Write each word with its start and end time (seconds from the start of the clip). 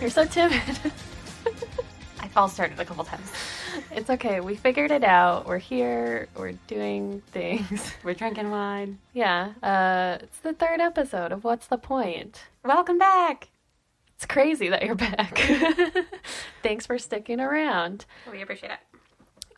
You're 0.00 0.10
so 0.10 0.24
timid. 0.24 0.60
I 2.20 2.28
false 2.28 2.54
started 2.54 2.78
a 2.80 2.84
couple 2.84 3.04
times. 3.04 3.30
It's 3.90 4.10
okay. 4.10 4.40
We 4.40 4.54
figured 4.56 4.90
it 4.90 5.04
out. 5.04 5.46
We're 5.46 5.58
here. 5.58 6.28
We're 6.36 6.52
doing 6.66 7.22
things. 7.32 7.92
We're 8.02 8.14
drinking 8.14 8.50
wine. 8.50 8.98
Yeah. 9.12 9.52
Uh, 9.62 10.18
it's 10.22 10.38
the 10.38 10.52
third 10.52 10.80
episode 10.80 11.32
of 11.32 11.44
What's 11.44 11.66
the 11.66 11.78
Point? 11.78 12.44
Welcome 12.64 12.98
back. 12.98 13.48
It's 14.16 14.26
crazy 14.26 14.68
that 14.68 14.84
you're 14.84 14.94
back. 14.94 15.36
Thanks 16.62 16.86
for 16.86 16.98
sticking 16.98 17.40
around. 17.40 18.06
We 18.30 18.42
appreciate 18.42 18.72
it. 18.72 18.78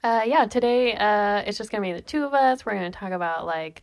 Uh, 0.03 0.23
yeah, 0.27 0.47
today 0.47 0.95
uh, 0.95 1.43
it's 1.47 1.59
just 1.59 1.71
gonna 1.71 1.83
be 1.83 1.93
the 1.93 2.01
two 2.01 2.25
of 2.25 2.35
us. 2.35 2.65
We're 2.67 2.75
gonna 2.75 2.91
talk 2.91 3.13
about 3.13 3.47
like 3.47 3.83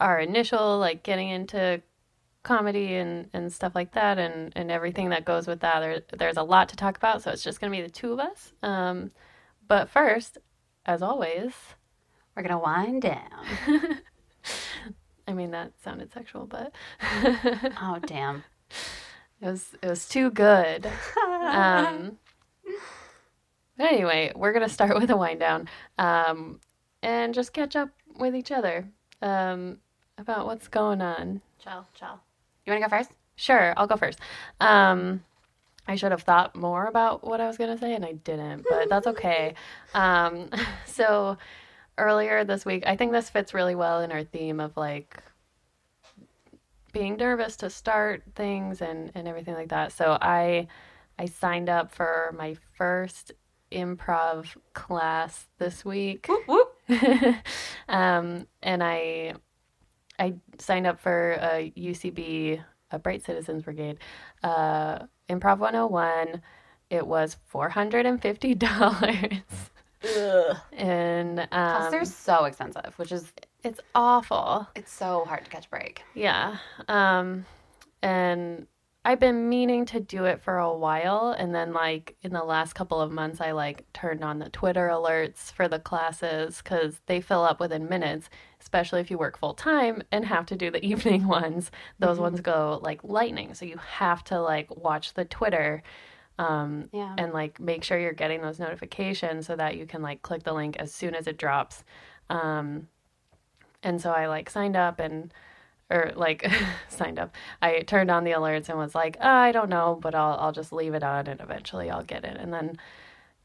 our 0.00 0.18
initial 0.18 0.78
like 0.78 1.02
getting 1.02 1.28
into 1.28 1.82
comedy 2.44 2.94
and, 2.94 3.28
and 3.32 3.52
stuff 3.52 3.74
like 3.74 3.92
that, 3.92 4.18
and, 4.18 4.52
and 4.56 4.70
everything 4.70 5.08
that 5.10 5.24
goes 5.24 5.46
with 5.48 5.60
that. 5.60 5.80
There, 5.80 6.02
there's 6.16 6.36
a 6.36 6.42
lot 6.44 6.68
to 6.70 6.76
talk 6.76 6.96
about, 6.96 7.22
so 7.22 7.30
it's 7.32 7.42
just 7.42 7.60
gonna 7.60 7.72
be 7.72 7.82
the 7.82 7.90
two 7.90 8.12
of 8.12 8.20
us. 8.20 8.52
Um, 8.62 9.10
but 9.66 9.88
first, 9.90 10.38
as 10.86 11.02
always, 11.02 11.52
We're 12.36 12.42
gonna 12.42 12.58
wind 12.58 13.02
down. 13.02 13.46
I 15.28 15.32
mean 15.32 15.52
that 15.52 15.72
sounded 15.82 16.12
sexual, 16.12 16.46
but 16.46 16.72
Oh 17.80 17.98
damn. 18.06 18.44
it 19.40 19.46
was 19.46 19.74
it 19.82 19.88
was 19.88 20.08
too 20.08 20.30
good. 20.30 20.86
Um, 21.50 22.18
anyway, 23.78 24.32
we're 24.34 24.52
gonna 24.52 24.68
start 24.68 24.94
with 24.98 25.10
a 25.10 25.16
wind 25.16 25.40
down, 25.40 25.68
um, 25.98 26.60
and 27.02 27.34
just 27.34 27.52
catch 27.52 27.76
up 27.76 27.90
with 28.18 28.34
each 28.34 28.50
other 28.52 28.88
um, 29.22 29.78
about 30.18 30.46
what's 30.46 30.68
going 30.68 31.00
on. 31.00 31.40
Chill, 31.62 31.86
chill. 31.94 32.20
You 32.64 32.72
wanna 32.72 32.84
go 32.84 32.96
first? 32.96 33.10
Sure, 33.36 33.74
I'll 33.76 33.86
go 33.86 33.96
first. 33.96 34.20
Um, 34.60 35.22
I 35.86 35.96
should 35.96 36.12
have 36.12 36.22
thought 36.22 36.56
more 36.56 36.86
about 36.86 37.24
what 37.24 37.40
I 37.40 37.46
was 37.46 37.58
gonna 37.58 37.78
say, 37.78 37.94
and 37.94 38.04
I 38.04 38.12
didn't, 38.12 38.64
but 38.68 38.88
that's 38.90 39.06
okay. 39.06 39.54
Um, 39.94 40.48
so 40.86 41.36
earlier 41.98 42.44
this 42.44 42.64
week, 42.64 42.84
I 42.86 42.96
think 42.96 43.12
this 43.12 43.30
fits 43.30 43.54
really 43.54 43.74
well 43.74 44.00
in 44.00 44.12
our 44.12 44.24
theme 44.24 44.60
of 44.60 44.76
like 44.76 45.22
being 46.92 47.16
nervous 47.16 47.56
to 47.56 47.68
start 47.68 48.22
things 48.34 48.80
and 48.80 49.10
and 49.14 49.28
everything 49.28 49.54
like 49.54 49.68
that. 49.68 49.92
So 49.92 50.16
I 50.20 50.68
I 51.18 51.26
signed 51.26 51.68
up 51.68 51.92
for 51.94 52.34
my 52.36 52.56
first 52.76 53.32
improv 53.70 54.56
class 54.72 55.48
this 55.58 55.84
week. 55.84 56.26
Whoop 56.28 56.48
whoop. 56.48 56.70
um, 57.88 58.46
and 58.62 58.82
I 58.82 59.34
I 60.18 60.34
signed 60.58 60.86
up 60.86 61.00
for 61.00 61.32
a 61.40 61.72
UCB, 61.76 62.62
Upright 62.90 63.24
Citizens 63.24 63.62
Brigade, 63.62 63.98
uh, 64.42 65.00
Improv 65.28 65.58
101. 65.58 66.42
It 66.90 67.06
was 67.06 67.36
four 67.46 67.68
hundred 67.70 68.06
and 68.06 68.20
fifty 68.20 68.54
dollars, 68.54 69.32
Ugh. 70.16 70.56
and 70.72 71.48
Plus 71.50 71.84
um, 71.84 71.90
they're 71.90 72.04
so 72.04 72.44
expensive, 72.44 72.92
which 72.96 73.10
is 73.10 73.32
it's 73.64 73.80
awful. 73.94 74.68
it's 74.76 74.92
so 74.92 75.24
hard 75.26 75.44
to 75.44 75.50
catch 75.50 75.66
a 75.66 75.70
break. 75.70 76.02
Yeah. 76.14 76.58
Um, 76.86 77.46
and 78.02 78.66
I've 79.06 79.20
been 79.20 79.48
meaning 79.48 79.84
to 79.86 80.00
do 80.00 80.24
it 80.24 80.40
for 80.42 80.58
a 80.58 80.72
while. 80.72 81.34
And 81.36 81.54
then, 81.54 81.72
like, 81.72 82.16
in 82.22 82.32
the 82.32 82.42
last 82.44 82.74
couple 82.74 83.00
of 83.00 83.10
months, 83.10 83.40
I 83.40 83.52
like 83.52 83.90
turned 83.92 84.22
on 84.22 84.38
the 84.38 84.48
Twitter 84.50 84.88
alerts 84.88 85.52
for 85.52 85.68
the 85.68 85.78
classes 85.78 86.60
because 86.62 87.00
they 87.06 87.20
fill 87.20 87.42
up 87.42 87.60
within 87.60 87.88
minutes, 87.88 88.28
especially 88.74 89.00
if 89.00 89.08
you 89.08 89.16
work 89.16 89.38
full 89.38 89.54
time 89.54 90.02
and 90.10 90.24
have 90.24 90.46
to 90.46 90.56
do 90.56 90.68
the 90.68 90.84
evening 90.90 91.28
ones. 91.28 91.70
Those 92.00 92.18
ones 92.18 92.40
go 92.40 92.80
like 92.82 93.04
lightning. 93.04 93.54
So 93.54 93.64
you 93.64 93.76
have 93.76 94.24
to 94.24 94.40
like 94.40 94.74
watch 94.76 95.14
the 95.14 95.24
Twitter. 95.24 95.82
Um, 96.36 96.88
Yeah. 96.90 97.14
and 97.16 97.32
like 97.32 97.60
make 97.60 97.84
sure 97.84 97.96
you're 97.96 98.12
getting 98.12 98.42
those 98.42 98.58
notifications 98.58 99.46
so 99.46 99.54
that 99.54 99.76
you 99.76 99.86
can 99.86 100.02
like 100.02 100.22
click 100.22 100.42
the 100.42 100.52
link 100.52 100.76
as 100.78 100.92
soon 100.92 101.14
as 101.14 101.28
it 101.28 101.38
drops. 101.38 101.84
Um, 102.28 102.88
and 103.84 104.00
so 104.00 104.10
I 104.10 104.26
like 104.26 104.50
signed 104.50 104.74
up 104.76 104.98
and 104.98 105.32
or 105.88 106.10
like 106.16 106.44
signed 106.88 107.20
up. 107.20 107.32
I 107.62 107.82
turned 107.82 108.10
on 108.10 108.24
the 108.24 108.32
alerts 108.32 108.68
and 108.68 108.76
was 108.76 108.96
like, 108.96 109.16
oh, 109.20 109.28
I 109.28 109.52
don't 109.52 109.68
know, 109.70 109.96
but 110.02 110.16
I'll 110.16 110.36
I'll 110.40 110.52
just 110.52 110.72
leave 110.72 110.94
it 110.94 111.04
on 111.04 111.28
and 111.28 111.40
eventually 111.40 111.88
I'll 111.90 112.02
get 112.02 112.24
it. 112.24 112.36
And 112.36 112.52
then 112.52 112.76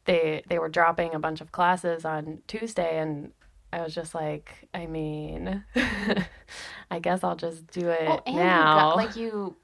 they 0.06 0.42
they 0.48 0.58
were 0.58 0.70
dropping 0.70 1.14
a 1.14 1.20
bunch 1.20 1.40
of 1.42 1.52
classes 1.52 2.04
on 2.04 2.40
Tuesday 2.48 2.98
and 2.98 3.32
I 3.72 3.82
was 3.82 3.94
just 3.94 4.16
like, 4.16 4.68
I 4.74 4.86
mean, 4.88 5.64
I 6.92 7.00
guess 7.00 7.24
I'll 7.24 7.36
just 7.36 7.68
do 7.68 7.90
it 7.90 8.24
Well, 8.24 8.24
and 8.26 8.56
you 8.56 8.66
now. 8.66 8.66
got, 8.68 8.96
like 8.96 9.16
you 9.16 9.56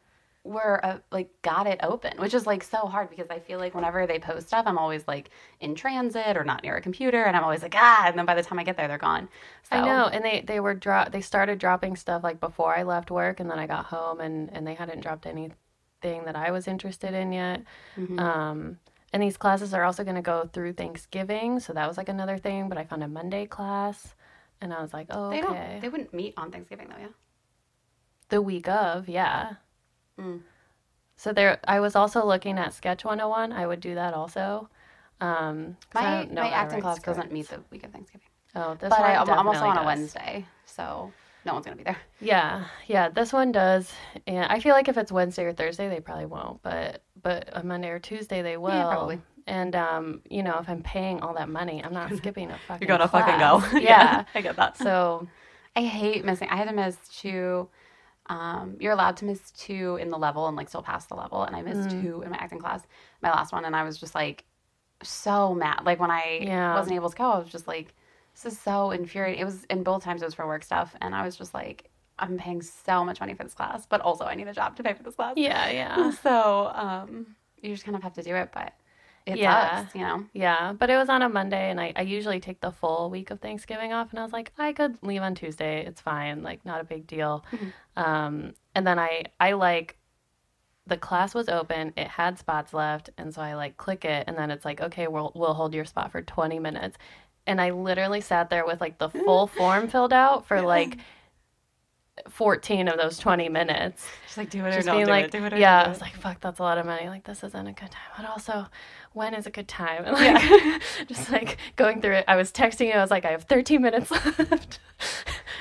were 0.43 0.83
uh, 0.85 0.99
like 1.11 1.29
got 1.41 1.66
it 1.67 1.79
open, 1.81 2.19
which 2.19 2.33
is 2.33 2.45
like 2.45 2.63
so 2.63 2.85
hard 2.85 3.09
because 3.09 3.27
I 3.31 3.39
feel 3.39 3.57
like 3.59 3.73
whenever 3.73 4.05
they 4.05 4.19
post 4.19 4.47
stuff, 4.47 4.66
I'm 4.67 4.77
always 4.77 5.07
like 5.07 5.31
in 5.59 5.73
transit 5.75 6.38
or 6.38 6.43
not 6.43 6.61
near 6.63 6.75
a 6.75 6.81
computer, 6.81 7.23
and 7.23 7.35
I'm 7.35 7.43
always 7.43 7.63
like 7.63 7.73
ah, 7.75 8.03
and 8.07 8.17
then 8.17 8.25
by 8.25 8.35
the 8.35 8.43
time 8.43 8.59
I 8.59 8.63
get 8.63 8.77
there, 8.77 8.88
they're 8.88 8.97
gone. 8.99 9.29
So, 9.63 9.75
I 9.75 9.81
know, 9.81 10.07
and 10.07 10.23
they 10.23 10.41
they 10.41 10.59
were 10.59 10.73
drop 10.73 11.11
they 11.11 11.22
started 11.22 11.59
dropping 11.59 11.95
stuff 11.95 12.23
like 12.23 12.39
before 12.39 12.75
I 12.77 12.83
left 12.83 13.11
work, 13.11 13.39
and 13.39 13.49
then 13.49 13.59
I 13.59 13.67
got 13.67 13.85
home, 13.85 14.19
and 14.22 14.49
and 14.53 14.66
they 14.66 14.75
hadn't 14.75 15.01
dropped 15.01 15.25
anything 15.25 15.55
that 16.25 16.35
I 16.35 16.51
was 16.51 16.67
interested 16.67 17.13
in 17.13 17.31
yet. 17.33 17.63
Mhm. 17.97 18.25
Um, 18.25 18.79
and 19.16 19.24
these 19.24 19.38
classes 19.38 19.74
are 19.74 19.86
also 19.86 20.03
going 20.03 20.18
to 20.18 20.22
go 20.22 20.50
through 20.52 20.74
Thanksgiving, 20.74 21.62
so 21.62 21.72
that 21.72 21.88
was 21.88 21.96
like 21.96 22.09
another 22.09 22.38
thing. 22.38 22.68
But 22.68 22.78
I 22.78 22.84
found 22.84 23.02
a 23.02 23.08
Monday 23.08 23.46
class, 23.46 24.14
and 24.59 24.74
I 24.74 24.81
was 24.81 24.92
like, 24.92 25.08
oh, 25.09 25.30
They 25.30 25.42
okay. 25.42 25.70
don't. 25.72 25.80
They 25.80 25.88
wouldn't 25.88 26.14
meet 26.14 26.34
on 26.36 26.52
Thanksgiving 26.52 26.90
though, 26.90 27.00
yeah. 27.00 27.08
the 28.28 28.42
week 28.42 28.68
of, 28.68 29.08
yeah. 29.08 29.53
Mm. 30.20 30.42
So 31.16 31.31
there, 31.31 31.62
I 31.66 31.80
was 31.80 31.96
also 31.96 32.26
looking 32.26 32.58
at 32.58 32.74
Sketch 32.74 33.06
101. 33.06 33.53
I 33.53 33.66
would 33.66 33.80
do 33.80 33.96
that 33.96 34.14
also. 34.14 34.70
Um, 35.22 35.78
My 35.94 36.28
my 36.30 36.50
acting 36.50 36.82
class 36.82 37.00
doesn't 37.00 37.32
meet 37.32 37.47
the 37.47 37.62
week 37.72 37.86
of 37.86 37.92
Thanksgiving, 37.94 38.28
Oh, 38.53 38.74
this 38.74 38.90
but 38.90 39.00
one 39.00 39.12
I, 39.12 39.16
I'm, 39.16 39.30
I'm 39.30 39.47
also 39.47 39.64
on 39.64 39.78
a 39.78 39.80
does. 39.80 39.86
Wednesday, 39.86 40.46
so 40.66 41.14
no 41.46 41.53
one's 41.53 41.66
gonna 41.66 41.78
be 41.78 41.84
there. 41.84 41.97
Yeah, 42.20 42.66
yeah, 42.88 43.08
this 43.08 43.32
one 43.32 43.53
does. 43.53 43.90
And 44.28 44.44
I 44.52 44.59
feel 44.59 44.74
like 44.74 44.90
if 44.90 44.97
it's 44.97 45.09
Wednesday 45.09 45.46
or 45.46 45.53
Thursday, 45.53 45.88
they 45.88 46.02
probably 46.02 46.26
won't. 46.26 46.62
But 46.64 47.02
but 47.25 47.50
a 47.53 47.63
Monday 47.63 47.90
or 47.90 47.97
Tuesday, 47.97 48.44
they 48.44 48.56
will. 48.56 48.69
Yeah, 48.69 48.86
probably. 48.88 49.19
And 49.47 49.75
um, 49.75 50.22
you 50.30 50.44
know, 50.44 50.59
if 50.59 50.69
I'm 50.69 50.84
paying 50.84 51.22
all 51.22 51.34
that 51.34 51.50
money, 51.50 51.84
I'm 51.84 51.91
not 51.91 52.16
skipping 52.18 52.52
a 52.52 52.59
fucking. 52.59 52.88
You're 52.88 52.97
gonna 52.97 53.09
fucking 53.09 53.40
go. 53.40 53.63
Yeah. 53.81 54.25
I 54.36 54.41
get 54.41 54.56
that. 54.58 54.78
so 54.78 55.28
I 55.75 55.81
hate 55.81 56.24
missing. 56.24 56.47
I 56.50 56.56
had 56.56 56.68
to 56.69 56.74
miss 56.75 56.96
two. 57.19 57.68
Um, 58.28 58.78
you're 58.80 58.94
allowed 58.94 59.18
to 59.18 59.25
miss 59.25 59.52
two 59.52 59.97
in 60.00 60.09
the 60.12 60.18
level 60.18 60.47
and 60.47 60.56
like 60.56 60.69
still 60.69 60.84
pass 60.84 61.08
the 61.08 61.16
level, 61.16 61.44
and 61.44 61.56
I 61.56 61.64
missed 61.64 61.90
Mm. 61.90 62.02
two 62.02 62.22
in 62.22 62.30
my 62.30 62.38
acting 62.38 62.59
class, 62.59 62.81
my 63.22 63.31
last 63.31 63.52
one, 63.52 63.66
and 63.66 63.75
I 63.75 63.84
was 63.84 63.97
just 63.97 64.14
like 64.16 64.46
so 65.03 65.53
mad. 65.56 65.81
Like 65.84 66.00
when 66.00 66.12
I 66.12 66.41
Yeah. 66.44 66.75
wasn't 66.75 66.96
able 66.96 67.09
to 67.09 67.18
go, 67.18 67.31
I 67.31 67.40
was 67.40 67.50
just 67.50 67.68
like, 67.68 67.94
this 68.35 68.46
is 68.53 68.59
so 68.59 68.91
infuriating. 68.91 69.41
It 69.41 69.46
was, 69.46 69.64
in 69.66 69.84
both 69.84 70.03
times 70.03 70.22
it 70.22 70.25
was 70.25 70.34
for 70.35 70.46
work 70.47 70.64
stuff, 70.64 70.96
and 71.02 71.16
I 71.16 71.25
was 71.25 71.35
just 71.35 71.53
like, 71.56 71.90
I'm 72.20 72.38
paying 72.38 72.62
so 72.62 73.03
much 73.03 73.20
money 73.20 73.34
for 73.34 73.44
this 73.44 73.53
class, 73.53 73.86
but 73.86 74.02
also 74.02 74.26
I 74.26 74.36
need 74.36 74.48
a 74.48 74.53
job 74.53 74.76
to 74.78 74.84
pay 74.84 74.94
for 74.94 75.03
this 75.03 75.16
class. 75.16 75.34
yeah, 75.38 75.70
yeah, 75.81 76.12
So 76.12 76.72
um, 76.74 77.36
you 77.62 77.74
just 77.74 77.84
kind 77.86 77.96
of 77.98 78.03
have 78.03 78.14
to 78.14 78.24
do 78.24 78.36
it, 78.36 78.50
but 78.53 78.74
it 79.26 79.38
Yeah. 79.38 79.80
sucks, 79.81 79.96
you 79.96 80.02
know. 80.02 80.26
yeah. 80.34 80.74
But 80.74 80.90
it 80.90 80.98
was 80.98 81.09
on 81.09 81.22
a 81.22 81.30
Monday, 81.30 81.70
and 81.72 81.80
I, 81.81 81.94
I 81.96 82.02
usually 82.03 82.40
take 82.40 82.62
the 82.62 82.72
full 82.72 83.09
week 83.09 83.31
of 83.31 83.40
Thanksgiving 83.42 83.92
off, 83.92 84.12
and 84.12 84.20
I 84.20 84.24
was 84.24 84.31
like, 84.34 84.52
I 84.58 84.72
could 84.72 84.98
leave 85.02 85.22
on 85.22 85.35
Tuesday. 85.35 85.85
It's 85.85 86.00
fine, 86.00 86.44
like 86.44 86.66
not 86.66 86.79
a 86.79 86.84
big 86.84 87.08
deal. 87.08 87.44
Mhm. 87.52 87.73
Um, 87.97 88.53
and 88.76 88.85
then 88.85 89.00
I 89.00 89.26
I 89.40 89.53
like 89.53 89.97
the 90.88 90.97
class 90.97 91.34
was 91.34 91.50
open, 91.50 91.94
it 91.97 92.08
had 92.08 92.38
spots 92.38 92.72
left, 92.73 93.09
and 93.18 93.34
so 93.34 93.41
I 93.41 93.56
like 93.56 93.76
click 93.78 94.06
it, 94.06 94.26
and 94.28 94.38
then 94.38 94.52
it's 94.52 94.64
like, 94.64 94.79
okay, 94.82 95.08
we'll 95.08 95.32
we'll 95.35 95.56
hold 95.56 95.73
your 95.73 95.85
spot 95.85 96.11
for 96.11 96.22
20 96.22 96.59
minutes. 96.59 96.97
And 97.47 97.59
I 97.61 97.72
literally 97.72 98.22
sat 98.22 98.50
there 98.50 98.66
with 98.66 98.82
like 98.82 98.97
the 99.00 99.09
full 99.09 99.47
form 99.58 99.88
filled 99.88 100.14
out 100.14 100.46
for 100.47 100.61
like 100.61 100.97
14 102.29 102.88
of 102.88 102.97
those 102.97 103.17
20 103.17 103.50
minutes. 103.50 104.06
She's 104.28 104.38
like 104.38 104.50
do 104.50 104.66
it 104.66 104.70
or 104.70 104.72
Just 104.72 104.88
being 104.88 105.06
do 105.06 105.12
like, 105.12 105.26
it. 105.26 105.32
Do 105.32 105.46
it 105.46 105.53
or 105.53 105.58
yeah, 105.58 105.84
I 105.84 105.90
was 105.90 106.02
like, 106.02 106.16
fuck, 106.16 106.40
that's 106.40 106.59
a 106.59 106.64
lot 106.64 106.78
of 106.78 106.85
money. 106.85 107.09
Like, 107.09 107.26
this 107.26 107.44
isn't 107.44 107.67
a 107.67 107.73
good 107.73 107.91
time. 107.91 108.12
But 108.17 108.29
also, 108.29 108.67
when 109.14 109.34
is 109.34 109.46
a 109.46 109.52
good 109.52 109.67
time? 109.67 110.06
And 110.06 110.14
like, 110.14 110.82
just 111.08 111.29
like 111.32 111.58
going 111.76 112.02
through 112.02 112.14
it, 112.16 112.26
I 112.28 112.35
was 112.35 112.52
texting 112.52 112.88
you. 112.88 112.94
I 112.94 113.02
was 113.02 113.12
like, 113.12 113.26
I 113.26 113.32
have 113.32 113.44
13 113.44 113.82
minutes 113.82 114.12
left. 114.12 114.40
and 114.40 114.50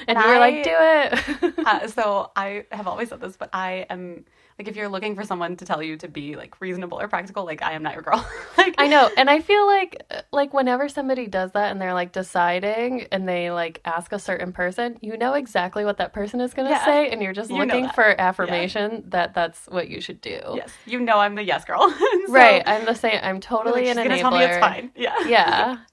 And 0.07 0.19
you 0.19 0.29
were 0.29 0.39
like, 0.39 0.63
do 0.65 0.71
it. 0.73 1.59
uh, 1.67 1.89
so 1.89 2.31
I 2.37 2.67
have 2.71 2.87
always 2.87 3.09
said 3.09 3.21
this, 3.21 3.37
but 3.37 3.51
I 3.53 3.87
am 3.91 4.25
like 4.59 4.69
if 4.69 4.77
you're 4.77 4.89
looking 4.89 5.15
for 5.17 5.25
someone 5.25 5.57
to 5.57 5.65
tell 5.65 5.83
you 5.83 5.97
to 5.97 6.09
be 6.09 6.37
like 6.37 6.61
reasonable 6.61 7.01
or 7.01 7.09
practical, 7.09 7.45
like 7.45 7.63
I 7.63 7.73
am 7.73 7.83
not 7.83 7.95
your 7.95 8.03
girl. 8.03 8.25
like 8.57 8.75
I 8.79 8.87
know, 8.87 9.11
and 9.17 9.29
I 9.29 9.41
feel 9.41 9.67
like 9.67 10.03
like 10.33 10.55
whenever 10.55 10.89
somebody 10.89 11.27
does 11.27 11.53
that 11.53 11.71
and 11.73 11.81
they're 11.81 11.95
like 11.95 12.13
deciding 12.13 13.09
and 13.11 13.29
they 13.29 13.51
like 13.51 13.81
ask 13.85 14.13
a 14.13 14.19
certain 14.19 14.53
person, 14.53 14.97
you 15.01 15.17
know 15.17 15.35
exactly 15.35 15.85
what 15.85 15.97
that 15.99 16.13
person 16.13 16.41
is 16.41 16.55
going 16.55 16.69
to 16.69 16.75
Yeah. 16.75 16.85
say 16.85 17.11
and 17.11 17.21
you're 17.23 17.33
just 17.33 17.51
You 17.51 17.57
looking 17.59 17.89
for 17.89 18.19
affirmation 18.21 19.05
that 19.09 19.35
that's 19.35 19.67
what 19.67 19.89
you 19.89 20.01
should 20.01 20.21
do. 20.21 20.41
Yes, 20.55 20.73
you 20.87 21.01
know 21.01 21.19
I'm 21.19 21.35
the 21.35 21.43
yes 21.45 21.65
girl. 21.65 21.93
So 22.27 22.33
Right, 22.33 22.63
I'm 22.67 22.85
the 22.87 22.95
same. 22.95 23.19
I'm 23.23 23.41
totally 23.41 23.87
like, 23.89 23.97
an 23.99 24.09
enabler. 24.09 24.21
tell 24.21 24.31
me 24.31 24.45
it's 24.45 24.59
fine. 24.59 24.91
Yeah. 24.97 25.15
Yeah. 25.27 25.79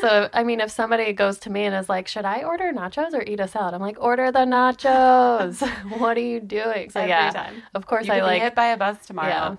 So, 0.00 0.28
I 0.32 0.44
mean, 0.44 0.60
if 0.60 0.70
somebody 0.70 1.12
goes 1.12 1.38
to 1.40 1.50
me 1.50 1.64
and 1.64 1.74
is 1.74 1.88
like, 1.88 2.08
should 2.08 2.24
I 2.24 2.42
order 2.42 2.72
nachos 2.72 3.14
or 3.14 3.22
eat 3.22 3.40
a 3.40 3.48
salad? 3.48 3.74
I'm 3.74 3.80
like, 3.80 4.00
order 4.00 4.30
the 4.30 4.40
nachos. 4.40 5.60
what 5.98 6.16
are 6.16 6.20
you 6.20 6.40
doing? 6.40 6.90
So, 6.90 7.00
Every 7.00 7.10
yeah, 7.10 7.30
time. 7.30 7.62
of 7.74 7.86
course, 7.86 8.06
You 8.06 8.12
I 8.12 8.20
like, 8.20 8.40
be 8.40 8.44
hit 8.44 8.54
by 8.54 8.66
a 8.66 8.76
bus 8.76 9.04
tomorrow. 9.06 9.28
yeah. 9.28 9.56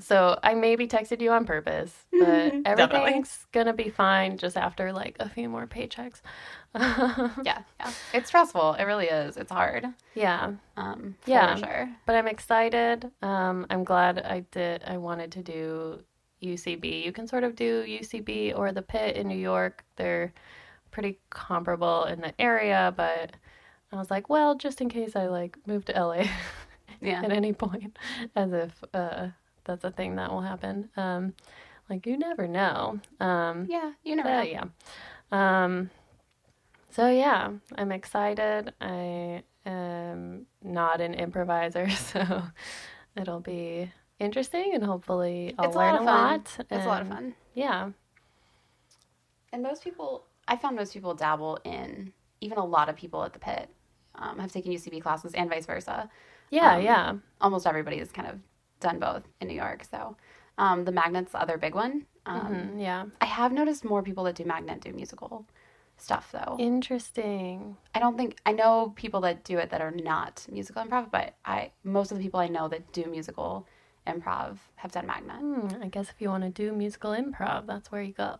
So, 0.00 0.38
I 0.42 0.54
maybe 0.54 0.86
texted 0.86 1.20
you 1.20 1.32
on 1.32 1.44
purpose, 1.44 1.92
but 2.12 2.54
everything's 2.64 3.46
gonna 3.52 3.72
be 3.72 3.88
fine 3.88 4.38
just 4.38 4.56
after 4.56 4.92
like 4.92 5.16
a 5.18 5.28
few 5.28 5.48
more 5.48 5.66
paychecks. 5.66 6.20
Yeah, 7.44 7.62
yeah. 7.80 7.92
It's 8.14 8.28
stressful. 8.28 8.74
It 8.74 8.84
really 8.84 9.06
is. 9.06 9.36
It's 9.36 9.50
hard. 9.50 9.86
yeah. 10.14 10.52
Um, 10.76 11.16
Yeah. 11.26 11.56
sure. 11.56 11.88
But 12.06 12.14
I'm 12.14 12.28
excited. 12.28 13.10
Um, 13.22 13.66
I'm 13.70 13.82
glad 13.84 14.18
I 14.20 14.40
did. 14.52 14.84
I 14.86 14.98
wanted 14.98 15.32
to 15.32 15.42
do 15.42 16.00
UCB. 16.42 17.04
You 17.04 17.12
can 17.12 17.26
sort 17.26 17.44
of 17.44 17.56
do 17.56 17.84
UCB 17.84 18.56
or 18.56 18.72
the 18.72 18.82
Pit 18.82 19.16
in 19.16 19.28
New 19.28 19.36
York. 19.38 19.84
They're 19.96 20.32
pretty 20.90 21.18
comparable 21.30 22.04
in 22.04 22.20
the 22.20 22.32
area, 22.40 22.92
but 22.96 23.32
I 23.92 23.96
was 23.96 24.10
like, 24.10 24.28
well, 24.28 24.54
just 24.54 24.80
in 24.80 24.88
case 24.88 25.16
I 25.16 25.26
like 25.26 25.56
move 25.66 25.84
to 25.86 25.92
LA 25.92 26.24
Yeah. 27.00 27.22
at 27.22 27.30
any 27.32 27.52
point, 27.52 27.98
as 28.34 28.52
if 28.52 28.84
uh, 28.94 29.28
that's 29.64 29.84
a 29.84 29.90
thing 29.90 30.16
that 30.16 30.30
will 30.30 30.40
happen. 30.42 30.88
Um, 30.96 31.34
like 31.88 32.06
you 32.06 32.18
never 32.18 32.46
know. 32.48 33.00
Um, 33.20 33.66
Yeah, 33.68 33.92
you 34.04 34.16
never 34.16 34.28
know. 34.28 34.42
yeah. 34.42 34.64
Um, 35.32 35.90
so 36.90 37.08
yeah, 37.08 37.50
I'm 37.76 37.92
excited. 37.92 38.72
I 38.80 39.42
am 39.66 40.46
not 40.62 41.00
an 41.00 41.14
improviser, 41.14 41.88
so 42.10 42.42
it'll 43.16 43.40
be 43.40 43.90
interesting 44.20 44.72
and 44.74 44.84
hopefully 44.84 45.54
I'll 45.58 45.66
It's 45.66 45.76
a 45.76 45.78
learn 45.78 45.94
lot 45.94 46.00
a 46.00 46.02
of 46.02 46.06
fun. 46.06 46.24
lot. 46.30 46.56
It's 46.70 46.84
a 46.84 46.88
lot 46.88 47.02
of 47.02 47.08
fun. 47.08 47.34
Yeah. 47.54 47.90
And 49.52 49.62
most 49.62 49.82
people, 49.82 50.24
I 50.46 50.56
found 50.56 50.76
most 50.76 50.92
people 50.92 51.14
dabble 51.14 51.58
in, 51.64 52.12
even 52.40 52.58
a 52.58 52.64
lot 52.64 52.88
of 52.88 52.96
people 52.96 53.24
at 53.24 53.32
the 53.32 53.38
pit 53.38 53.68
um, 54.14 54.38
have 54.38 54.52
taken 54.52 54.72
UCB 54.72 55.00
classes 55.02 55.32
and 55.34 55.48
vice 55.48 55.66
versa. 55.66 56.10
Yeah, 56.50 56.76
Um, 56.76 56.82
yeah. 56.82 57.14
Almost 57.40 57.66
everybody 57.66 57.98
has 57.98 58.12
kind 58.12 58.28
of 58.28 58.38
done 58.80 58.98
both 58.98 59.22
in 59.40 59.48
New 59.48 59.54
York. 59.54 59.84
So 59.90 60.16
um, 60.58 60.84
the 60.84 60.92
Magnet's 60.92 61.32
the 61.32 61.40
other 61.40 61.56
big 61.58 61.74
one. 61.74 62.06
Um, 62.26 62.52
Mhm, 62.76 62.80
yeah. 62.82 63.04
I 63.20 63.24
have 63.26 63.52
noticed 63.52 63.84
more 63.84 64.02
people 64.02 64.24
that 64.24 64.34
do 64.36 64.44
Magnet 64.44 64.80
do 64.80 64.92
musical 64.92 65.46
stuff, 65.96 66.30
though. 66.32 66.56
Interesting. 66.58 67.76
I 67.94 67.98
don't 68.00 68.16
think, 68.16 68.36
I 68.44 68.52
know 68.52 68.92
people 68.96 69.20
that 69.22 69.44
do 69.44 69.58
it 69.58 69.70
that 69.70 69.80
are 69.80 69.90
not 69.90 70.46
musical 70.50 70.84
improv, 70.84 71.10
but 71.10 71.34
I 71.44 71.72
most 71.84 72.12
of 72.12 72.18
the 72.18 72.24
people 72.24 72.38
I 72.40 72.48
know 72.48 72.68
that 72.68 72.92
do 72.92 73.06
musical 73.06 73.66
improv 74.08 74.58
have 74.76 74.92
done 74.92 75.06
Magnet. 75.06 75.36
Hmm, 75.40 75.82
I 75.82 75.88
guess 75.88 76.08
if 76.10 76.20
you 76.20 76.28
want 76.28 76.44
to 76.44 76.50
do 76.50 76.72
musical 76.72 77.12
improv, 77.12 77.66
that's 77.66 77.90
where 77.92 78.02
you 78.02 78.12
go. 78.12 78.36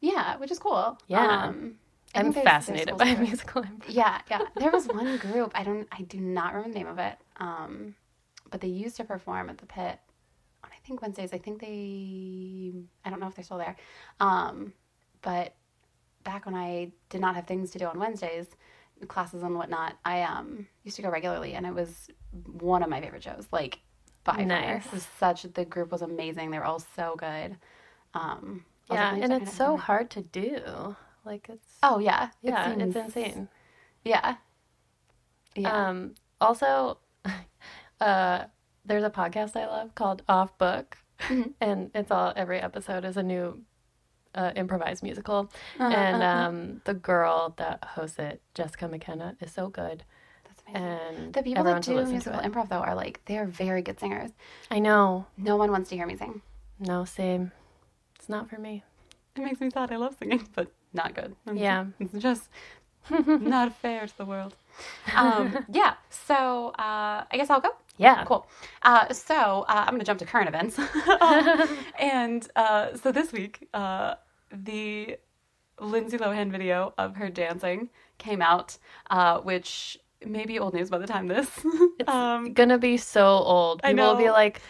Yeah, 0.00 0.36
which 0.36 0.50
is 0.50 0.58
cool. 0.58 0.98
Yeah. 1.08 1.26
Um, 1.46 1.74
I'm 2.14 2.32
think 2.32 2.34
there's- 2.44 2.66
there's 2.66 2.84
fascinated 2.84 2.96
by 2.98 3.14
musical 3.20 3.62
improv. 3.62 3.84
Yeah, 3.88 4.20
yeah. 4.30 4.42
There 4.56 4.70
was 4.70 4.86
one 4.88 5.16
group. 5.18 5.52
I 5.54 5.62
don't. 5.64 5.86
I 5.92 6.02
do 6.02 6.20
not 6.20 6.54
remember 6.54 6.72
the 6.72 6.78
name 6.80 6.88
of 6.88 6.98
it. 6.98 7.16
Um, 7.36 7.94
but 8.50 8.60
they 8.60 8.68
used 8.68 8.96
to 8.96 9.04
perform 9.04 9.48
at 9.50 9.58
the 9.58 9.66
pit 9.66 9.98
on 10.64 10.70
I 10.72 10.78
think 10.86 11.02
Wednesdays. 11.02 11.32
I 11.32 11.38
think 11.38 11.60
they. 11.60 12.72
I 13.04 13.10
don't 13.10 13.20
know 13.20 13.28
if 13.28 13.34
they're 13.34 13.44
still 13.44 13.58
there. 13.58 13.76
Um, 14.20 14.72
but 15.22 15.54
back 16.24 16.46
when 16.46 16.54
I 16.54 16.92
did 17.10 17.20
not 17.20 17.34
have 17.36 17.46
things 17.46 17.70
to 17.72 17.78
do 17.78 17.86
on 17.86 17.98
Wednesdays, 17.98 18.48
classes 19.08 19.42
and 19.42 19.54
whatnot, 19.54 19.96
I 20.04 20.22
um 20.22 20.66
used 20.82 20.96
to 20.96 21.02
go 21.02 21.10
regularly, 21.10 21.52
and 21.54 21.64
it 21.66 21.74
was 21.74 22.08
one 22.32 22.82
of 22.82 22.88
my 22.88 23.00
favorite 23.00 23.22
shows. 23.22 23.46
Like 23.52 23.78
far, 24.24 24.42
Nice. 24.44 24.86
it 24.86 24.92
was 24.92 25.06
such. 25.18 25.42
The 25.42 25.64
group 25.64 25.90
was 25.92 26.02
amazing. 26.02 26.50
They 26.50 26.58
were 26.58 26.64
all 26.64 26.78
so 26.96 27.14
good. 27.16 27.56
Um, 28.14 28.64
Yeah, 28.90 29.14
and 29.14 29.32
it's 29.32 29.54
so 29.54 29.74
out." 29.74 29.80
hard 29.80 30.10
to 30.10 30.22
do. 30.22 30.96
Like 31.24 31.48
it's 31.48 31.66
Oh 31.82 31.98
yeah, 31.98 32.30
It 32.42 32.50
yeah, 32.50 32.70
it's 32.72 32.96
insane. 32.96 33.48
Yeah. 34.04 34.36
Yeah. 35.54 35.88
Um, 35.88 36.14
also, 36.40 36.98
uh, 38.00 38.44
there's 38.84 39.04
a 39.04 39.10
podcast 39.10 39.56
I 39.56 39.66
love 39.66 39.94
called 39.94 40.22
Off 40.28 40.56
Book, 40.58 40.96
Mhm. 41.20 41.52
and 41.60 41.90
it's 41.94 42.10
all 42.10 42.32
every 42.36 42.58
episode 42.60 43.04
is 43.04 43.16
a 43.16 43.22
new 43.22 43.62
uh, 44.34 44.52
improvised 44.56 45.02
musical, 45.02 45.50
Uh-huh, 45.78 45.84
and 45.94 46.22
uh-huh. 46.22 46.48
um, 46.48 46.80
the 46.84 46.94
girl 46.94 47.52
that 47.58 47.82
hosts 47.84 48.18
it, 48.18 48.40
Jessica 48.54 48.86
McKenna, 48.88 49.36
is 49.40 49.52
so 49.52 49.68
good. 49.68 50.04
And 50.74 51.32
The 51.32 51.42
people 51.42 51.64
that 51.64 51.82
do 51.82 52.04
musical 52.04 52.40
improv 52.40 52.68
though 52.68 52.80
are 52.80 52.94
like 52.94 53.20
they're 53.26 53.46
very 53.46 53.82
good 53.82 53.98
singers. 54.00 54.30
I 54.70 54.78
know, 54.78 55.26
No 55.36 55.56
one 55.56 55.70
wants 55.70 55.90
to 55.90 55.96
hear 55.96 56.06
me 56.06 56.16
sing. 56.16 56.42
no, 56.78 57.04
same. 57.04 57.52
It's 58.16 58.28
not 58.28 58.48
for 58.50 58.58
me. 58.58 58.84
It 59.36 59.42
makes 59.42 59.60
me 59.60 59.70
sad. 59.70 59.92
I 59.92 59.96
love 59.96 60.16
singing, 60.18 60.46
but 60.54 60.70
not 60.92 61.14
good. 61.14 61.34
It's- 61.46 61.56
Yeah. 61.56 61.86
it's 62.00 62.12
just 62.14 62.48
not 63.08 63.74
fair 63.76 64.06
to 64.06 64.16
the 64.18 64.24
world. 64.26 64.54
Um, 65.14 65.64
yeah. 65.72 65.94
So 66.10 66.68
uh, 66.78 67.24
I 67.30 67.36
guess 67.36 67.50
I'll 67.50 67.60
go. 67.60 67.70
Yeah, 67.96 68.24
Cool. 68.24 68.46
Uh, 68.82 69.12
so 69.12 69.66
uh, 69.68 69.84
I'm 69.86 69.88
going 69.90 69.98
to 70.00 70.06
jump 70.06 70.18
to 70.20 70.24
current 70.24 70.48
events. 70.48 70.78
Um, 70.78 71.78
and 71.98 72.48
uh, 72.56 72.96
so 72.96 73.12
this 73.12 73.30
week, 73.30 73.68
uh, 73.74 74.14
the 74.50 75.18
Lindsay 75.78 76.16
Lohan 76.16 76.50
video 76.50 76.94
of 76.96 77.16
her 77.16 77.28
dancing 77.28 77.90
came 78.16 78.40
out, 78.40 78.78
uh, 79.10 79.40
which 79.40 79.98
may 80.26 80.44
be 80.46 80.58
old 80.58 80.74
news 80.74 80.90
by 80.90 80.98
the 80.98 81.06
time 81.06 81.26
this. 81.28 81.48
um, 82.06 82.52
gonna 82.52 82.78
be 82.78 82.96
so 82.96 83.26
old. 83.26 83.80
I 83.84 83.92
People 83.92 84.06
will 84.08 84.16
be 84.16 84.24
know. 84.26 84.32
like, 84.32 84.60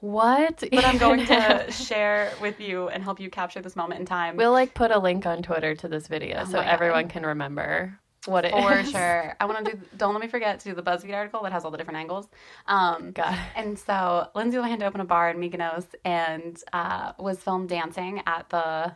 "What?" 0.00 0.62
but 0.70 0.84
I'm 0.84 0.98
going 0.98 1.26
to 1.26 1.70
share 1.70 2.32
with 2.40 2.60
you 2.60 2.88
and 2.88 3.02
help 3.02 3.20
you 3.20 3.30
capture 3.30 3.60
this 3.60 3.76
moment 3.76 4.00
in 4.00 4.06
time. 4.06 4.36
We'll 4.36 4.52
like 4.52 4.74
put 4.74 4.90
a 4.90 4.98
link 4.98 5.26
on 5.26 5.42
Twitter 5.42 5.74
to 5.76 5.88
this 5.88 6.06
video 6.08 6.40
Oh 6.42 6.44
so 6.44 6.52
God. 6.52 6.66
everyone 6.66 7.08
can 7.08 7.24
remember 7.24 7.98
what 8.26 8.44
it 8.44 8.54
is. 8.54 8.64
For 8.90 8.90
sure. 8.98 9.36
I 9.38 9.44
want 9.44 9.64
to 9.64 9.72
do, 9.72 9.80
don't 9.96 10.12
let 10.12 10.20
me 10.20 10.26
forget 10.28 10.58
to 10.60 10.70
do 10.70 10.74
the 10.74 10.82
BuzzFeed 10.82 11.14
article 11.14 11.42
that 11.44 11.52
has 11.52 11.64
all 11.64 11.70
the 11.70 11.78
different 11.78 11.98
angles. 12.00 12.28
Um, 12.66 13.12
God. 13.12 13.38
and 13.54 13.78
so 13.78 14.28
Lindsay 14.34 14.58
Lohan 14.58 14.82
opened 14.82 15.02
a 15.02 15.04
bar 15.04 15.30
in 15.30 15.36
Mykonos 15.38 15.86
and 16.04 16.60
uh, 16.72 17.12
was 17.20 17.38
filmed 17.38 17.68
dancing 17.68 18.22
at 18.26 18.48
the, 18.50 18.92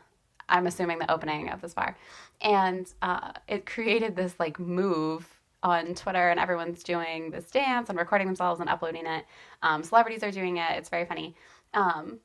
I'm 0.48 0.66
assuming 0.66 0.98
the 0.98 1.08
opening 1.10 1.48
of 1.50 1.60
this 1.60 1.74
bar. 1.74 1.96
And 2.40 2.92
uh, 3.02 3.32
it 3.46 3.66
created 3.66 4.16
this 4.16 4.34
like 4.40 4.58
move 4.58 5.39
on 5.62 5.94
Twitter 5.94 6.30
and 6.30 6.40
everyone's 6.40 6.82
doing 6.82 7.30
this 7.30 7.50
dance 7.50 7.88
and 7.88 7.98
recording 7.98 8.26
themselves 8.26 8.60
and 8.60 8.68
uploading 8.70 9.06
it. 9.06 9.24
Um, 9.62 9.82
celebrities 9.82 10.22
are 10.22 10.30
doing 10.30 10.56
it. 10.56 10.70
It's 10.72 10.88
very 10.88 11.04
funny. 11.04 11.36
Um, 11.74 12.18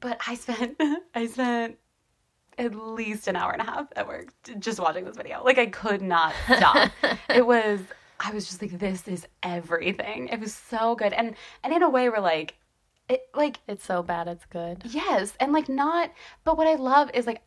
but 0.00 0.18
I 0.26 0.34
spent, 0.34 0.80
I 1.14 1.26
spent 1.26 1.76
at 2.56 2.74
least 2.74 3.28
an 3.28 3.36
hour 3.36 3.52
and 3.52 3.62
a 3.62 3.64
half 3.64 3.86
at 3.94 4.08
work 4.08 4.32
just 4.58 4.80
watching 4.80 5.04
this 5.04 5.16
video. 5.16 5.42
Like 5.44 5.58
I 5.58 5.66
could 5.66 6.02
not 6.02 6.34
stop. 6.56 6.90
it 7.28 7.46
was 7.46 7.80
I 8.20 8.32
was 8.32 8.46
just 8.46 8.60
like 8.60 8.78
this 8.78 9.06
is 9.06 9.26
everything. 9.42 10.28
It 10.28 10.40
was 10.40 10.54
so 10.54 10.96
good. 10.96 11.12
And 11.12 11.34
and 11.62 11.72
in 11.72 11.82
a 11.82 11.88
way 11.90 12.08
we're 12.08 12.20
like 12.20 12.56
it 13.08 13.22
like 13.34 13.60
It's 13.68 13.84
so 13.84 14.02
bad 14.02 14.26
it's 14.28 14.44
good. 14.46 14.82
yes, 14.84 15.34
and 15.38 15.52
like 15.52 15.68
not 15.68 16.10
but 16.44 16.58
what 16.58 16.66
I 16.66 16.74
love 16.74 17.10
is 17.14 17.26
like 17.26 17.42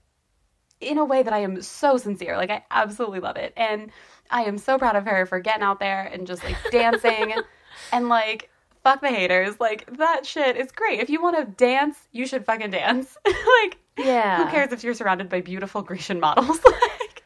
in 0.79 0.98
a 0.98 1.05
way 1.05 1.21
that 1.24 1.33
I 1.33 1.39
am 1.39 1.62
so 1.62 1.98
sincere. 1.98 2.38
Like 2.38 2.50
I 2.50 2.63
absolutely 2.71 3.19
love 3.19 3.36
it. 3.36 3.53
And 3.57 3.91
I 4.31 4.43
am 4.43 4.57
so 4.57 4.77
proud 4.77 4.95
of 4.95 5.05
her 5.05 5.25
for 5.25 5.39
getting 5.39 5.63
out 5.63 5.79
there 5.79 6.09
and 6.11 6.25
just 6.25 6.43
like 6.43 6.55
dancing 6.71 7.33
and 7.93 8.09
like 8.09 8.50
fuck 8.83 9.01
the 9.01 9.09
haters. 9.09 9.59
Like 9.59 9.97
that 9.97 10.25
shit 10.25 10.57
is 10.57 10.71
great. 10.71 11.00
If 11.00 11.09
you 11.09 11.21
want 11.21 11.38
to 11.38 11.45
dance, 11.45 11.97
you 12.11 12.25
should 12.25 12.45
fucking 12.45 12.71
dance. 12.71 13.17
like 13.25 13.77
Yeah. 13.97 14.43
who 14.45 14.51
cares 14.51 14.71
if 14.71 14.83
you're 14.83 14.93
surrounded 14.93 15.29
by 15.29 15.41
beautiful 15.41 15.81
Grecian 15.81 16.19
models? 16.19 16.59
like, 16.65 17.21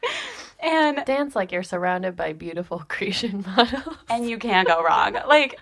and 0.60 1.02
Dance 1.06 1.36
like 1.36 1.52
you're 1.52 1.62
surrounded 1.62 2.16
by 2.16 2.32
beautiful 2.32 2.82
Grecian 2.88 3.44
models. 3.46 3.96
and 4.10 4.28
you 4.28 4.38
can't 4.38 4.66
go 4.66 4.82
wrong. 4.82 5.14
Like, 5.28 5.58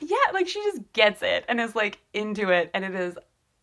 yeah, 0.00 0.16
like 0.34 0.46
she 0.46 0.62
just 0.62 0.82
gets 0.92 1.22
it 1.22 1.44
and 1.48 1.60
is 1.60 1.74
like 1.74 1.98
into 2.12 2.50
it, 2.50 2.70
and 2.74 2.84
it 2.84 2.94
is 2.94 3.16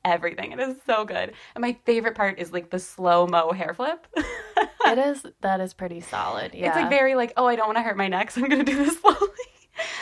everything. 0.06 0.52
It 0.52 0.60
is 0.60 0.76
so 0.86 1.06
good. 1.06 1.34
And 1.56 1.62
my 1.62 1.78
favorite 1.86 2.16
part 2.16 2.40
is 2.40 2.52
like 2.52 2.70
the 2.70 2.80
slow 2.80 3.28
mo 3.28 3.52
hair 3.52 3.74
flip. 3.74 4.08
it 4.16 4.98
is 4.98 5.26
that 5.42 5.62
is 5.62 5.74
pretty 5.74 6.02
solid. 6.02 6.54
Yeah. 6.54 6.68
It's 6.68 6.76
like 6.76 6.90
very 6.90 7.16
like, 7.16 7.34
oh, 7.38 7.46
I 7.48 7.56
don't 7.56 7.68
want 7.68 7.78
to 7.78 7.82
hurt 7.84 7.98
my 7.98 8.08
neck, 8.08 8.32
so 8.32 8.42
I'm 8.42 8.50
gonna 8.50 8.64
do 8.64 8.78
this 8.78 9.00
slowly. 9.02 9.28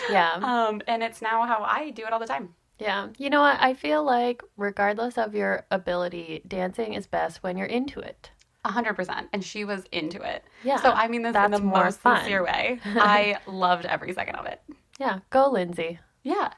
Yeah. 0.09 0.33
Um, 0.41 0.81
and 0.87 1.03
it's 1.03 1.21
now 1.21 1.45
how 1.45 1.63
I 1.63 1.91
do 1.91 2.05
it 2.05 2.13
all 2.13 2.19
the 2.19 2.25
time. 2.27 2.53
Yeah. 2.79 3.09
You 3.17 3.29
know 3.29 3.41
what? 3.41 3.57
I 3.61 3.73
feel 3.73 4.03
like 4.03 4.41
regardless 4.57 5.17
of 5.17 5.35
your 5.35 5.65
ability, 5.69 6.41
dancing 6.47 6.95
is 6.95 7.05
best 7.05 7.43
when 7.43 7.55
you're 7.57 7.67
into 7.67 7.99
it. 7.99 8.31
A 8.65 8.71
hundred 8.71 8.95
percent. 8.95 9.27
And 9.33 9.43
she 9.43 9.65
was 9.65 9.85
into 9.91 10.21
it. 10.21 10.43
Yeah. 10.63 10.81
So 10.81 10.91
I 10.91 11.07
mean 11.07 11.21
this 11.21 11.35
in 11.35 11.51
the 11.51 11.59
more 11.59 11.85
most 11.85 11.99
fun. 11.99 12.17
sincere 12.17 12.43
way. 12.43 12.79
I 12.85 13.37
loved 13.47 13.85
every 13.85 14.13
second 14.13 14.35
of 14.35 14.45
it. 14.45 14.61
Yeah. 14.99 15.19
Go, 15.29 15.49
Lindsay. 15.49 15.99
Yeah. 16.23 16.53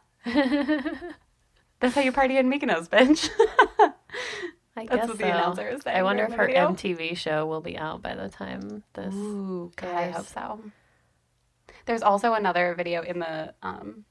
That's 1.84 1.96
how 1.96 2.02
you 2.02 2.14
party 2.14 2.38
in 2.38 2.50
Mykonos, 2.50 2.88
bitch. 2.88 3.30
I 4.78 4.86
That's 4.86 4.90
guess 4.90 5.08
what 5.10 5.10
so. 5.10 5.14
the 5.16 5.26
announcer 5.26 5.68
is 5.68 5.82
saying 5.82 5.98
I 5.98 6.04
wonder 6.04 6.24
if 6.24 6.32
her 6.32 6.46
video. 6.46 6.70
MTV 6.70 7.18
show 7.18 7.46
will 7.46 7.60
be 7.60 7.78
out 7.78 8.02
by 8.02 8.16
the 8.16 8.30
time 8.30 8.84
this. 8.94 9.14
Ooh, 9.14 9.70
I 9.82 10.12
hope 10.12 10.26
so. 10.28 10.62
There's 11.86 12.02
also 12.02 12.36
another 12.36 12.74
video 12.74 13.02
in 13.02 13.20
the 13.20 13.54
um 13.62 14.06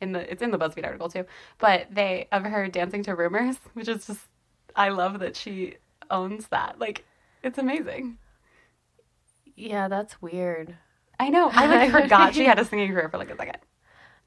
in 0.00 0.12
the 0.12 0.32
it's 0.32 0.40
in 0.40 0.50
the 0.50 0.56
BuzzFeed 0.58 0.86
article 0.86 1.10
too, 1.10 1.26
but 1.58 1.88
they 1.90 2.26
of 2.32 2.44
her 2.44 2.68
dancing 2.68 3.02
to 3.02 3.14
rumors, 3.14 3.56
which 3.74 3.88
is 3.88 4.06
just 4.06 4.26
I 4.74 4.88
love 4.88 5.18
that 5.18 5.36
she 5.36 5.74
owns 6.10 6.48
that. 6.48 6.78
Like 6.78 7.04
It's 7.42 7.58
amazing. 7.58 8.16
Yeah, 9.56 9.88
that's 9.88 10.22
weird. 10.22 10.74
I 11.18 11.28
know. 11.28 11.50
I 11.52 11.66
like 11.66 11.90
forgot 12.02 12.34
she 12.34 12.46
had 12.46 12.58
a 12.58 12.64
singing 12.64 12.90
career 12.90 13.10
for 13.10 13.18
like 13.18 13.28
a 13.28 13.36
second. 13.36 13.58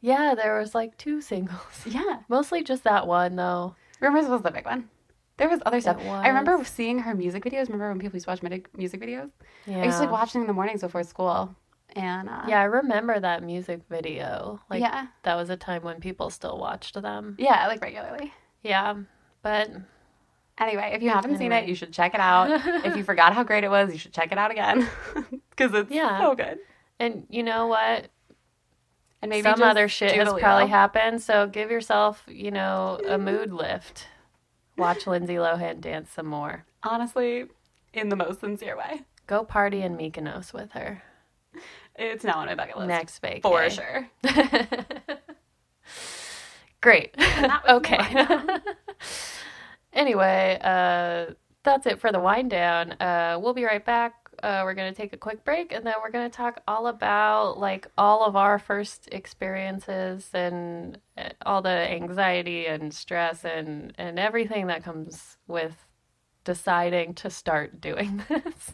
Yeah, 0.03 0.35
there 0.35 0.59
was 0.59 0.75
like 0.75 0.97
two 0.97 1.21
singles. 1.21 1.59
Yeah. 1.85 2.19
Mostly 2.27 2.61
just 2.61 2.83
that 2.83 3.07
one 3.07 3.35
though. 3.37 3.75
Rumors 4.01 4.27
was 4.27 4.41
the 4.41 4.51
big 4.51 4.65
one. 4.65 4.89
There 5.37 5.47
was 5.49 5.61
other 5.65 5.79
stuff. 5.81 5.97
It 5.99 6.05
I 6.07 6.27
remember 6.27 6.61
seeing 6.65 6.99
her 6.99 7.15
music 7.15 7.43
videos. 7.45 7.67
Remember 7.67 7.87
when 7.89 7.99
people 7.99 8.17
used 8.17 8.25
to 8.27 8.31
watch 8.31 8.41
music 8.77 9.01
videos? 9.01 9.31
Yeah. 9.65 9.77
I 9.81 9.85
used 9.85 9.97
to 9.97 10.03
like 10.03 10.11
watch 10.11 10.33
them 10.33 10.41
in 10.41 10.47
the 10.47 10.53
mornings 10.53 10.81
before 10.81 11.03
school. 11.03 11.55
And 11.95 12.27
uh, 12.29 12.43
Yeah, 12.47 12.59
I 12.59 12.65
remember 12.65 13.17
that 13.19 13.43
music 13.43 13.81
video. 13.89 14.59
Like 14.69 14.81
yeah, 14.81 15.07
that 15.23 15.35
was 15.35 15.49
a 15.49 15.55
time 15.57 15.83
when 15.83 15.99
people 16.01 16.29
still 16.29 16.57
watched 16.57 17.01
them. 17.01 17.35
yeah, 17.39 17.65
like 17.67 17.81
regularly. 17.81 18.33
Yeah, 18.61 18.95
but 19.41 19.69
Anyway, 20.59 20.91
if 20.93 21.01
you 21.01 21.09
haven't 21.09 21.37
seen 21.37 21.51
it, 21.51 21.67
you 21.67 21.73
should 21.75 21.91
check 21.93 22.13
it 22.13 22.19
out. 22.19 22.49
if 22.85 22.95
you 22.95 23.03
forgot 23.03 23.33
how 23.33 23.43
great 23.43 23.63
it 23.63 23.69
was, 23.71 23.91
you 23.91 23.97
should 23.97 24.13
check 24.13 24.31
it 24.31 24.37
out 24.37 24.51
again 24.51 24.87
because 25.49 25.73
it's 25.73 25.89
Yeah. 25.91 26.19
so 26.19 26.35
good. 26.35 26.59
and 26.99 27.25
you 27.29 27.41
know 27.41 27.65
what? 27.67 28.09
And 29.23 29.29
maybe 29.29 29.43
Some 29.43 29.63
other 29.63 29.87
shit 29.87 30.11
has 30.11 30.33
probably 30.33 30.67
happened, 30.67 31.21
so 31.21 31.47
give 31.47 31.71
yourself, 31.71 32.23
you 32.27 32.51
know, 32.51 32.99
a 33.07 33.17
mood 33.17 33.53
lift. 33.53 34.07
Watch 34.77 35.07
Lindsay 35.07 35.35
Lohan 35.35 35.79
dance 35.79 36.11
some 36.11 36.25
more. 36.25 36.65
Honestly, 36.83 37.45
in 37.93 38.09
the 38.09 38.17
most 38.17 38.41
sincere 38.41 38.77
way, 38.77 39.03
Go 39.25 39.45
party 39.45 39.81
in 39.81 39.95
Mykonos 39.95 40.51
with 40.51 40.73
her 40.73 41.03
it's 41.95 42.23
now 42.23 42.39
on 42.39 42.47
my 42.47 42.55
bucket 42.55 42.77
list 42.77 42.87
next 42.87 43.21
vacay. 43.21 43.41
for 43.41 43.69
sure. 43.69 44.09
Great. 46.81 47.15
okay. 47.69 48.25
anyway, 49.93 50.59
uh, 50.61 51.33
that's 51.63 51.85
it 51.85 51.99
for 51.99 52.11
the 52.11 52.19
wind 52.19 52.49
down. 52.49 52.93
Uh, 52.93 53.39
we'll 53.41 53.53
be 53.53 53.63
right 53.63 53.85
back. 53.85 54.22
Uh, 54.41 54.61
we're 54.63 54.73
going 54.73 54.91
to 54.91 54.97
take 54.99 55.13
a 55.13 55.17
quick 55.17 55.43
break 55.45 55.71
and 55.71 55.85
then 55.85 55.93
we're 56.01 56.11
going 56.11 56.29
to 56.29 56.35
talk 56.35 56.61
all 56.67 56.87
about 56.87 57.59
like 57.59 57.87
all 57.97 58.25
of 58.25 58.35
our 58.35 58.57
first 58.59 59.07
experiences 59.11 60.29
and 60.33 60.97
uh, 61.17 61.29
all 61.45 61.61
the 61.61 61.69
anxiety 61.69 62.65
and 62.65 62.93
stress 62.93 63.45
and, 63.45 63.93
and 63.97 64.17
everything 64.19 64.67
that 64.67 64.83
comes 64.83 65.37
with 65.47 65.85
deciding 66.43 67.13
to 67.15 67.29
start 67.29 67.79
doing 67.79 68.23
this. 68.29 68.73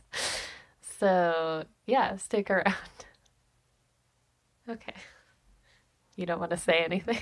So, 0.81 1.63
yeah, 1.85 2.15
stick 2.17 2.49
around. 2.49 2.73
Okay. 4.69 4.93
You 6.15 6.25
don't 6.25 6.39
want 6.39 6.51
to 6.51 6.57
say 6.57 6.79
anything? 6.83 7.19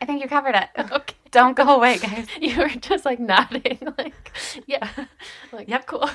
I 0.00 0.06
think 0.06 0.22
you 0.22 0.28
covered 0.28 0.54
it. 0.54 0.68
Okay. 0.92 1.14
Don't 1.30 1.54
go 1.54 1.76
away, 1.76 1.98
guys. 1.98 2.26
You 2.40 2.56
were 2.58 2.68
just 2.68 3.04
like 3.04 3.20
nodding, 3.20 3.78
like, 3.98 4.32
yeah. 4.66 4.88
Like, 5.52 5.68
Yep. 5.68 5.86
cool. 5.86 6.08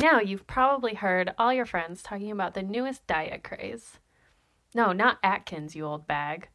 Now, 0.00 0.20
you've 0.20 0.46
probably 0.46 0.94
heard 0.94 1.34
all 1.38 1.52
your 1.52 1.66
friends 1.66 2.02
talking 2.02 2.30
about 2.30 2.54
the 2.54 2.62
newest 2.62 3.06
diet 3.06 3.42
craze. 3.42 3.98
No, 4.74 4.92
not 4.92 5.18
Atkins, 5.22 5.74
you 5.74 5.84
old 5.84 6.06
bag. 6.06 6.48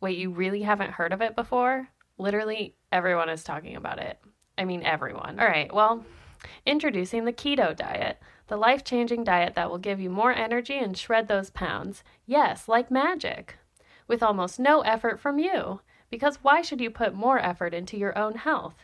Wait, 0.00 0.16
you 0.18 0.30
really 0.30 0.62
haven't 0.62 0.92
heard 0.92 1.12
of 1.12 1.20
it 1.20 1.36
before? 1.36 1.88
Literally 2.16 2.76
everyone 2.90 3.28
is 3.28 3.44
talking 3.44 3.76
about 3.76 3.98
it. 3.98 4.18
I 4.56 4.64
mean, 4.64 4.82
everyone. 4.82 5.38
All 5.38 5.46
right, 5.46 5.72
well, 5.72 6.04
introducing 6.64 7.24
the 7.24 7.32
keto 7.32 7.76
diet, 7.76 8.18
the 8.46 8.56
life 8.56 8.84
changing 8.84 9.24
diet 9.24 9.54
that 9.54 9.70
will 9.70 9.78
give 9.78 10.00
you 10.00 10.10
more 10.10 10.32
energy 10.32 10.78
and 10.78 10.96
shred 10.96 11.28
those 11.28 11.50
pounds. 11.50 12.02
Yes, 12.26 12.68
like 12.68 12.90
magic. 12.90 13.58
With 14.08 14.22
almost 14.22 14.58
no 14.58 14.80
effort 14.80 15.20
from 15.20 15.38
you. 15.38 15.80
Because 16.10 16.38
why 16.42 16.60
should 16.60 16.80
you 16.80 16.90
put 16.90 17.14
more 17.14 17.38
effort 17.38 17.72
into 17.72 17.96
your 17.96 18.16
own 18.18 18.34
health? 18.34 18.74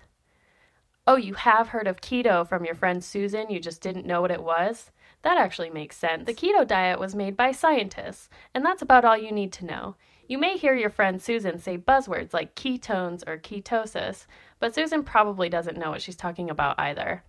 Oh, 1.08 1.16
you 1.16 1.34
have 1.34 1.68
heard 1.68 1.86
of 1.86 2.00
keto 2.00 2.46
from 2.48 2.64
your 2.64 2.74
friend 2.74 3.02
Susan, 3.02 3.48
you 3.48 3.60
just 3.60 3.80
didn't 3.80 4.06
know 4.06 4.20
what 4.20 4.32
it 4.32 4.42
was? 4.42 4.90
That 5.22 5.38
actually 5.38 5.70
makes 5.70 5.96
sense. 5.96 6.26
The 6.26 6.34
keto 6.34 6.66
diet 6.66 6.98
was 6.98 7.14
made 7.14 7.36
by 7.36 7.52
scientists, 7.52 8.28
and 8.52 8.64
that's 8.64 8.82
about 8.82 9.04
all 9.04 9.16
you 9.16 9.30
need 9.30 9.52
to 9.52 9.64
know. 9.64 9.94
You 10.26 10.38
may 10.38 10.56
hear 10.56 10.74
your 10.74 10.90
friend 10.90 11.22
Susan 11.22 11.60
say 11.60 11.78
buzzwords 11.78 12.34
like 12.34 12.56
ketones 12.56 13.22
or 13.24 13.38
ketosis, 13.38 14.26
but 14.58 14.74
Susan 14.74 15.04
probably 15.04 15.48
doesn't 15.48 15.78
know 15.78 15.90
what 15.90 16.02
she's 16.02 16.16
talking 16.16 16.50
about 16.50 16.78
either. 16.80 17.22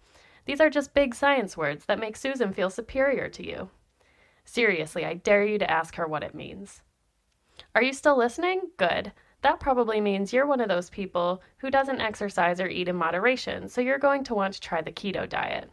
These 0.46 0.60
are 0.60 0.72
just 0.72 0.96
big 0.96 1.14
science 1.14 1.56
words 1.56 1.86
that 1.86 2.00
make 2.00 2.18
Susan 2.18 2.54
feel 2.54 2.72
superior 2.72 3.30
to 3.30 3.46
you. 3.46 3.70
Seriously, 4.44 5.06
I 5.06 5.14
dare 5.14 5.46
you 5.46 5.60
to 5.60 5.70
ask 5.70 5.96
her 5.98 6.08
what 6.08 6.24
it 6.24 6.34
means. 6.34 6.82
Are 7.76 7.84
you 7.84 7.94
still 7.94 8.18
listening? 8.18 8.72
Good. 8.78 9.12
That 9.42 9.60
probably 9.60 10.02
means 10.02 10.34
you're 10.34 10.48
one 10.48 10.62
of 10.62 10.68
those 10.68 10.90
people 10.90 11.42
who 11.58 11.70
doesn't 11.70 12.02
exercise 12.02 12.60
or 12.60 12.68
eat 12.68 12.88
in 12.88 12.96
moderation, 12.96 13.70
so 13.70 13.82
you're 13.82 14.00
going 14.00 14.24
to 14.26 14.36
want 14.36 14.56
to 14.56 14.62
try 14.62 14.82
the 14.82 14.92
keto 14.92 15.30
diet. 15.30 15.70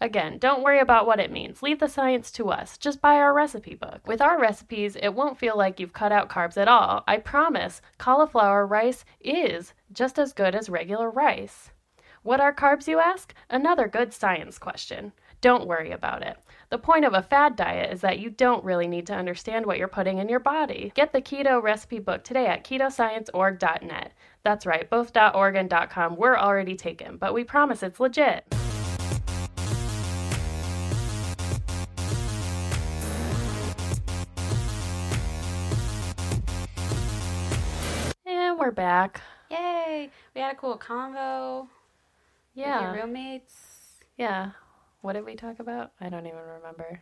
Again, 0.00 0.38
don't 0.38 0.62
worry 0.62 0.80
about 0.80 1.06
what 1.06 1.20
it 1.20 1.30
means. 1.30 1.62
Leave 1.62 1.78
the 1.78 1.88
science 1.88 2.30
to 2.32 2.48
us. 2.48 2.76
Just 2.76 3.00
buy 3.00 3.14
our 3.14 3.32
recipe 3.32 3.74
book. 3.74 4.06
With 4.06 4.20
our 4.20 4.40
recipes, 4.40 4.96
it 4.96 5.14
won't 5.14 5.38
feel 5.38 5.56
like 5.56 5.78
you've 5.78 5.92
cut 5.92 6.12
out 6.12 6.28
carbs 6.28 6.56
at 6.56 6.68
all. 6.68 7.04
I 7.06 7.18
promise, 7.18 7.80
cauliflower 7.98 8.66
rice 8.66 9.04
is 9.20 9.72
just 9.92 10.18
as 10.18 10.32
good 10.32 10.54
as 10.54 10.68
regular 10.68 11.10
rice. 11.10 11.70
What 12.22 12.40
are 12.40 12.54
carbs, 12.54 12.88
you 12.88 12.98
ask? 12.98 13.34
Another 13.48 13.86
good 13.86 14.12
science 14.12 14.58
question. 14.58 15.12
Don't 15.44 15.66
worry 15.66 15.90
about 15.90 16.22
it. 16.22 16.38
The 16.70 16.78
point 16.78 17.04
of 17.04 17.12
a 17.12 17.20
fad 17.20 17.54
diet 17.54 17.92
is 17.92 18.00
that 18.00 18.18
you 18.18 18.30
don't 18.30 18.64
really 18.64 18.88
need 18.88 19.06
to 19.08 19.14
understand 19.14 19.66
what 19.66 19.76
you're 19.76 19.88
putting 19.88 20.16
in 20.16 20.26
your 20.30 20.40
body. 20.40 20.90
Get 20.94 21.12
the 21.12 21.20
keto 21.20 21.62
recipe 21.62 21.98
book 21.98 22.24
today 22.24 22.46
at 22.46 22.64
ketoscienceorg.net. 22.64 24.12
That's 24.42 24.64
right, 24.64 24.88
both 24.88 25.14
.org 25.14 25.56
and 25.56 25.70
.com 25.90 26.16
were 26.16 26.40
already 26.40 26.76
taken, 26.76 27.18
but 27.18 27.34
we 27.34 27.44
promise 27.44 27.82
it's 27.82 28.00
legit. 28.00 28.46
And 38.26 38.58
we're 38.58 38.70
back. 38.70 39.20
Yay! 39.50 40.10
We 40.34 40.40
had 40.40 40.54
a 40.54 40.56
cool 40.56 40.78
convo. 40.78 41.62
with 41.62 41.68
Yeah. 42.54 42.94
your 42.94 43.02
roommates. 43.02 43.98
Yeah. 44.16 44.52
What 45.04 45.12
did 45.12 45.26
we 45.26 45.34
talk 45.34 45.58
about? 45.58 45.92
I 46.00 46.08
don't 46.08 46.26
even 46.26 46.38
remember. 46.38 46.98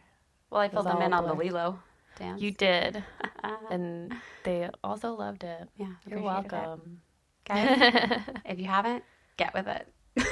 Well, 0.50 0.60
I 0.60 0.68
filled 0.68 0.86
them 0.86 1.00
in 1.02 1.12
on 1.12 1.24
the. 1.24 1.34
Lilo 1.34 1.78
dance. 2.18 2.42
You 2.42 2.50
did. 2.50 3.04
And 3.70 4.14
they 4.44 4.68
also 4.84 5.14
loved 5.14 5.44
it. 5.44 5.68
yeah, 5.76 5.92
You're 6.06 6.18
it. 6.18 6.22
welcome. 6.22 7.00
guys. 7.44 8.20
if 8.44 8.58
you 8.58 8.66
haven't, 8.66 9.04
get 9.36 9.54
with 9.54 9.68
it. 9.68 9.86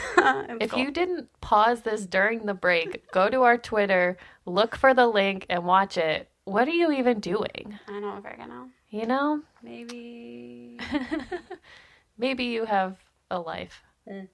If 0.60 0.70
cool. 0.72 0.80
you 0.80 0.90
didn't 0.90 1.28
pause 1.40 1.82
this 1.82 2.06
during 2.06 2.44
the 2.46 2.54
break, 2.54 3.10
go 3.12 3.28
to 3.30 3.42
our 3.42 3.56
Twitter, 3.56 4.16
look 4.46 4.76
for 4.76 4.92
the 4.92 5.06
link, 5.06 5.46
and 5.48 5.64
watch 5.64 5.96
it. 5.96 6.28
What 6.44 6.66
are 6.68 6.72
you 6.72 6.90
even 6.92 7.20
doing? 7.20 7.78
I 7.88 7.92
don't 7.92 8.02
know 8.02 8.16
if 8.18 8.26
I 8.26 8.32
can 8.32 8.48
know. 8.48 8.68
You 8.90 9.06
know? 9.06 9.42
Maybe. 9.62 10.78
Maybe 12.18 12.44
you 12.44 12.64
have 12.64 12.96
a 13.30 13.38
life. 13.40 13.82
Mm. 14.08 14.28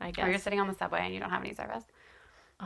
I 0.00 0.10
guess. 0.10 0.26
Or 0.26 0.30
you're 0.30 0.38
sitting 0.38 0.60
on 0.60 0.68
the 0.68 0.74
subway 0.74 1.00
and 1.02 1.14
you 1.14 1.20
don't 1.20 1.30
have 1.30 1.42
any 1.42 1.54
service. 1.54 1.84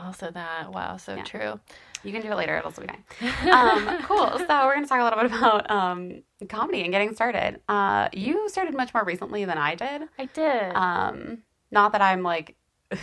Also, 0.07 0.31
that. 0.31 0.73
Wow, 0.73 0.97
so 0.97 1.15
Yeah. 1.17 1.25
true. 1.25 1.61
You 2.05 2.13
can 2.13 2.23
do 2.23 2.31
it 2.31 2.37
later. 2.37 2.57
It'll 2.57 2.71
still 2.71 2.85
be 2.87 2.93
fine. 2.93 3.51
Um, 3.53 4.03
cool. 4.05 4.29
So 4.39 4.47
we're 4.67 4.75
going 4.75 4.85
to 4.85 4.89
talk 4.89 5.01
a 5.01 5.05
little 5.05 5.21
bit 5.21 5.33
about 5.37 5.69
um, 5.71 6.23
comedy 6.49 6.83
and 6.83 6.93
getting 6.93 7.15
started. 7.15 7.61
Uh, 7.69 8.09
you 8.13 8.49
started 8.49 8.75
much 8.75 8.95
more 8.95 9.05
recently 9.05 9.45
than 9.45 9.59
I 9.59 9.75
did. 9.75 10.03
I 10.19 10.27
did. 10.27 10.73
Um, 10.75 11.39
not 11.71 11.93
that 11.93 12.01
I'm 12.01 12.23
like 12.23 12.57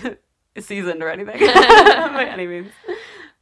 seasoned 0.60 1.04
or 1.04 1.10
anything 1.10 1.40
by 1.46 2.28
any 2.32 2.48
means. 2.48 2.72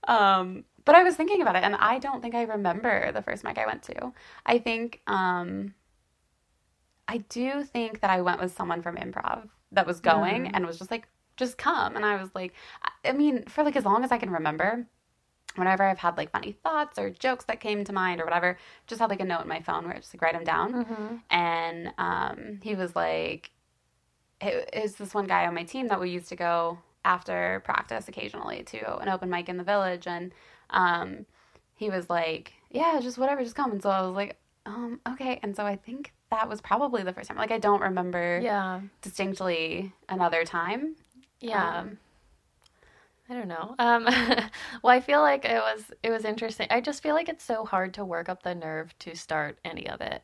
Um, 0.08 0.66
but 0.86 0.96
I 0.96 1.04
was 1.04 1.16
thinking 1.16 1.42
about 1.42 1.56
it, 1.56 1.64
and 1.64 1.76
I 1.76 2.00
don't 2.00 2.22
think 2.22 2.36
I 2.36 2.42
remember 2.44 3.12
the 3.12 3.22
first 3.22 3.44
mic 3.44 3.58
I 3.58 3.66
went 3.66 3.84
to. 3.84 4.12
I 4.46 4.58
think 4.60 5.02
um, 5.08 5.76
I 7.08 7.18
do 7.30 7.64
think 7.64 8.02
that 8.02 8.10
I 8.10 8.22
went 8.22 8.42
with 8.42 8.54
someone 8.56 8.82
from 8.82 8.96
improv 8.98 9.48
that 9.72 9.86
was 9.88 10.00
going 10.02 10.48
and 10.54 10.66
was 10.66 10.78
just 10.78 10.92
like, 10.92 11.08
just 11.38 11.58
come. 11.58 11.96
And 11.96 12.06
I 12.06 12.20
was 12.22 12.30
like, 12.36 12.54
I- 13.06 13.12
mean, 13.14 13.44
for 13.46 13.64
like 13.64 13.76
as 13.76 13.86
long 13.86 14.04
as 14.04 14.12
I 14.12 14.18
can 14.18 14.30
remember, 14.32 14.86
whenever 15.56 15.84
I've 15.84 16.00
had 16.00 16.18
like 16.18 16.32
funny 16.32 16.52
thoughts 16.64 16.98
or 16.98 17.10
jokes 17.10 17.46
that 17.46 17.60
came 17.60 17.84
to 17.84 17.94
mind 17.94 18.22
or 18.22 18.26
whatever, 18.26 18.58
just 18.88 19.00
had 19.02 19.10
like 19.10 19.20
a 19.22 19.26
note 19.26 19.42
in 19.42 19.48
my 19.48 19.62
phone 19.62 19.86
where 19.86 19.96
I 19.96 20.00
just 20.00 20.14
like 20.14 20.22
write 20.22 20.34
them 20.34 20.44
down 20.44 20.86
Mhm. 20.86 21.20
and 21.30 21.94
um, 21.98 22.60
he 22.64 22.76
was 22.76 22.96
like, 22.96 23.52
it 24.42 24.70
is 24.74 24.96
this 24.96 25.14
one 25.14 25.26
guy 25.28 25.46
on 25.48 25.54
my 25.54 25.64
team 25.64 25.88
that 25.90 26.00
we 26.00 26.10
used 26.10 26.30
to 26.30 26.36
go 26.36 26.80
after 27.06 27.62
practice 27.66 28.08
occasionally 28.08 28.64
to 28.64 28.98
an 29.00 29.10
open 29.10 29.30
mic 29.30 29.48
in 29.50 29.58
the 29.58 29.64
village, 29.64 30.08
and 30.08 30.34
um, 30.70 31.26
he 31.76 31.90
was 31.90 32.10
like, 32.10 32.54
yeah, 32.72 33.00
just 33.02 33.18
whatever, 33.18 33.44
just 33.44 33.56
come. 33.56 33.72
And 33.72 33.82
so 33.82 33.90
I 33.90 34.02
was 34.02 34.16
like, 34.16 34.38
um, 34.66 35.00
okay. 35.08 35.40
And 35.44 35.56
so 35.56 35.66
I 35.66 35.76
think 35.76 36.14
that 36.32 36.50
was 36.50 36.62
probably 36.62 37.04
the 37.04 37.14
first 37.14 37.30
time. 37.30 37.38
Like 37.38 37.52
I 37.52 37.60
don't 37.60 37.82
remember 37.82 38.40
Yeah. 38.42 38.82
distinctly 39.02 39.94
another 40.10 40.44
time. 40.46 40.96
Yeah. 41.44 41.80
Um, 41.80 41.98
I 43.30 43.34
don't 43.36 43.48
know. 43.48 43.76
Um, 43.80 44.04
well, 44.84 44.94
I 44.94 45.00
feel 45.00 45.22
like 45.22 45.46
it 45.46 45.60
was 45.62 45.92
it 46.04 46.10
was 46.10 46.26
interesting. 46.26 46.68
I 46.70 46.82
just 46.82 47.02
feel 47.02 47.16
like 47.16 47.30
it's 47.30 47.44
so 47.44 47.66
hard 47.66 47.94
to 47.96 48.06
work 48.06 48.30
up 48.30 48.44
the 48.44 48.54
nerve 48.54 48.98
to 49.00 49.16
start 49.16 49.58
any 49.64 49.88
of 49.90 50.02
it. 50.02 50.22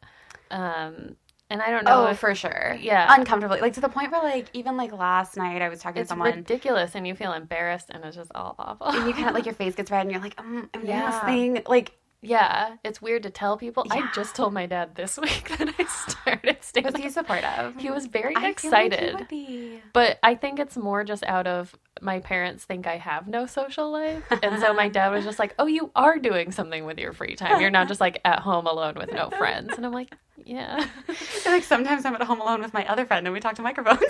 Um, 0.51 1.15
and 1.49 1.61
I 1.61 1.71
don't 1.71 1.85
know. 1.85 2.03
Oh, 2.03 2.07
if, 2.07 2.19
for 2.19 2.35
sure. 2.35 2.77
Yeah. 2.79 3.07
Uncomfortably. 3.17 3.59
Like 3.61 3.73
to 3.73 3.81
the 3.81 3.89
point 3.89 4.11
where 4.11 4.21
like 4.21 4.47
even 4.53 4.77
like 4.77 4.91
last 4.91 5.37
night 5.37 5.61
I 5.61 5.69
was 5.69 5.79
talking 5.79 5.95
to 5.95 6.01
it's 6.01 6.09
someone 6.09 6.35
ridiculous, 6.35 6.93
and 6.95 7.07
you 7.07 7.15
feel 7.15 7.33
embarrassed, 7.33 7.89
and 7.89 8.03
it's 8.03 8.15
just 8.15 8.31
all 8.35 8.55
awful. 8.59 8.87
and 8.87 9.07
you 9.07 9.13
kind 9.13 9.29
of 9.29 9.33
like 9.33 9.45
your 9.49 9.55
face 9.55 9.75
gets 9.75 9.89
red 9.91 10.01
and 10.01 10.11
you're 10.11 10.21
like, 10.21 10.39
um, 10.39 10.69
I'm 10.73 10.81
doing 10.81 10.87
this 10.87 11.15
Yeah. 11.15 11.25
thing. 11.25 11.63
Like 11.67 11.93
yeah, 12.21 12.75
it's 12.83 13.01
weird 13.01 13.23
to 13.23 13.29
tell 13.29 13.57
people. 13.57 13.85
I 13.89 14.09
just 14.13 14.35
told 14.35 14.53
my 14.53 14.65
dad 14.65 14.95
this 14.95 15.17
week 15.21 15.57
that 15.57 15.73
I 15.77 15.85
started 15.85 16.57
stand 16.61 16.85
was 16.85 16.95
he 16.95 17.09
supportive? 17.09 17.75
He 17.77 17.89
was 17.89 18.05
very 18.07 18.35
I 18.35 18.41
like 18.41 18.51
excited. 18.51 19.27
be. 19.29 19.81
But 19.93 20.19
I 20.23 20.35
think 20.35 20.59
it's 20.59 20.77
more 20.77 21.03
just 21.03 21.23
out 21.25 21.47
of 21.47 21.75
my 22.01 22.19
parents 22.19 22.65
think 22.65 22.87
I 22.87 22.97
have 22.97 23.27
no 23.27 23.45
social 23.45 23.91
life. 23.91 24.23
And 24.43 24.59
so 24.61 24.73
my 24.73 24.89
dad 24.89 25.09
was 25.09 25.23
just 25.29 25.39
like, 25.39 25.55
Oh, 25.59 25.65
you 25.65 25.91
are 25.95 26.17
doing 26.19 26.51
something 26.51 26.85
with 26.85 26.97
your 26.99 27.13
free 27.13 27.35
time. 27.35 27.59
You're 27.61 27.71
not 27.71 27.87
just 27.87 28.01
like 28.01 28.19
at 28.25 28.39
home 28.39 28.67
alone 28.67 28.95
with 28.95 29.11
no 29.11 29.29
friends. 29.29 29.73
And 29.75 29.85
I'm 29.85 29.93
like, 29.93 30.13
Yeah. 30.45 30.85
And, 31.07 31.53
like 31.53 31.63
sometimes 31.63 32.05
I'm 32.05 32.15
at 32.15 32.23
home 32.23 32.41
alone 32.41 32.61
with 32.61 32.73
my 32.73 32.85
other 32.87 33.05
friend 33.05 33.25
and 33.25 33.33
we 33.33 33.39
talk 33.39 33.55
to 33.55 33.61
microphones. 33.61 34.01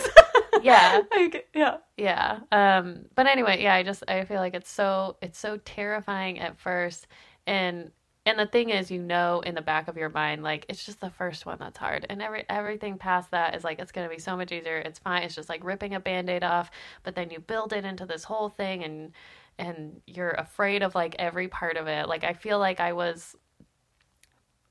Yeah. 0.62 1.02
like 1.16 1.48
yeah. 1.56 1.78
Yeah. 1.96 2.40
Um, 2.52 3.06
but 3.16 3.28
anyway, 3.28 3.64
yeah, 3.64 3.76
I 3.76 3.84
just 3.84 4.04
I 4.10 4.26
feel 4.26 4.40
like 4.40 4.54
it's 4.54 4.70
so 4.70 5.16
it's 5.22 5.40
so 5.40 5.58
terrifying 5.58 6.40
at 6.40 6.60
first. 6.60 7.08
And 7.48 7.92
and 8.26 8.38
the 8.38 8.46
thing 8.46 8.70
is, 8.70 8.92
you 8.92 9.02
know 9.02 9.40
in 9.42 9.56
the 9.56 9.62
back 9.62 9.88
of 9.88 9.98
your 9.98 10.10
mind, 10.10 10.44
like 10.44 10.66
it's 10.70 10.86
just 10.86 11.00
the 11.02 11.10
first 11.10 11.46
one 11.46 11.58
that's 11.60 11.78
hard. 11.78 12.06
And 12.10 12.22
every 12.22 12.46
everything 12.50 12.98
past 12.98 13.32
that 13.32 13.56
is 13.56 13.64
like 13.64 13.80
it's 13.80 13.92
gonna 13.92 14.10
be 14.10 14.20
so 14.20 14.36
much 14.38 14.52
easier. 14.52 14.78
It's 14.78 15.00
fine. 15.00 15.24
It's 15.24 15.36
just 15.36 15.50
like 15.50 15.64
ripping 15.64 15.96
a 15.96 16.00
band-aid 16.00 16.44
off, 16.44 16.70
but 17.04 17.16
then 17.16 17.30
you 17.32 17.40
build 17.40 17.74
it 17.74 17.86
into 17.86 18.06
this 18.06 18.24
whole 18.26 18.50
thing 18.50 18.84
and 18.84 19.12
and 19.58 20.02
you're 20.08 20.32
afraid 20.32 20.84
of 20.84 20.96
like 20.96 21.16
every 21.20 21.48
part 21.48 21.78
of 21.78 21.88
it. 21.88 22.08
Like 22.08 22.24
I 22.24 22.34
feel 22.34 22.60
like 22.60 22.80
I 22.80 22.94
was 22.94 23.36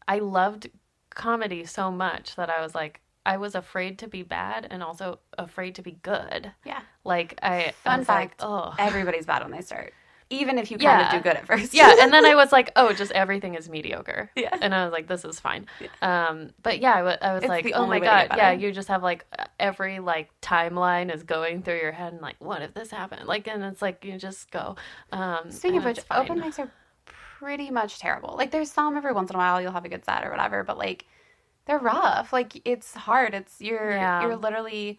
I 0.07 0.19
loved 0.21 0.71
comedy 1.11 1.65
so 1.65 1.91
much 1.91 2.37
that 2.37 2.51
I 2.51 2.61
was 2.63 2.75
like 2.75 3.01
I 3.27 3.37
was 3.37 3.55
afraid 3.55 3.99
to 4.01 4.09
be 4.09 4.23
bad 4.23 4.67
and 4.71 4.83
also 4.83 5.19
afraid 5.37 5.75
to 5.77 5.83
be 5.83 5.93
good. 6.03 6.53
Yeah. 6.65 6.81
Like 7.05 7.39
I 7.43 7.75
I 7.85 7.97
Fun 7.97 8.05
like, 8.07 8.07
fact. 8.07 8.41
oh 8.41 8.75
Everybody's 8.79 9.27
bad 9.27 9.43
when 9.43 9.53
they 9.53 9.61
start. 9.61 9.93
Even 10.31 10.59
if 10.59 10.71
you 10.71 10.77
kind 10.77 11.01
Yeah. 11.01 11.07
of 11.07 11.13
do 11.23 11.29
good 11.29 11.37
at 11.39 11.47
first. 11.47 11.73
yeah, 11.73 11.95
and 12.01 12.13
then 12.13 12.27
I 12.27 12.35
was 12.43 12.53
like, 12.53 12.71
oh, 12.77 12.93
just 12.93 13.13
everything 13.13 13.55
is 13.55 13.69
mediocre. 13.71 14.31
Yeah. 14.37 14.55
And 14.61 14.75
I 14.75 14.85
was 14.85 14.93
like, 14.93 15.07
this 15.09 15.25
is 15.25 15.41
fine. 15.41 15.67
Um, 16.03 16.51
but 16.63 16.81
yeah, 16.81 16.97
I 17.23 17.33
was 17.35 17.43
It's 17.45 17.49
like, 17.49 17.71
oh 17.75 17.87
my 17.87 17.95
way 17.99 18.01
to 18.01 18.05
get 18.05 18.29
god, 18.31 18.37
yeah, 18.37 18.51
you 18.53 18.71
just 18.73 18.89
have 18.89 19.03
like 19.03 19.25
every 19.59 20.01
like 20.01 20.29
timeline 20.43 21.13
is 21.15 21.23
going 21.23 21.63
through 21.63 21.79
your 21.81 21.93
head, 21.93 22.13
and 22.13 22.21
like, 22.21 22.37
what 22.41 22.61
if 22.63 22.75
this 22.75 22.91
happened? 22.91 23.27
Like, 23.27 23.47
and 23.49 23.63
it's 23.65 23.81
like 23.81 24.05
you 24.05 24.19
just 24.19 24.51
go. 24.51 24.77
Um, 25.13 25.51
Speaking 25.51 25.79
of 25.79 25.85
which, 25.87 26.01
open 26.11 26.41
mics 26.41 26.59
are 26.59 26.71
pretty 27.07 27.71
much 27.71 27.99
terrible. 27.99 28.35
Like 28.37 28.51
there's 28.51 28.71
some 28.71 28.97
every 28.97 29.13
once 29.13 29.31
in 29.31 29.37
a 29.37 29.39
while 29.39 29.63
you'll 29.63 29.73
have 29.73 29.85
a 29.85 29.89
good 29.89 30.05
set 30.05 30.25
or 30.27 30.31
whatever, 30.31 30.63
but 30.65 30.77
like 30.77 31.07
they're 31.67 31.79
rough. 31.79 32.33
Like 32.33 32.61
it's 32.67 32.95
hard. 32.95 33.33
It's 33.33 33.61
you're 33.61 33.93
Yeah. 33.93 34.23
you're 34.23 34.37
literally 34.37 34.99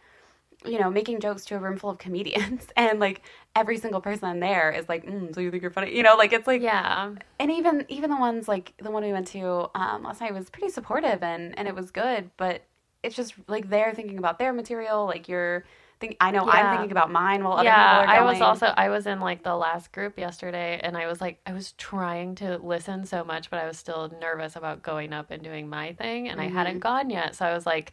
you 0.66 0.80
know 0.80 0.90
making 0.90 1.20
jokes 1.20 1.46
to 1.46 1.56
a 1.56 1.60
room 1.60 1.78
full 1.78 1.90
of 1.90 1.98
comedians 1.98 2.68
and 2.78 3.00
like 3.00 3.22
every 3.56 3.78
single 3.78 4.02
person 4.02 4.40
there 4.40 4.72
is 4.72 4.90
like 4.90 5.06
mm, 5.06 5.34
so 5.34 5.42
you 5.42 5.52
think 5.52 5.62
you're 5.62 5.72
funny 5.72 5.96
you 5.96 6.04
know 6.04 6.16
like 6.16 6.34
it's 6.34 6.48
like 6.48 6.62
yeah, 6.62 7.12
and 7.40 7.52
even 7.52 7.86
even 7.90 8.10
the 8.10 8.18
ones 8.18 8.48
like 8.48 8.74
the 8.82 8.92
one 8.92 9.04
we 9.04 9.12
went 9.14 9.28
to 9.28 9.70
um, 9.76 10.04
last 10.04 10.22
night 10.22 10.34
was 10.34 10.50
pretty 10.50 10.70
supportive 10.70 11.24
and 11.24 11.58
and 11.58 11.68
it 11.68 11.76
was 11.76 11.92
good 11.92 12.30
but 12.38 12.64
it's 13.04 13.16
just 13.16 13.34
like 13.48 13.70
they're 13.70 13.94
thinking 13.94 14.18
about 14.18 14.40
their 14.40 14.52
material 14.54 15.06
like 15.06 15.30
you're 15.30 15.64
think 16.00 16.18
i 16.20 16.32
know 16.32 16.46
i'm 16.50 16.70
thinking 16.70 16.92
about 16.92 17.12
mine 17.12 17.44
while 17.44 17.54
other 17.58 17.72
yeah. 17.72 17.74
people 17.74 17.98
are 17.98 18.08
I 18.08 18.22
was 18.22 18.42
also 18.42 18.68
I 18.68 18.90
was 18.90 19.06
in 19.06 19.20
like 19.20 19.44
the 19.44 19.56
last 19.56 19.92
group 19.92 20.18
yesterday, 20.18 20.80
and 20.82 20.96
I 20.96 21.08
was 21.08 21.20
like, 21.20 21.42
I 21.46 21.52
was 21.52 21.74
trying 21.74 22.36
to 22.36 22.58
listen 22.58 23.06
so 23.06 23.24
much, 23.26 23.50
but 23.50 23.60
I 23.60 23.68
was 23.68 23.78
still 23.78 24.10
nervous 24.22 24.56
about 24.56 24.82
going 24.82 25.12
up 25.14 25.30
and 25.32 25.44
doing 25.44 25.68
my 25.68 25.94
thing, 25.94 26.30
and 26.30 26.40
I 26.40 26.46
Mm-hmm. 26.46 26.54
hadn't 26.54 26.80
gone 26.80 27.10
yet, 27.10 27.36
so 27.36 27.46
I 27.46 27.54
was 27.54 27.66
like. 27.66 27.92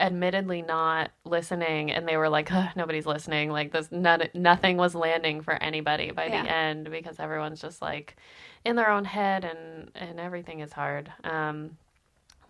Admittedly 0.00 0.62
not 0.62 1.10
listening 1.24 1.92
and 1.92 2.08
they 2.08 2.16
were 2.16 2.28
like 2.28 2.50
nobody's 2.76 3.06
listening. 3.06 3.50
Like 3.50 3.72
this 3.72 3.92
none, 3.92 4.28
nothing 4.34 4.76
was 4.76 4.94
landing 4.94 5.42
for 5.42 5.54
anybody 5.54 6.10
by 6.10 6.28
the 6.28 6.34
end 6.36 6.90
because 6.90 7.20
everyone's 7.20 7.60
just 7.60 7.82
like 7.82 8.16
in 8.64 8.76
their 8.76 8.90
own 8.90 9.04
head 9.04 9.44
and 9.44 9.90
and 9.94 10.18
everything 10.18 10.60
is 10.60 10.72
hard. 10.72 11.12
Um 11.22 11.76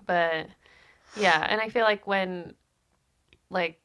but 0.06 0.46
yeah 1.16 1.46
and 1.48 1.60
i 1.60 1.68
feel 1.68 1.84
like 1.84 2.06
when 2.06 2.54
like 3.50 3.80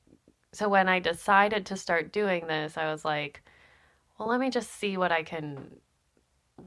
so 0.54 0.70
when 0.70 0.88
i 0.88 1.00
decided 1.00 1.66
to 1.66 1.76
start 1.76 2.14
doing 2.14 2.48
this 2.48 2.78
i 2.78 2.92
was 2.92 3.04
like 3.04 3.42
well 4.18 4.30
let 4.30 4.40
me 4.40 4.50
just 4.50 4.72
see 4.72 4.98
what 4.98 5.12
i 5.12 5.24
can 5.24 5.58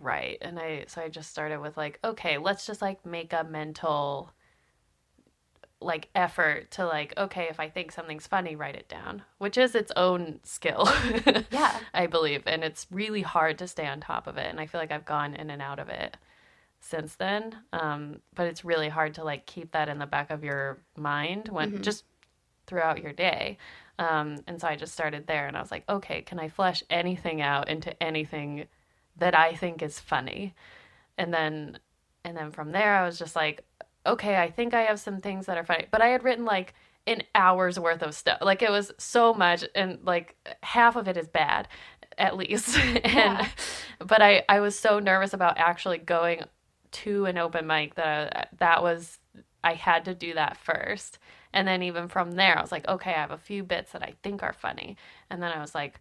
write. 0.01 0.39
And 0.43 0.59
i 0.59 0.85
so 0.87 1.01
i 1.03 1.09
just 1.09 1.31
started 1.31 1.61
with 1.61 1.77
like 1.77 1.99
okay 2.05 2.39
let's 2.39 2.67
just 2.67 2.83
like 2.83 3.05
make 3.07 3.33
a 3.33 3.45
mental 3.45 4.31
like 5.81 6.09
effort 6.15 6.71
to 6.73 6.85
like 6.85 7.15
okay 7.17 7.47
if 7.49 7.61
i 7.61 7.69
think 7.69 7.93
something's 7.93 8.27
funny 8.27 8.57
write 8.57 8.75
it 8.75 8.89
down 8.89 9.23
which 9.39 9.57
is 9.57 9.75
its 9.77 9.93
own 9.95 10.41
skill 10.43 10.89
Yeah. 11.51 11.79
i 11.95 12.07
believe 12.07 12.43
and 12.47 12.65
it's 12.65 12.87
really 12.91 13.23
hard 13.23 13.59
to 13.59 13.69
stay 13.69 13.87
on 13.87 14.01
top 14.01 14.27
of 14.27 14.37
it 14.39 14.47
and 14.51 14.59
i 14.59 14.67
feel 14.67 14.81
like 14.81 14.91
i've 14.91 15.05
gone 15.05 15.35
in 15.35 15.51
and 15.51 15.63
out 15.63 15.79
of 15.79 15.89
it 15.89 16.17
since 16.81 17.15
then 17.15 17.57
um, 17.73 18.21
but 18.35 18.47
it's 18.47 18.65
really 18.65 18.89
hard 18.89 19.15
to 19.15 19.25
like 19.25 19.47
keep 19.47 19.73
that 19.73 19.89
in 19.89 19.99
the 19.99 20.07
back 20.07 20.31
of 20.31 20.43
your 20.45 20.79
mind 20.97 21.49
when 21.49 21.83
just 21.83 22.05
throughout 22.67 23.03
your 23.03 23.13
day 23.13 23.57
um, 24.01 24.37
and 24.47 24.61
so 24.61 24.67
i 24.69 24.75
just 24.77 24.93
started 24.93 25.27
there 25.27 25.47
and 25.47 25.57
i 25.57 25.61
was 25.61 25.71
like 25.71 25.85
okay 25.89 26.23
can 26.23 26.39
i 26.41 26.49
flesh 26.49 26.83
anything 26.91 27.41
out 27.41 27.69
into 27.69 28.01
anything 28.03 28.67
that 29.17 29.35
i 29.37 29.55
think 29.55 29.81
is 29.83 29.99
funny 30.01 30.55
and 31.17 31.33
then 31.33 31.79
and 32.25 32.37
then 32.37 32.51
from 32.51 32.73
there 32.73 32.95
i 32.95 33.05
was 33.07 33.19
just 33.19 33.35
like 33.37 33.65
okay 34.09 34.37
i 34.37 34.51
think 34.51 34.75
i 34.75 34.83
have 34.83 34.99
some 35.01 35.21
things 35.21 35.47
that 35.47 35.59
are 35.59 35.65
funny 35.65 35.87
but 35.91 36.01
i 36.03 36.09
had 36.09 36.25
written 36.25 36.45
like 36.45 36.75
an 37.07 37.23
hour's 37.35 37.81
worth 37.81 38.03
of 38.03 38.15
stuff. 38.15 38.37
Like 38.43 38.61
it 38.61 38.71
was 38.71 38.93
so 38.99 39.33
much 39.33 39.65
and 39.75 39.99
like 40.05 40.37
half 40.63 40.95
of 40.95 41.09
it 41.09 41.17
is 41.17 41.27
bad 41.27 41.67
at 42.19 42.37
least. 42.37 42.79
And 43.05 43.05
Yeah. 43.05 43.49
but 43.99 44.21
i 44.21 44.43
i 44.49 44.61
was 44.61 44.79
so 44.79 44.99
nervous 44.99 45.33
about 45.33 45.57
actually 45.59 45.99
going 45.99 46.45
to 46.91 47.25
an 47.27 47.39
open 47.39 47.67
mic 47.67 47.95
that 47.95 48.37
I, 48.37 48.57
that 48.59 48.83
was 48.83 49.19
i 49.65 49.75
had 49.75 50.05
to 50.05 50.15
do 50.15 50.35
that 50.35 50.57
first. 50.59 51.19
And 51.55 51.67
then 51.67 51.83
even 51.83 52.09
from 52.09 52.33
there 52.33 52.59
i 52.59 52.61
was 52.61 52.73
like 52.73 52.87
okay 52.89 53.11
i 53.15 53.21
have 53.21 53.31
a 53.31 53.39
few 53.39 53.63
bits 53.63 53.93
that 53.93 54.03
i 54.03 54.13
think 54.23 54.43
are 54.43 54.53
funny. 54.53 54.97
And 55.31 55.43
then 55.43 55.53
i 55.53 55.61
was 55.61 55.75
like 55.75 56.01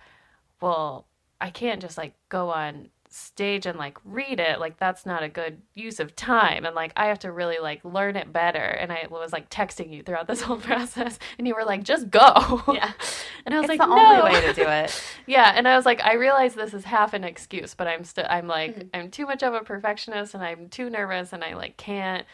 well 0.61 1.07
i 1.39 1.49
can't 1.49 1.81
just 1.81 1.97
like 1.97 2.15
go 2.29 2.49
on 2.49 2.89
stage 3.09 3.65
and 3.65 3.77
like 3.79 3.97
read 4.03 4.39
it 4.39 4.59
like 4.59 4.77
that's 4.77 5.05
not 5.05 5.23
a 5.23 5.29
good 5.29 5.61
use 5.73 5.99
of 5.99 6.15
time 6.15 6.65
and 6.65 6.75
like 6.75 6.91
i 6.97 7.05
have 7.07 7.17
to 7.19 7.31
really 7.31 7.57
like 7.61 7.83
learn 7.85 8.15
it 8.15 8.33
better 8.33 8.59
and 8.59 8.91
i 8.91 9.07
was 9.09 9.31
like 9.31 9.49
texting 9.49 9.93
you 9.93 10.03
throughout 10.03 10.27
this 10.27 10.41
whole 10.43 10.57
process 10.57 11.17
and 11.37 11.47
you 11.47 11.55
were 11.55 11.63
like 11.65 11.83
just 11.83 12.09
go 12.09 12.61
Yeah. 12.73 12.91
and 13.45 13.55
i 13.55 13.59
was 13.59 13.69
it's 13.69 13.69
like 13.69 13.79
the 13.79 13.85
no. 13.95 14.21
only 14.21 14.23
way 14.33 14.41
to 14.47 14.53
do 14.53 14.67
it. 14.67 15.03
yeah 15.25 15.53
and 15.55 15.67
i 15.67 15.75
was 15.75 15.85
like 15.85 16.01
i 16.03 16.13
realize 16.15 16.53
this 16.53 16.73
is 16.73 16.83
half 16.83 17.13
an 17.13 17.23
excuse 17.23 17.73
but 17.73 17.87
i'm 17.87 18.03
still 18.03 18.25
i'm 18.29 18.47
like 18.47 18.75
Mm-hmm. 18.75 18.87
i'm 18.93 19.09
too 19.11 19.25
much 19.25 19.43
of 19.43 19.53
a 19.53 19.61
perfectionist 19.61 20.33
and 20.33 20.43
i'm 20.43 20.67
too 20.69 20.89
nervous 20.89 21.31
and 21.33 21.43
i 21.43 21.53
like 21.55 21.77
can't 21.77 22.25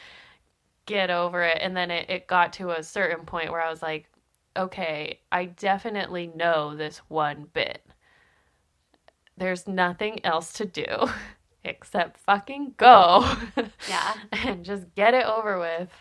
get 0.86 1.10
over 1.10 1.44
it 1.44 1.60
and 1.62 1.78
then 1.78 1.92
it, 1.92 2.10
it 2.10 2.28
got 2.28 2.54
to 2.54 2.72
a 2.72 2.84
certain 2.84 3.26
point 3.26 3.52
where 3.52 3.62
i 3.62 3.70
was 3.70 3.82
like 3.82 4.10
okay 4.58 5.20
i 5.32 5.46
definitely 5.46 6.28
know 6.36 6.76
this 6.76 6.98
one 7.08 7.48
bit 7.54 7.82
there's 9.44 9.68
nothing 9.68 10.24
else 10.26 10.54
to 10.54 10.66
do 10.66 10.86
except 11.66 12.18
fucking 12.18 12.74
go 12.78 13.26
Yeah. 13.90 14.14
and 14.32 14.64
just 14.66 14.94
get 14.96 15.14
it 15.14 15.26
over 15.26 15.60
with 15.60 15.92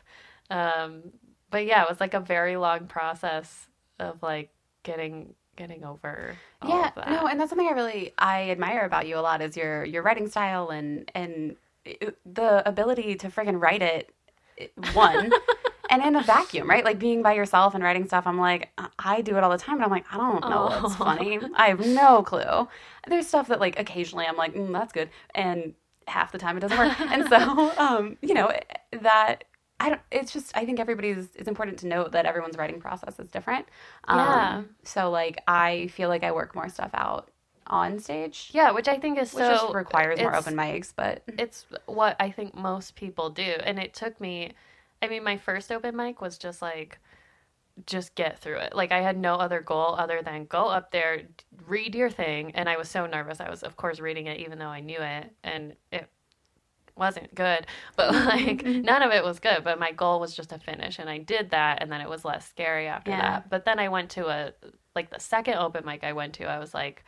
um 0.50 1.02
but 1.50 1.66
yeah 1.66 1.82
it 1.82 1.88
was 1.88 2.00
like 2.00 2.14
a 2.14 2.20
very 2.20 2.56
long 2.56 2.86
process 2.86 3.68
of 3.98 4.22
like 4.22 4.50
getting 4.82 5.34
getting 5.56 5.84
over 5.84 6.36
all 6.62 6.68
yeah 6.70 6.88
of 6.88 6.94
that. 6.96 7.08
no 7.10 7.26
and 7.26 7.38
that's 7.38 7.50
something 7.50 7.68
i 7.68 7.72
really 7.72 8.12
i 8.18 8.50
admire 8.50 8.84
about 8.84 9.06
you 9.06 9.16
a 9.18 9.20
lot 9.20 9.42
is 9.42 9.56
your 9.56 9.84
your 9.84 10.02
writing 10.02 10.28
style 10.28 10.70
and 10.70 11.10
and 11.14 11.56
the 12.24 12.66
ability 12.66 13.14
to 13.16 13.28
friggin' 13.28 13.60
write 13.60 13.82
it 13.82 14.10
it- 14.56 14.72
one 14.94 15.30
and 15.92 16.02
in 16.02 16.16
a 16.16 16.22
vacuum 16.22 16.68
right 16.68 16.84
like 16.84 16.98
being 16.98 17.22
by 17.22 17.32
yourself 17.34 17.74
and 17.74 17.84
writing 17.84 18.06
stuff 18.06 18.26
i'm 18.26 18.38
like 18.38 18.70
I- 18.98 19.20
do 19.22 19.36
it 19.36 19.44
all 19.44 19.50
the 19.50 19.58
time 19.58 19.76
and 19.76 19.84
i'm 19.84 19.90
like 19.90 20.06
i 20.12 20.16
don't 20.16 20.40
know 20.48 20.64
what's 20.82 20.94
Oh. 21.00 21.04
funny 21.04 21.38
i 21.54 21.68
have 21.68 21.80
no 21.86 22.22
clue 22.22 22.66
there's 23.06 23.28
stuff 23.28 23.46
that 23.48 23.60
like 23.60 23.78
occasionally 23.78 24.26
i'm 24.26 24.36
like 24.36 24.54
mm, 24.54 24.72
that's 24.72 24.92
good 24.92 25.10
and 25.34 25.74
half 26.08 26.32
the 26.32 26.38
time 26.38 26.56
it 26.56 26.60
doesn't 26.60 26.76
work 26.78 27.00
and 27.00 27.28
so 27.28 27.72
um 27.78 28.16
you 28.22 28.34
know 28.34 28.50
that 29.02 29.44
I 29.80 29.88
don't. 29.88 30.00
It's 30.12 30.32
just. 30.32 30.56
I 30.56 30.64
think 30.64 30.78
everybody's. 30.78 31.30
It's 31.34 31.48
important 31.48 31.76
to 31.80 31.88
note 31.88 32.12
that 32.12 32.24
everyone's 32.24 32.56
writing 32.56 32.80
process 32.80 33.18
is 33.18 33.26
different. 33.30 33.66
Um, 34.06 34.18
Yeah. 34.20 34.62
So 34.84 35.10
like, 35.10 35.38
I 35.48 35.88
feel 35.88 36.08
like 36.08 36.22
I 36.22 36.30
work 36.30 36.54
more 36.54 36.68
stuff 36.68 36.90
out 36.94 37.32
on 37.66 37.98
stage, 37.98 38.50
yeah 38.52 38.70
which 38.70 38.86
i 38.86 38.96
think 38.98 39.18
is 39.18 39.32
which 39.34 39.42
so 39.44 39.50
just 39.50 39.74
requires 39.74 40.20
more 40.20 40.36
open 40.36 40.54
mics. 40.54 40.92
But 40.94 41.24
it's 41.36 41.66
what 41.86 42.14
I 42.20 42.30
think 42.30 42.54
most 42.54 42.94
people 42.94 43.28
do. 43.30 43.42
And 43.64 43.80
it 43.80 43.92
took 43.92 44.20
me, 44.20 44.52
I 45.02 45.08
mean, 45.08 45.24
my 45.24 45.36
first 45.36 45.72
open 45.72 45.96
mic 45.96 46.20
was 46.20 46.38
just 46.38 46.62
like, 46.62 46.98
just 47.86 48.14
get 48.14 48.38
through 48.38 48.58
it. 48.58 48.74
Like 48.74 48.92
I 48.92 49.00
had 49.00 49.16
no 49.16 49.34
other 49.36 49.60
goal 49.60 49.96
other 49.98 50.22
than 50.22 50.44
go 50.44 50.66
up 50.66 50.90
there, 50.92 51.22
read 51.66 51.94
your 51.94 52.10
thing, 52.10 52.52
and 52.54 52.68
I 52.68 52.76
was 52.76 52.88
so 52.88 53.06
nervous. 53.06 53.40
I 53.40 53.48
was 53.50 53.62
of 53.62 53.76
course 53.76 53.98
reading 53.98 54.26
it 54.26 54.40
even 54.40 54.58
though 54.58 54.66
I 54.68 54.80
knew 54.80 55.00
it 55.00 55.32
and 55.42 55.74
it 55.90 56.08
wasn't 56.94 57.34
good, 57.34 57.66
but 57.96 58.12
like 58.14 58.62
none 58.66 59.02
of 59.02 59.10
it 59.10 59.24
was 59.24 59.40
good, 59.40 59.64
but 59.64 59.80
my 59.80 59.90
goal 59.90 60.20
was 60.20 60.36
just 60.36 60.50
to 60.50 60.58
finish 60.58 60.98
and 60.98 61.08
I 61.08 61.18
did 61.18 61.50
that 61.50 61.82
and 61.82 61.90
then 61.90 62.02
it 62.02 62.08
was 62.08 62.24
less 62.24 62.46
scary 62.46 62.88
after 62.88 63.10
Yeah. 63.10 63.20
that. 63.20 63.50
But 63.50 63.64
then 63.64 63.78
I 63.78 63.88
went 63.88 64.10
to 64.10 64.26
a 64.28 64.52
like 64.94 65.10
the 65.10 65.18
second 65.18 65.54
open 65.54 65.86
mic 65.86 66.04
I 66.04 66.12
went 66.12 66.34
to, 66.34 66.44
I 66.44 66.58
was 66.58 66.74
like 66.74 67.04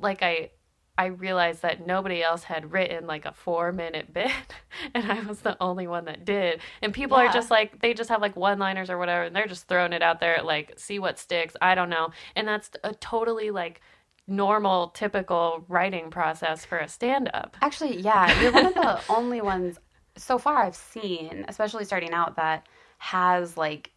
like 0.00 0.22
I 0.22 0.50
I 0.96 1.06
realized 1.06 1.62
that 1.62 1.86
nobody 1.86 2.22
else 2.22 2.44
had 2.44 2.72
written 2.72 3.06
like 3.06 3.24
a 3.24 3.32
four 3.32 3.72
minute 3.72 4.12
bit 4.12 4.30
and 4.94 5.10
I 5.10 5.20
was 5.20 5.40
the 5.40 5.56
only 5.60 5.86
one 5.86 6.04
that 6.04 6.24
did. 6.24 6.60
And 6.82 6.92
people 6.94 7.18
Yeah. 7.18 7.24
are 7.28 7.28
just 7.32 7.50
like 7.50 7.80
they 7.80 7.94
just 7.94 8.10
have 8.10 8.20
like 8.20 8.36
one 8.36 8.58
liners 8.58 8.90
or 8.90 8.98
whatever 8.98 9.24
and 9.24 9.34
they're 9.34 9.46
just 9.46 9.66
throwing 9.68 9.92
it 9.92 10.02
out 10.02 10.20
there 10.20 10.40
like 10.42 10.74
see 10.76 10.98
what 10.98 11.18
sticks. 11.18 11.56
I 11.60 11.74
don't 11.74 11.90
know. 11.90 12.10
And 12.36 12.46
that's 12.46 12.70
a 12.84 12.94
totally 12.94 13.50
like 13.50 13.80
normal 14.26 14.88
typical 14.88 15.64
writing 15.68 16.10
process 16.10 16.64
for 16.64 16.78
a 16.78 16.88
stand 16.88 17.30
up. 17.34 17.56
Actually, 17.60 17.98
yeah, 18.00 18.30
you're 18.40 18.52
one 18.52 18.66
of 18.66 18.74
the 18.74 19.00
only 19.08 19.40
ones 19.40 19.78
so 20.16 20.38
far 20.38 20.58
I've 20.62 20.76
seen, 20.76 21.44
especially 21.48 21.84
starting 21.84 22.12
out, 22.12 22.36
that 22.36 22.66
has 22.98 23.56
like, 23.56 23.90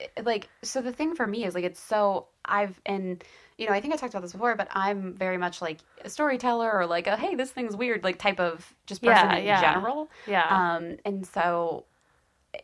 eh, 0.00 0.06
like. 0.22 0.48
So 0.62 0.80
the 0.80 0.92
thing 0.92 1.14
for 1.14 1.26
me 1.26 1.44
is 1.44 1.54
like 1.54 1.64
it's 1.64 1.80
so 1.80 2.28
I've 2.44 2.80
and 2.86 3.22
you 3.58 3.66
know 3.66 3.72
I 3.72 3.80
think 3.80 3.94
I 3.94 3.96
talked 3.96 4.12
about 4.14 4.22
this 4.22 4.32
before, 4.32 4.56
but 4.56 4.68
I'm 4.72 5.14
very 5.14 5.38
much 5.38 5.62
like 5.62 5.78
a 6.04 6.10
storyteller 6.10 6.70
or 6.72 6.86
like 6.86 7.06
a 7.06 7.16
hey 7.16 7.34
this 7.34 7.50
thing's 7.50 7.76
weird 7.76 8.02
like 8.04 8.18
type 8.18 8.40
of 8.40 8.74
just 8.86 9.02
person 9.02 9.30
Yeah, 9.30 9.36
in 9.36 9.44
yeah. 9.46 9.60
general. 9.60 10.10
Yeah. 10.26 10.46
Um, 10.48 10.96
and 11.04 11.26
so 11.26 11.84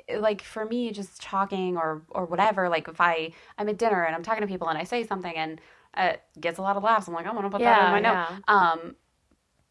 eh, 0.08 0.18
like 0.18 0.42
for 0.42 0.64
me 0.64 0.90
just 0.92 1.22
talking 1.22 1.76
or 1.76 2.02
or 2.10 2.24
whatever 2.26 2.68
like 2.68 2.88
if 2.88 3.00
i 3.00 3.32
i'm 3.58 3.68
at 3.68 3.78
dinner 3.78 4.02
and 4.04 4.14
i'm 4.14 4.22
talking 4.22 4.40
to 4.42 4.46
people 4.46 4.68
and 4.68 4.78
i 4.78 4.84
say 4.84 5.04
something 5.06 5.34
and 5.34 5.60
it 5.96 6.22
gets 6.40 6.58
a 6.58 6.62
lot 6.62 6.76
of 6.76 6.82
laughs 6.82 7.08
i'm 7.08 7.14
like 7.14 7.26
i 7.26 7.32
want 7.32 7.44
to 7.46 7.50
put 7.50 7.60
that 7.60 7.86
in 7.86 7.90
my 7.92 8.00
yeah. 8.00 8.26
note 8.48 8.54
um 8.54 8.94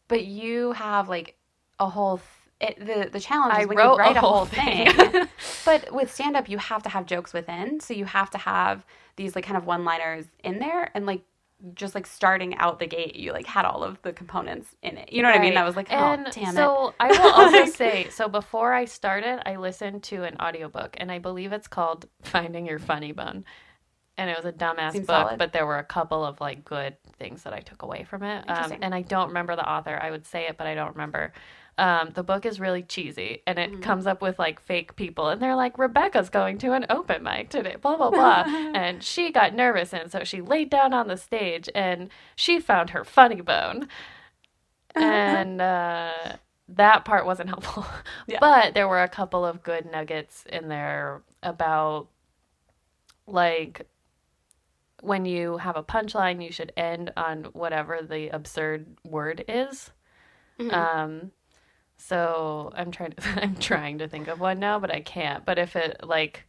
but 0.08 0.24
you 0.24 0.72
have 0.72 1.08
like 1.08 1.36
a 1.78 1.88
whole 1.88 2.20
it, 2.60 2.78
the 2.78 3.08
the 3.10 3.20
challenge 3.20 3.54
I 3.54 3.62
is 3.62 3.68
when 3.68 3.78
wrote 3.78 3.92
you 3.94 3.98
write 3.98 4.16
a 4.16 4.20
whole 4.20 4.44
thing, 4.44 4.90
thing. 4.92 5.28
but 5.64 5.92
with 5.92 6.12
stand 6.12 6.36
up 6.36 6.48
you 6.48 6.58
have 6.58 6.82
to 6.84 6.88
have 6.90 7.06
jokes 7.06 7.32
within 7.32 7.80
so 7.80 7.94
you 7.94 8.04
have 8.04 8.30
to 8.30 8.38
have 8.38 8.84
these 9.16 9.34
like 9.34 9.44
kind 9.44 9.56
of 9.56 9.66
one 9.66 9.84
liners 9.84 10.26
in 10.44 10.58
there 10.58 10.90
and 10.94 11.06
like 11.06 11.22
just 11.74 11.94
like 11.94 12.06
starting 12.06 12.54
out 12.56 12.78
the 12.78 12.86
gate 12.86 13.16
you 13.16 13.32
like 13.32 13.46
had 13.46 13.66
all 13.66 13.84
of 13.84 14.00
the 14.00 14.12
components 14.14 14.74
in 14.82 14.96
it 14.96 15.12
you 15.12 15.22
know 15.22 15.28
what 15.28 15.36
i 15.36 15.40
mean 15.40 15.50
Right. 15.50 15.56
that 15.56 15.66
was 15.66 15.76
like 15.76 15.88
oh 15.90 15.94
and 15.94 16.26
damn 16.32 16.48
it 16.48 16.54
so 16.54 16.94
I 16.98 17.08
will 17.08 17.32
also 17.32 17.64
say, 17.70 18.08
so 18.10 18.28
before 18.28 18.72
I 18.72 18.86
started, 18.86 19.42
I 19.46 19.56
listened 19.56 20.02
to 20.04 20.24
an 20.24 20.36
audiobook 20.40 20.96
and 20.98 21.12
I 21.12 21.18
believe 21.18 21.52
it's 21.52 21.68
called 21.68 22.06
Finding 22.22 22.66
Your 22.66 22.78
Funny 22.78 23.12
Bone. 23.12 23.44
And 24.16 24.28
it 24.28 24.36
was 24.36 24.44
a 24.44 24.52
dumbass 24.52 24.92
Seems 24.92 25.06
book, 25.06 25.26
solid. 25.28 25.38
but 25.38 25.52
there 25.52 25.64
were 25.66 25.78
a 25.78 25.84
couple 25.84 26.24
of 26.24 26.40
like 26.40 26.64
good 26.64 26.96
things 27.18 27.42
that 27.44 27.52
I 27.54 27.60
took 27.60 27.82
away 27.82 28.04
from 28.04 28.22
it. 28.22 28.44
Um, 28.50 28.72
and 28.82 28.94
I 28.94 29.00
don't 29.02 29.28
remember 29.28 29.56
the 29.56 29.66
author. 29.68 29.98
I 30.02 30.10
would 30.10 30.26
say 30.26 30.46
it, 30.48 30.56
but 30.58 30.66
I 30.66 30.74
don't 30.74 30.90
remember. 30.92 31.32
Um, 31.80 32.10
the 32.14 32.22
book 32.22 32.44
is 32.44 32.60
really 32.60 32.82
cheesy 32.82 33.42
and 33.46 33.58
it 33.58 33.70
Mm-hmm. 33.70 33.80
comes 33.80 34.06
up 34.06 34.20
with 34.20 34.38
like 34.38 34.60
fake 34.60 34.96
people 34.96 35.28
and 35.30 35.40
they're 35.40 35.56
like, 35.56 35.78
Rebecca's 35.78 36.28
going 36.28 36.58
to 36.58 36.72
an 36.72 36.84
open 36.90 37.22
mic 37.22 37.48
today, 37.48 37.76
blah, 37.80 37.96
blah, 37.96 38.10
blah. 38.10 38.44
and 38.74 39.02
she 39.02 39.32
got 39.32 39.54
nervous 39.54 39.94
and 39.94 40.12
so 40.12 40.22
she 40.24 40.40
laid 40.42 40.68
down 40.70 40.92
on 40.92 41.08
the 41.08 41.16
stage 41.16 41.68
and 41.74 42.10
she 42.36 42.60
found 42.60 42.90
her 42.90 43.04
funny 43.04 43.40
bone 43.40 43.88
and 44.94 45.60
uh, 45.76 46.36
that 46.68 47.04
part 47.04 47.24
wasn't 47.26 47.48
helpful. 47.48 47.86
Yeah. 48.26 48.38
But 48.40 48.74
there 48.74 48.88
were 48.88 49.02
a 49.02 49.08
couple 49.08 49.44
of 49.46 49.62
good 49.62 49.90
nuggets 49.90 50.44
in 50.52 50.68
there 50.68 51.22
about 51.42 52.08
like 53.26 53.86
when 55.02 55.24
you 55.24 55.56
have 55.58 55.76
a 55.76 55.82
punchline, 55.82 56.44
you 56.44 56.52
should 56.52 56.72
end 56.76 57.12
on 57.16 57.44
whatever 57.52 58.00
the 58.02 58.28
absurd 58.28 58.98
word 59.04 59.44
is. 59.48 59.90
Mhm. 60.58 60.72
Um, 60.74 61.30
so 62.00 62.72
I'm 62.74 62.90
trying 62.90 63.12
to 63.12 63.22
I'm 63.42 63.56
trying 63.56 63.98
to 63.98 64.08
think 64.08 64.28
of 64.28 64.40
one 64.40 64.58
now, 64.58 64.78
but 64.78 64.90
I 64.90 65.00
can't. 65.00 65.44
But 65.44 65.58
if 65.58 65.76
it 65.76 66.00
like 66.02 66.46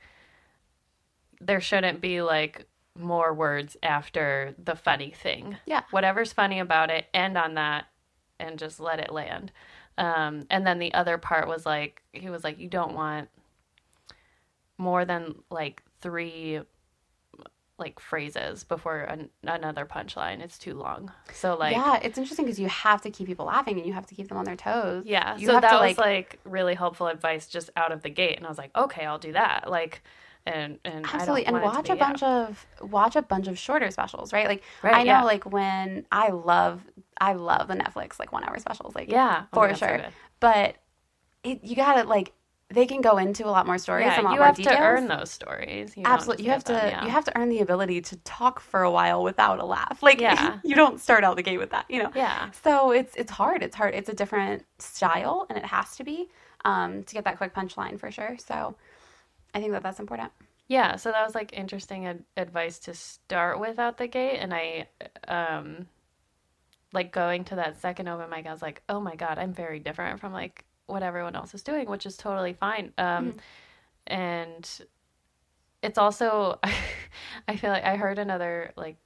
there 1.40 1.62
shouldn't 1.62 2.02
be 2.02 2.22
like 2.22 2.68
more 2.98 3.34
words 3.34 3.78
after 3.82 4.54
the 4.62 4.76
funny 4.76 5.12
thing 5.12 5.56
yeah 5.66 5.82
whatever's 5.92 6.34
funny 6.34 6.60
about 6.60 6.90
it, 6.90 7.06
end 7.14 7.38
on 7.38 7.54
that 7.56 7.86
and 8.42 8.60
just 8.60 8.80
let 8.80 9.00
it 9.00 9.12
land. 9.12 9.52
Um, 9.98 10.48
and 10.50 10.66
then 10.66 10.80
the 10.80 10.94
other 10.94 11.18
part 11.18 11.48
was 11.48 11.66
like, 11.66 12.02
he 12.12 12.30
was 12.30 12.44
like, 12.44 12.60
you 12.60 12.68
don't 12.68 12.96
want 12.96 13.30
more 14.78 15.06
than 15.06 15.36
like 15.50 15.84
three 16.02 16.62
like 17.82 18.00
phrases 18.00 18.64
before 18.64 19.00
an- 19.02 19.30
another 19.44 19.86
punchline. 19.86 20.40
It's 20.40 20.58
too 20.58 20.74
long. 20.76 21.12
So 21.34 21.56
like, 21.58 21.74
yeah, 21.76 22.00
it's 22.02 22.18
interesting 22.18 22.46
because 22.46 22.60
you 22.60 22.70
have 22.70 23.02
to 23.02 23.10
keep 23.12 23.28
people 23.28 23.48
laughing 23.48 23.78
and 23.78 23.86
you 23.86 23.92
have 23.94 24.06
to 24.08 24.16
keep 24.16 24.30
them 24.30 24.38
on 24.38 24.46
their 24.46 24.56
toes. 24.56 25.04
yeah. 25.06 25.36
You 25.36 25.48
so 25.48 25.54
have 25.56 25.64
that 25.64 25.72
to, 25.72 25.76
was 25.88 25.98
like- 25.98 25.98
like, 25.98 26.40
really 26.46 26.76
helpful 26.76 27.08
advice 27.08 27.48
just 27.48 27.70
out 27.76 27.92
of 27.92 28.02
the 28.04 28.10
gate. 28.10 28.38
And 28.38 28.46
I 28.46 28.50
was 28.50 28.58
like, 28.58 28.72
okay, 28.78 29.06
I'll 29.06 29.20
do 29.20 29.34
that. 29.34 29.70
Like, 29.70 30.04
and, 30.46 30.80
and 30.86 31.06
Absolutely, 31.06 31.46
I 31.46 31.52
don't 31.52 31.62
and 31.62 31.66
watch 31.74 31.86
to 31.88 31.94
a 31.94 31.96
bunch 31.98 32.24
out. 32.24 32.50
of 32.50 32.66
watch 32.92 33.16
a 33.16 33.22
bunch 33.22 33.48
of 33.48 33.60
shorter 33.60 33.92
specials, 33.92 34.34
right? 34.34 34.48
Like 34.48 34.64
Right, 34.82 34.96
I 34.96 35.00
know, 35.00 35.04
yeah. 35.04 35.24
like 35.24 35.52
when 35.52 36.06
I 36.12 36.30
love 36.30 36.82
I 37.20 37.34
love 37.34 37.68
the 37.68 37.76
Netflix 37.76 38.18
like 38.18 38.32
one 38.32 38.44
hour 38.44 38.58
specials, 38.58 38.96
like 38.96 39.12
yeah, 39.12 39.44
Oh 39.54 39.56
for 39.58 39.68
God, 39.68 39.78
so 39.78 39.86
sure. 39.86 39.98
good. 39.98 40.08
but 40.40 40.76
it, 41.44 41.64
you 41.64 41.76
gotta 41.76 42.08
like 42.08 42.34
they 42.74 42.86
can 42.86 43.02
go 43.02 43.18
into 43.18 43.46
a 43.46 43.52
lot 43.52 43.66
more 43.66 43.78
stories, 43.78 44.06
Yeah, 44.06 44.14
and 44.18 44.22
a 44.22 44.30
lot 44.30 44.34
you 44.34 44.40
more 44.40 44.46
have 44.48 44.56
details. 44.56 44.76
to 44.78 44.82
earn 44.82 45.08
those 45.08 45.30
stories. 45.32 45.96
You 45.98 46.04
Absolutely, 46.06 46.46
you 46.46 46.52
have 46.52 46.64
to 46.66 46.74
them, 46.74 46.90
yeah. 46.90 47.04
you 47.06 47.10
have 47.12 47.26
to 47.26 47.38
earn 47.38 47.50
the 47.50 47.60
ability 47.60 48.02
to 48.02 48.16
talk 48.18 48.60
for 48.60 48.82
a 48.84 48.92
while 48.92 49.24
without 49.24 49.60
a 49.60 49.66
laugh. 49.66 50.00
Like 50.04 50.20
Yeah. 50.22 50.60
you 50.64 50.76
don't 50.76 51.00
start 51.00 51.24
out 51.24 51.36
the 51.36 51.44
gate 51.44 51.58
with 51.60 51.72
that, 51.72 51.86
you 51.90 52.02
know. 52.04 52.12
Yeah. 52.16 52.52
So 52.64 52.92
it's 52.92 53.16
it's 53.16 53.32
hard. 53.32 53.64
It's 53.64 53.76
hard. 53.76 53.94
It's 53.96 54.10
a 54.10 54.14
different 54.14 54.66
style, 54.80 55.46
and 55.50 55.58
it 55.58 55.66
has 55.66 55.96
to 55.98 56.04
be 56.04 56.30
um, 56.66 57.04
to 57.04 57.14
get 57.14 57.24
that 57.26 57.38
quick 57.38 57.54
punchline 57.54 58.00
for 58.00 58.12
sure. 58.12 58.38
So 58.38 58.76
I 59.54 59.60
think 59.60 59.72
that 59.74 59.84
that's 59.84 60.00
important. 60.00 60.32
Yeah, 60.68 60.96
so 60.96 61.12
that 61.12 61.26
was 61.26 61.36
like 61.36 61.52
interesting 61.52 62.06
ad- 62.06 62.24
advice 62.38 62.80
to 62.80 62.94
start 62.94 63.60
with 63.60 63.78
out 63.78 63.98
the 63.98 64.08
gate, 64.08 64.38
and 64.38 64.54
I, 64.54 64.88
um, 65.28 65.88
like 66.94 67.12
going 67.12 67.44
to 67.46 67.56
that 67.56 67.82
second 67.82 68.08
open 68.08 68.30
mic, 68.30 68.46
I 68.46 68.52
was 68.54 68.62
like, 68.62 68.82
oh 68.88 69.02
my 69.02 69.16
god, 69.16 69.38
I'm 69.38 69.54
very 69.54 69.80
different 69.80 70.20
from 70.22 70.32
like 70.32 70.64
what 70.92 71.04
everyone 71.04 71.36
else 71.36 71.54
is 71.54 71.64
doing, 71.64 71.90
which 71.90 72.06
is 72.06 72.18
totally 72.18 72.54
fine. 72.54 72.94
Um, 72.98 73.36
and 74.08 74.70
it's 75.82 75.98
also, 75.98 76.60
I 77.48 77.56
feel 77.56 77.72
like 77.72 77.84
I 77.84 77.96
heard 77.96 78.20
another 78.20 78.72
like 78.76 78.98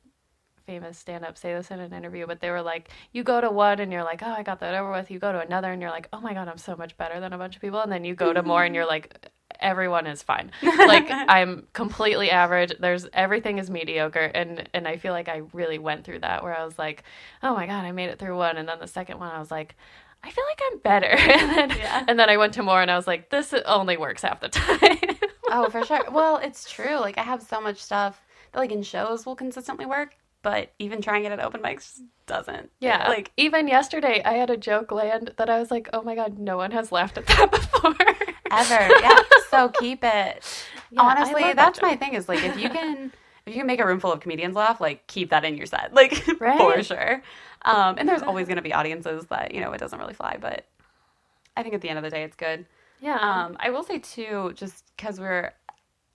famous 0.65 0.97
stand-up 0.97 1.37
say 1.37 1.53
this 1.53 1.71
in 1.71 1.79
an 1.79 1.93
interview, 1.93 2.25
but 2.25 2.39
they 2.39 2.49
were 2.49 2.61
like, 2.61 2.89
you 3.11 3.23
go 3.23 3.39
to 3.39 3.49
one 3.49 3.79
and 3.79 3.91
you're 3.91 4.03
like, 4.03 4.21
oh, 4.23 4.31
I 4.31 4.43
got 4.43 4.59
that 4.61 4.73
over 4.73 4.91
with. 4.91 5.11
You 5.11 5.19
go 5.19 5.31
to 5.31 5.39
another 5.39 5.71
and 5.71 5.81
you're 5.81 5.91
like, 5.91 6.09
oh 6.11 6.19
my 6.19 6.33
god, 6.33 6.47
I'm 6.47 6.57
so 6.57 6.75
much 6.75 6.97
better 6.97 7.19
than 7.19 7.33
a 7.33 7.37
bunch 7.37 7.55
of 7.55 7.61
people, 7.61 7.81
and 7.81 7.91
then 7.91 8.03
you 8.03 8.15
go 8.15 8.33
to 8.33 8.41
more 8.43 8.63
and 8.63 8.73
you're 8.73 8.87
like, 8.87 9.29
everyone 9.59 10.07
is 10.07 10.23
fine. 10.23 10.51
like 10.63 11.07
I'm 11.09 11.67
completely 11.73 12.31
average. 12.31 12.73
There's 12.79 13.07
everything 13.13 13.57
is 13.57 13.69
mediocre, 13.69 14.31
and 14.33 14.67
and 14.73 14.87
I 14.87 14.97
feel 14.97 15.13
like 15.13 15.29
I 15.29 15.43
really 15.53 15.77
went 15.77 16.03
through 16.03 16.19
that 16.19 16.43
where 16.43 16.57
I 16.57 16.65
was 16.65 16.77
like, 16.77 17.03
oh 17.43 17.53
my 17.53 17.65
god, 17.67 17.85
I 17.85 17.91
made 17.91 18.09
it 18.09 18.19
through 18.19 18.37
one, 18.37 18.57
and 18.57 18.67
then 18.67 18.79
the 18.79 18.87
second 18.87 19.19
one 19.19 19.31
I 19.31 19.39
was 19.39 19.51
like. 19.51 19.75
I 20.25 20.31
feel 20.31 20.43
like 20.49 20.61
I'm 20.71 20.79
better, 20.79 21.07
and 21.17 21.51
then, 21.71 21.77
Yeah. 21.77 22.03
and 22.07 22.19
then 22.19 22.29
I 22.29 22.37
went 22.37 22.53
to 22.55 22.63
more, 22.63 22.81
and 22.81 22.89
I 22.89 22.95
was 22.95 23.05
like, 23.07 23.29
"This 23.29 23.53
only 23.65 23.95
works 23.97 24.23
half 24.23 24.39
the 24.41 24.49
time." 24.49 25.17
Oh, 25.51 25.69
for 25.69 25.85
sure. 25.85 26.03
Well, 26.11 26.37
it's 26.37 26.69
true. 26.69 26.97
Like 26.99 27.17
I 27.17 27.21
have 27.23 27.41
so 27.43 27.61
much 27.61 27.77
stuff 27.77 28.19
that 28.51 28.59
like 28.59 28.71
in 28.71 28.81
shows 28.83 29.25
will 29.25 29.35
consistently 29.35 29.85
work, 29.85 30.15
but 30.41 30.73
even 30.79 31.01
trying 31.01 31.25
it 31.25 31.31
at 31.31 31.39
open 31.39 31.61
mics 31.61 31.99
doesn't. 32.25 32.71
Yeah. 32.79 33.07
Like 33.07 33.31
even 33.37 33.67
yesterday, 33.67 34.21
I 34.25 34.33
had 34.33 34.49
a 34.49 34.57
joke 34.57 34.91
land 34.91 35.33
that 35.37 35.49
I 35.49 35.59
was 35.59 35.69
like, 35.69 35.87
"Oh 35.93 36.01
my 36.01 36.15
god, 36.15 36.39
no 36.39 36.57
one 36.57 36.71
has 36.71 36.91
laughed 36.91 37.17
at 37.19 37.27
that 37.27 37.51
before." 37.51 37.95
ever. 38.51 38.89
Yeah. 39.01 39.19
So 39.49 39.69
keep 39.69 40.03
it. 40.03 40.43
Yeah, 40.91 41.01
Honestly, 41.01 41.41
love 41.41 41.43
that 41.43 41.55
that's 41.55 41.81
my 41.81 41.95
thing 41.95 42.13
is 42.13 42.27
like 42.29 42.43
if 42.43 42.57
you 42.59 42.69
can 42.69 43.11
if 43.45 43.53
you 43.53 43.59
can 43.59 43.67
make 43.67 43.79
a 43.79 43.85
room 43.85 43.99
full 43.99 44.11
of 44.11 44.19
comedians 44.19 44.55
laugh, 44.55 44.81
like 44.81 45.05
keep 45.07 45.29
that 45.29 45.45
in 45.45 45.57
your 45.57 45.65
set. 45.65 45.93
Like 45.93 46.13
for 46.13 46.83
sure. 46.83 47.23
Um 47.63 47.95
and 47.97 48.07
there's 48.07 48.21
always 48.23 48.47
gonna 48.47 48.61
be 48.61 48.73
audiences 48.73 49.25
that, 49.27 49.53
you 49.53 49.61
know, 49.61 49.71
it 49.71 49.79
doesn't 49.79 49.97
really 49.99 50.13
fly, 50.13 50.37
but 50.39 50.65
I 51.57 51.63
think 51.63 51.73
at 51.73 51.81
the 51.81 51.89
end 51.89 51.97
of 51.97 52.03
the 52.03 52.09
day 52.09 52.23
it's 52.23 52.35
good. 52.35 52.65
Yeah. 52.99 53.17
Um, 53.17 53.57
I 53.59 53.69
will 53.69 53.83
say 53.83 53.99
too, 53.99 54.53
just 54.55 54.83
because 54.95 55.19
we're 55.19 55.51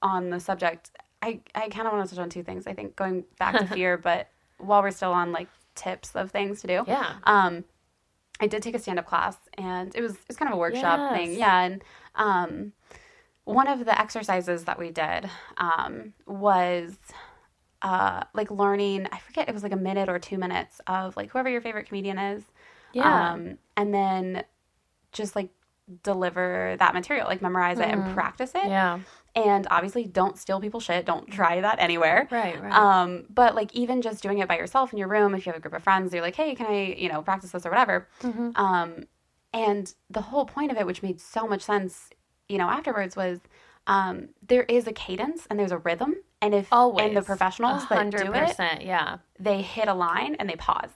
on 0.03 0.31
the 0.31 0.41
subject, 0.41 0.91
I, 1.23 1.41
I 1.55 1.69
kind 1.69 1.87
of 1.87 1.93
want 1.93 2.09
to 2.09 2.15
touch 2.15 2.23
on 2.23 2.31
two 2.31 2.43
things. 2.43 2.67
I 2.67 2.73
think 2.73 2.97
going 2.97 3.25
back 3.39 3.59
to 3.59 3.67
fear, 3.75 3.97
but 3.97 4.29
while 4.59 4.83
we're 4.83 4.91
still 4.91 5.13
on 5.13 5.33
like 5.33 5.49
tips 5.75 6.15
of 6.17 6.31
things 6.31 6.61
to 6.63 6.67
do, 6.67 6.85
yeah. 6.87 7.15
um, 7.25 7.65
I 8.41 8.47
did 8.47 8.63
take 8.63 8.75
a 8.75 8.79
stand 8.79 8.99
up 8.99 9.07
class, 9.07 9.37
and 9.55 9.95
it 9.95 10.01
was 10.01 10.13
it 10.13 10.29
was 10.29 10.37
kind 10.37 10.51
of 10.51 10.57
a 10.57 10.59
workshop 10.59 11.13
thing, 11.15 11.35
yeah. 11.35 11.61
And 11.61 11.85
um, 12.15 12.73
one 13.55 13.69
of 13.69 13.85
the 13.85 13.99
exercises 14.01 14.65
that 14.65 14.79
we 14.79 14.91
did 14.91 15.29
um, 15.59 16.13
was 16.27 16.97
uh, 17.83 18.25
like 18.35 18.51
learning. 18.51 19.07
I 19.13 19.19
forget 19.19 19.49
it 19.49 19.53
was 19.55 19.63
like 19.63 19.73
a 19.73 19.77
minute 19.77 20.09
or 20.09 20.19
two 20.19 20.39
minutes 20.39 20.81
of 20.87 21.17
like 21.17 21.31
whoever 21.31 21.49
your 21.49 21.61
favorite 21.61 21.87
comedian 21.87 22.19
is, 22.19 22.45
Yeah. 22.93 23.33
um, 23.33 23.59
and 23.77 23.93
then 23.95 24.45
just 25.13 25.35
like 25.35 25.51
deliver 26.03 26.77
that 26.79 26.95
material, 26.95 27.27
like 27.27 27.43
memorize 27.43 27.79
it 27.79 27.89
and 27.89 28.15
practice 28.15 28.53
it. 28.55 28.67
yeah. 28.69 29.01
And 29.37 29.67
obviously, 29.71 30.05
don't 30.05 30.37
steal 30.37 30.61
people's 30.61 30.83
shit. 30.83 31.07
Don't 31.07 31.31
try 31.31 31.61
that 31.61 31.79
anywhere. 31.79 32.27
Right, 32.33 32.61
right. 32.61 32.73
Um, 32.73 33.27
but 33.31 33.55
like 33.55 33.73
even 33.75 34.03
just 34.03 34.23
doing 34.25 34.39
it 34.39 34.49
by 34.49 34.57
yourself 34.59 34.93
in 34.93 34.99
your 34.99 35.07
room, 35.07 35.35
if 35.37 35.47
you 35.47 35.53
have 35.53 35.59
a 35.59 35.63
group 35.63 35.75
of 35.75 35.85
friends, 35.85 36.13
you're 36.13 36.23
like, 36.23 36.35
hey, 36.35 36.55
can 36.57 36.67
I, 36.67 36.97
you 36.99 37.09
know, 37.09 37.23
practice 37.23 37.53
this 37.53 37.65
or 37.65 37.71
whatever. 37.71 38.09
Mhm. 38.23 38.57
Um, 38.59 39.05
and 39.53 39.95
the 40.11 40.21
whole 40.21 40.47
point 40.47 40.73
of 40.73 40.79
it, 40.79 40.85
which 40.87 41.03
made 41.03 41.21
so 41.21 41.47
much 41.47 41.63
sense, 41.63 42.11
you 42.51 42.59
know, 42.59 42.69
afterwards 42.69 43.17
was 43.17 43.39
um, 43.87 44.29
there 44.47 44.65
is 44.65 44.87
a 44.87 44.93
cadence 44.93 45.47
and 45.49 45.59
there's 45.59 45.73
a 45.73 45.79
rhythm. 45.79 46.17
And 46.43 46.55
if 46.55 46.69
Always. 46.73 47.07
and 47.07 47.17
the 47.17 47.23
professionals 47.23 47.87
that 47.89 48.11
do 48.11 48.33
it. 48.35 48.83
Yeah. 48.83 49.19
they 49.39 49.63
hit 49.63 49.89
a 49.89 49.95
line 49.95 50.35
and 50.37 50.49
they 50.49 50.57
pause. 50.57 50.91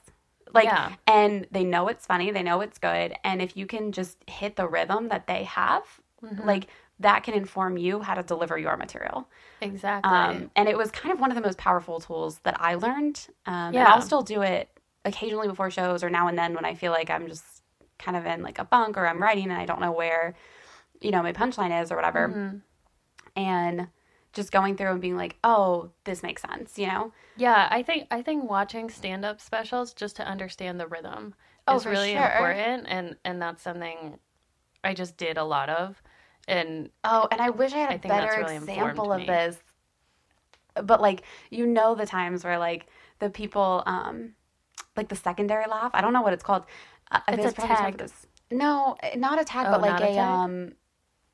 Like 0.53 0.65
Yeah. 0.65 0.91
and 1.07 1.47
they 1.51 1.63
know 1.63 1.87
it's 1.87 2.05
funny, 2.05 2.31
they 2.31 2.43
know 2.43 2.61
it's 2.61 2.77
good. 2.77 3.13
And 3.23 3.41
if 3.41 3.55
you 3.57 3.65
can 3.65 3.91
just 3.91 4.17
hit 4.27 4.55
the 4.55 4.67
rhythm 4.67 5.09
that 5.09 5.27
they 5.27 5.43
have, 5.43 5.83
Mhm. 6.23 6.45
like 6.45 6.67
that 6.99 7.23
can 7.23 7.33
inform 7.33 7.77
you 7.77 8.01
how 8.01 8.13
to 8.15 8.23
deliver 8.23 8.57
your 8.57 8.77
material. 8.77 9.27
exactly. 9.61 10.11
Um, 10.11 10.51
and 10.55 10.67
it 10.69 10.77
was 10.77 10.91
kind 10.91 11.11
of 11.13 11.19
one 11.19 11.29
of 11.31 11.35
the 11.35 11.41
most 11.41 11.57
powerful 11.57 11.99
tools 11.99 12.39
that 12.43 12.55
I 12.59 12.75
learned. 12.75 13.27
Um, 13.45 13.53
And 13.53 13.75
Yeah. 13.75 13.93
I'll 13.93 14.01
still 14.01 14.21
do 14.21 14.41
it 14.41 14.69
occasionally 15.03 15.47
before 15.47 15.69
shows 15.71 16.03
or 16.03 16.09
now 16.09 16.27
and 16.27 16.37
then 16.37 16.53
when 16.53 16.65
I 16.65 16.73
feel 16.73 16.91
like 16.91 17.09
I'm 17.09 17.27
just 17.27 17.61
kind 17.99 18.17
of 18.17 18.25
in 18.25 18.41
like 18.43 18.57
a 18.59 18.65
bunk 18.65 18.97
or 18.97 19.05
I'm 19.07 19.21
writing 19.21 19.45
and 19.51 19.59
I 19.59 19.65
don't 19.65 19.79
know 19.81 19.91
where, 19.91 20.35
you 21.01 21.11
know, 21.11 21.21
my 21.21 21.33
punchline 21.33 21.81
is 21.81 21.91
or 21.91 21.95
whatever. 21.95 22.29
Mhm. 22.29 22.61
And 23.35 23.87
just 24.33 24.51
going 24.51 24.75
through 24.75 24.91
and 24.91 25.01
being 25.01 25.15
like, 25.17 25.37
oh, 25.43 25.91
this 26.03 26.21
makes 26.23 26.41
sense, 26.41 26.77
you 26.77 26.87
know? 26.87 27.11
Yeah, 27.37 27.67
I 27.71 27.83
think 27.83 28.07
I 28.11 28.21
think 28.21 28.49
watching 28.49 28.89
stand-up 28.89 29.39
specials 29.41 29.93
just 29.93 30.15
to 30.17 30.23
understand 30.23 30.79
the 30.79 30.87
rhythm 30.87 31.35
Oh, 31.67 31.77
is 31.77 31.85
really 31.85 32.13
sure. 32.13 32.21
important, 32.21 32.85
and 32.87 33.17
and 33.25 33.41
that's 33.41 33.61
something 33.63 34.19
I 34.83 34.93
just 34.93 35.17
did 35.17 35.37
a 35.37 35.43
lot 35.43 35.69
of, 35.69 36.01
and 36.47 36.89
Oh, 37.03 37.27
and 37.31 37.41
I 37.41 37.49
wish 37.49 37.73
I 37.73 37.77
had 37.77 37.89
a 37.91 37.93
I 37.95 37.97
better 37.97 38.41
really 38.41 38.55
example 38.55 39.11
of 39.11 39.21
me. 39.21 39.27
this. 39.27 39.57
But 40.75 41.01
like, 41.01 41.23
you 41.49 41.65
know, 41.65 41.95
the 41.95 42.05
times 42.05 42.43
where 42.43 42.57
like 42.59 42.87
the 43.19 43.29
people, 43.29 43.83
um, 43.85 44.35
like 44.95 45.09
the 45.09 45.15
secondary 45.15 45.65
laugh. 45.67 45.91
I 45.93 46.01
don't 46.01 46.13
know 46.13 46.21
what 46.21 46.33
it's 46.33 46.43
called. 46.43 46.65
Uh, 47.11 47.21
It's 47.29 47.45
a 47.45 47.51
tag. 47.51 48.09
No, 48.51 48.95
not 49.15 49.39
a 49.39 49.45
tag, 49.45 49.67
Oh, 49.67 49.71
but 49.71 49.81
like 49.81 50.01
a 50.01 50.17
a, 50.17 50.19
um, 50.19 50.73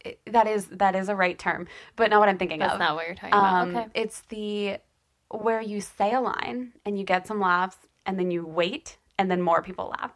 it- 0.05 0.19
that 0.27 0.47
is 0.47 0.65
that 0.67 0.95
is 0.95 1.09
a 1.09 1.15
right 1.15 1.37
term, 1.37 1.67
but 1.95 2.09
not 2.09 2.19
what 2.19 2.29
I'm 2.29 2.37
thinking 2.37 2.59
that's 2.59 2.73
of. 2.73 2.79
That's 2.79 2.89
not 2.89 2.95
what 2.95 3.05
you're 3.07 3.15
talking 3.15 3.29
about. 3.33 3.53
Um, 3.53 3.75
Okay. 3.75 3.87
It's 3.93 4.21
the 4.29 4.77
where 5.29 5.61
you 5.61 5.79
say 5.81 6.13
a 6.13 6.19
line 6.21 6.73
and 6.85 6.97
you 6.99 7.05
get 7.05 7.25
some 7.27 7.39
laughs, 7.39 7.77
and 8.05 8.19
then 8.19 8.31
you 8.31 8.45
wait, 8.45 8.97
and 9.17 9.31
then 9.31 9.41
more 9.41 9.61
people 9.61 9.93
laugh. 9.99 10.11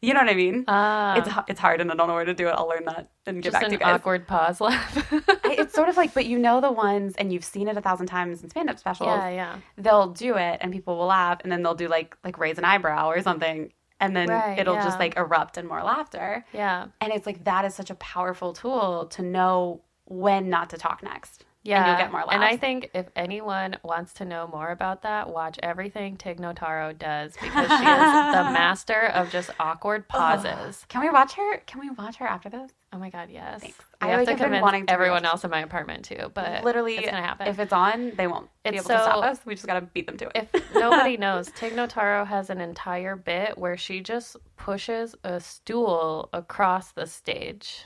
You 0.00 0.14
know 0.14 0.20
what 0.20 0.28
I 0.30 0.34
mean? 0.34 0.64
Ah, 0.68 1.16
it's 1.16 1.28
it's 1.48 1.60
hard, 1.60 1.80
and 1.80 1.90
I 1.90 1.94
don't 1.96 2.06
know 2.06 2.14
where 2.14 2.24
to 2.24 2.34
do 2.34 2.46
it. 2.46 2.52
I'll 2.52 2.68
learn 2.68 2.84
that 2.84 3.10
and 3.26 3.42
get 3.42 3.52
back 3.52 3.64
to 3.64 3.72
you 3.72 3.78
guys. 3.78 3.96
awkward 3.96 4.28
pause 4.28 4.60
laugh. 4.60 5.12
I- 5.44 5.56
it's 5.58 5.74
sort 5.74 5.88
of 5.88 5.96
like, 5.96 6.14
but 6.14 6.26
you 6.26 6.38
know 6.38 6.60
the 6.60 6.70
ones, 6.70 7.14
and 7.16 7.32
you've 7.32 7.42
seen 7.44 7.66
it 7.66 7.76
a 7.76 7.80
thousand 7.80 8.06
times 8.06 8.44
in 8.44 8.50
stand-up 8.50 8.78
specials. 8.78 9.08
yeah, 9.08 9.28
yeah. 9.30 9.56
They'll 9.76 10.06
do 10.12 10.36
it, 10.36 10.58
and 10.60 10.70
people 10.72 10.96
will 10.96 11.06
laugh, 11.06 11.40
and 11.42 11.50
then 11.50 11.62
they'll 11.64 11.74
do 11.74 11.88
like 11.88 12.16
like 12.22 12.38
raise 12.38 12.58
an 12.58 12.64
eyebrow 12.64 13.08
or 13.10 13.20
something, 13.22 13.72
and 14.00 14.16
then 14.16 14.28
Right, 14.28 14.58
it'll 14.58 14.74
yeah. 14.74 14.84
just 14.84 14.98
like 14.98 15.16
erupt 15.16 15.58
in 15.58 15.66
more 15.66 15.82
laughter. 15.82 16.44
Yeah. 16.52 16.86
And 17.00 17.12
it's 17.12 17.26
like 17.26 17.44
that 17.44 17.64
is 17.64 17.74
such 17.74 17.90
a 17.90 17.94
powerful 17.96 18.52
tool 18.52 19.06
to 19.06 19.22
know 19.22 19.80
when 20.06 20.48
not 20.48 20.70
to 20.70 20.76
talk 20.76 21.02
next. 21.02 21.44
Yeah. 21.64 21.78
and 21.80 21.86
you'll 21.88 21.98
get 21.98 22.12
more 22.12 22.20
laughs. 22.20 22.32
And 22.34 22.44
I 22.44 22.56
think 22.56 22.90
if 22.94 23.06
anyone 23.16 23.76
wants 23.82 24.14
to 24.14 24.24
know 24.24 24.46
more 24.46 24.70
about 24.70 25.02
that, 25.02 25.28
watch 25.28 25.58
everything 25.62 26.16
Tig 26.16 26.38
Notaro 26.40 26.96
does 26.96 27.32
because 27.42 27.68
she 27.68 27.74
is 27.74 27.80
the 27.82 28.50
master 28.52 29.08
of 29.08 29.30
just 29.30 29.50
awkward 29.60 30.08
pauses. 30.08 30.86
Can 30.88 31.02
we 31.02 31.10
watch 31.10 31.34
her? 31.34 31.58
Can 31.66 31.80
we 31.80 31.90
watch 31.90 32.16
her 32.16 32.26
after 32.26 32.48
this? 32.48 32.70
Oh 32.92 32.98
my 32.98 33.10
god, 33.10 33.28
yes. 33.30 33.60
Thanks. 33.60 33.78
I 34.00 34.06
I, 34.06 34.10
have 34.10 34.18
like, 34.20 34.26
to 34.26 34.32
have 34.32 34.40
convince 34.40 34.62
wanting 34.62 34.86
to 34.86 34.92
everyone 34.92 35.24
else 35.26 35.44
in 35.44 35.50
my 35.50 35.60
apartment 35.60 36.04
too, 36.06 36.30
but 36.32 36.64
Literally, 36.64 36.96
it's 36.96 37.06
gonna 37.10 37.22
happen. 37.22 37.46
if 37.46 37.58
it's 37.58 37.72
on, 37.72 38.12
they 38.16 38.26
won't 38.26 38.48
be 38.64 38.70
It's 38.70 38.76
able 38.78 38.96
to 38.98 39.02
stop 39.02 39.24
us. 39.24 39.40
We 39.44 39.54
just 39.54 39.66
gotta 39.66 39.82
beat 39.82 40.06
them 40.06 40.16
to 40.16 40.26
it. 40.34 40.48
if 40.54 40.64
nobody 40.74 41.16
knows, 41.18 41.50
Tig 41.54 41.74
Notaro 41.74 42.26
has 42.26 42.48
an 42.48 42.60
entire 42.62 43.14
bit 43.14 43.58
where 43.58 43.76
she 43.76 44.00
just 44.00 44.36
pushes 44.56 45.14
a 45.22 45.38
stool 45.38 46.30
across 46.32 46.92
the 46.92 47.06
stage. 47.06 47.84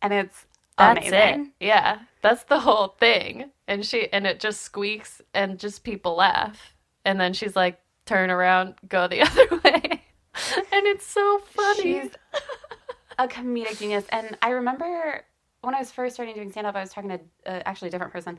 and 0.00 0.12
it's 0.14 0.46
That's 0.78 1.06
amazing. 1.08 1.52
it. 1.60 1.66
Yeah. 1.66 1.98
That's 2.22 2.44
the 2.44 2.60
whole 2.60 2.88
thing. 2.98 3.50
And 3.66 3.84
she 3.84 4.10
and 4.12 4.26
it 4.26 4.40
just 4.40 4.62
squeaks 4.62 5.20
and 5.34 5.58
just 5.58 5.84
people 5.84 6.14
laugh. 6.16 6.74
And 7.04 7.20
then 7.20 7.34
she's 7.34 7.54
like, 7.54 7.78
turn 8.06 8.30
around, 8.30 8.74
go 8.88 9.06
the 9.06 9.20
other 9.22 9.48
way. 9.62 10.02
and 10.72 10.86
it's 10.86 11.06
so 11.06 11.40
funny. 11.44 11.82
She's 11.82 12.10
a 13.18 13.28
comedic 13.28 13.78
genius. 13.78 14.04
And 14.10 14.36
I 14.42 14.50
remember 14.50 15.24
when 15.62 15.74
I 15.74 15.78
was 15.78 15.90
first 15.90 16.14
starting 16.14 16.34
doing 16.34 16.50
stand 16.50 16.66
up, 16.66 16.76
I 16.76 16.80
was 16.80 16.90
talking 16.90 17.10
to 17.10 17.20
uh, 17.46 17.62
actually 17.66 17.88
a 17.88 17.90
different 17.90 18.12
person 18.12 18.38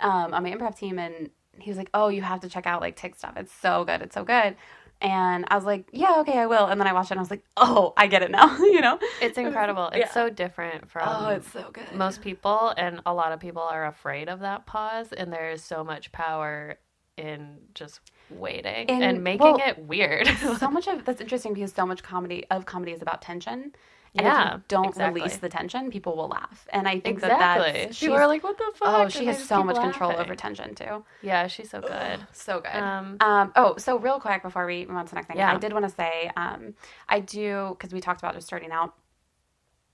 um, 0.00 0.34
on 0.34 0.42
my 0.42 0.50
improv 0.50 0.76
team, 0.76 0.98
and 0.98 1.30
he 1.58 1.70
was 1.70 1.78
like, 1.78 1.90
"Oh, 1.94 2.08
you 2.08 2.22
have 2.22 2.40
to 2.40 2.48
check 2.48 2.66
out 2.66 2.80
like 2.80 2.96
Tig 2.96 3.16
stuff. 3.16 3.34
It's 3.36 3.52
so 3.52 3.84
good. 3.84 4.02
It's 4.02 4.14
so 4.14 4.24
good." 4.24 4.56
And 5.00 5.44
I 5.48 5.54
was 5.56 5.64
like, 5.64 5.88
"Yeah, 5.92 6.16
okay, 6.20 6.38
I 6.38 6.46
will." 6.46 6.66
And 6.66 6.80
then 6.80 6.88
I 6.88 6.92
watched 6.92 7.10
it, 7.10 7.12
and 7.12 7.20
I 7.20 7.22
was 7.22 7.30
like, 7.30 7.44
"Oh, 7.56 7.92
I 7.96 8.06
get 8.08 8.22
it 8.22 8.30
now." 8.30 8.56
you 8.58 8.80
know? 8.80 8.98
it's 9.20 9.38
incredible. 9.38 9.86
It's 9.88 9.98
Yeah. 10.08 10.12
so 10.12 10.28
different 10.30 10.90
from 10.90 11.08
oh, 11.08 11.28
it's 11.28 11.50
so 11.52 11.70
good. 11.72 11.92
most 11.94 12.20
people 12.20 12.74
and 12.76 13.00
a 13.06 13.14
lot 13.14 13.32
of 13.32 13.40
people 13.40 13.62
are 13.62 13.86
afraid 13.86 14.28
of 14.28 14.40
that 14.40 14.66
pause 14.66 15.12
and 15.12 15.32
there 15.32 15.50
is 15.50 15.62
so 15.62 15.84
much 15.84 16.10
power 16.12 16.78
in 17.16 17.58
just 17.74 18.00
waiting 18.30 18.88
In- 18.88 19.02
and 19.02 19.24
making 19.24 19.40
well, 19.46 19.60
it 19.64 19.78
weird. 19.78 20.26
so 20.58 20.70
much 20.70 20.86
of 20.86 21.04
that's 21.04 21.20
interesting 21.20 21.54
because 21.54 21.72
so 21.72 21.86
much 21.86 22.02
comedy 22.02 22.44
of 22.50 22.66
comedy 22.66 22.92
is 22.92 23.02
about 23.02 23.22
tension. 23.22 23.72
And 24.14 24.24
Yeah, 24.24 24.46
if 24.48 24.52
you 24.54 24.62
don't 24.68 24.86
exactly. 24.88 25.20
release 25.20 25.36
the 25.36 25.48
tension, 25.50 25.90
people 25.90 26.16
will 26.16 26.28
laugh. 26.28 26.66
And 26.72 26.88
I 26.88 26.92
think 27.00 27.18
exactly. 27.18 27.72
that 27.72 27.84
that's 27.88 28.00
People 28.00 28.16
are 28.16 28.26
like, 28.26 28.42
"What 28.42 28.56
the 28.56 28.72
fuck?" 28.74 28.88
oh, 28.88 29.08
she 29.10 29.26
has 29.26 29.44
so 29.44 29.62
much 29.62 29.76
control 29.76 30.08
laughing. 30.10 30.24
over 30.24 30.34
tension 30.34 30.74
too. 30.74 31.04
Yeah, 31.22 31.46
she's 31.48 31.68
so 31.70 31.80
good. 31.82 32.20
So 32.32 32.60
good. 32.60 32.74
Um, 32.80 33.18
Um, 33.20 33.52
oh, 33.56 33.76
so 33.76 33.98
real 33.98 34.18
quick 34.18 34.42
before 34.42 34.64
we 34.66 34.86
move 34.86 34.96
on 34.96 35.04
to 35.04 35.10
the 35.10 35.16
next 35.16 35.26
thing, 35.28 35.36
Yeah. 35.36 35.52
I 35.54 35.58
did 35.58 35.72
want 35.74 35.84
to 35.86 35.94
say 35.94 36.30
um, 36.36 36.74
I 37.08 37.20
do 37.20 37.76
because 37.78 37.92
we 37.92 38.00
talked 38.00 38.20
about 38.20 38.34
just 38.34 38.46
starting 38.46 38.72
out. 38.72 38.94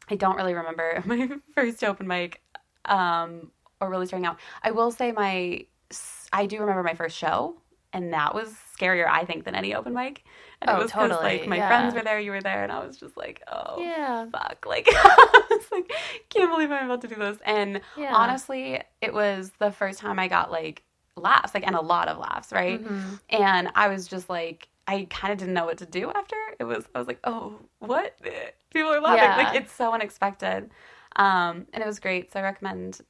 I 0.09 0.15
don't 0.17 0.37
really 0.37 0.55
remember 0.55 1.03
my 1.07 1.29
first 1.55 1.83
open 1.83 2.07
mic 2.07 2.43
um, 2.85 3.51
or 3.81 3.91
really 3.91 4.07
starting 4.07 4.27
out. 4.27 4.39
I 4.63 4.71
will 4.71 4.91
say 4.93 5.11
my 5.11 5.67
I 6.33 6.47
do 6.47 6.61
remember 6.61 6.83
my 6.83 6.95
first 6.95 7.17
show, 7.17 7.57
and 7.93 8.13
that 8.13 8.35
was 8.35 8.55
scarier, 8.79 9.07
I 9.07 9.25
think, 9.25 9.45
than 9.45 9.55
any 9.55 9.75
open 9.75 9.93
mic. 9.93 10.25
And 10.61 10.71
Oh, 10.71 10.77
it 10.77 10.83
was 10.83 10.91
totally, 10.93 11.23
like 11.41 11.47
my 11.49 11.57
yeah. 11.57 11.69
friends 11.69 11.95
were 11.95 12.03
there, 12.03 12.19
you 12.21 12.31
were 12.31 12.41
there, 12.41 12.63
and 12.63 12.71
I 12.73 12.85
was 12.85 12.97
just 12.97 13.17
like, 13.17 13.43
oh 13.51 13.81
yeah, 13.81 14.27
fuck, 14.31 14.65
like 14.67 14.87
I 14.91 15.43
was 15.51 15.65
like, 15.73 15.91
can't 16.29 16.51
believe 16.51 16.71
I'm 16.71 16.87
about 16.87 17.01
to 17.03 17.09
do 17.09 17.17
this. 17.17 17.39
And 17.45 17.81
yeah. 17.97 18.15
honestly, 18.15 18.81
it 19.01 19.13
was 19.13 19.51
the 19.59 19.71
first 19.73 19.99
time 19.99 20.19
I 20.19 20.29
got 20.29 20.51
like 20.51 20.83
laughs, 21.17 21.53
like 21.55 21.67
and 21.67 21.77
a 21.77 21.81
lot 21.81 22.09
of 22.09 22.19
laughs, 22.19 22.53
right? 22.53 22.83
Mhm. 22.83 23.21
and 23.31 23.69
I 23.75 23.89
was 23.89 24.07
just 24.09 24.31
like, 24.31 24.69
I 24.87 25.07
kind 25.11 25.33
of 25.33 25.39
didn't 25.39 25.55
know 25.55 25.67
what 25.67 25.79
to 25.79 25.87
do 25.87 26.11
after. 26.11 26.37
It 26.59 26.65
was, 26.65 26.85
I 26.95 26.99
was 26.99 27.07
like, 27.07 27.21
oh, 27.25 27.55
what? 27.81 28.17
People 28.73 28.91
are 28.93 29.01
laughing. 29.01 29.23
Yeah. 29.23 29.37
Like 29.37 29.61
it's 29.63 29.73
so 29.73 29.93
unexpected, 29.93 30.71
um, 31.17 31.67
and 31.73 31.83
it 31.83 31.87
was 31.87 31.99
great. 32.01 32.33
So 32.33 32.41
I 32.41 32.43
recommend 32.45 33.01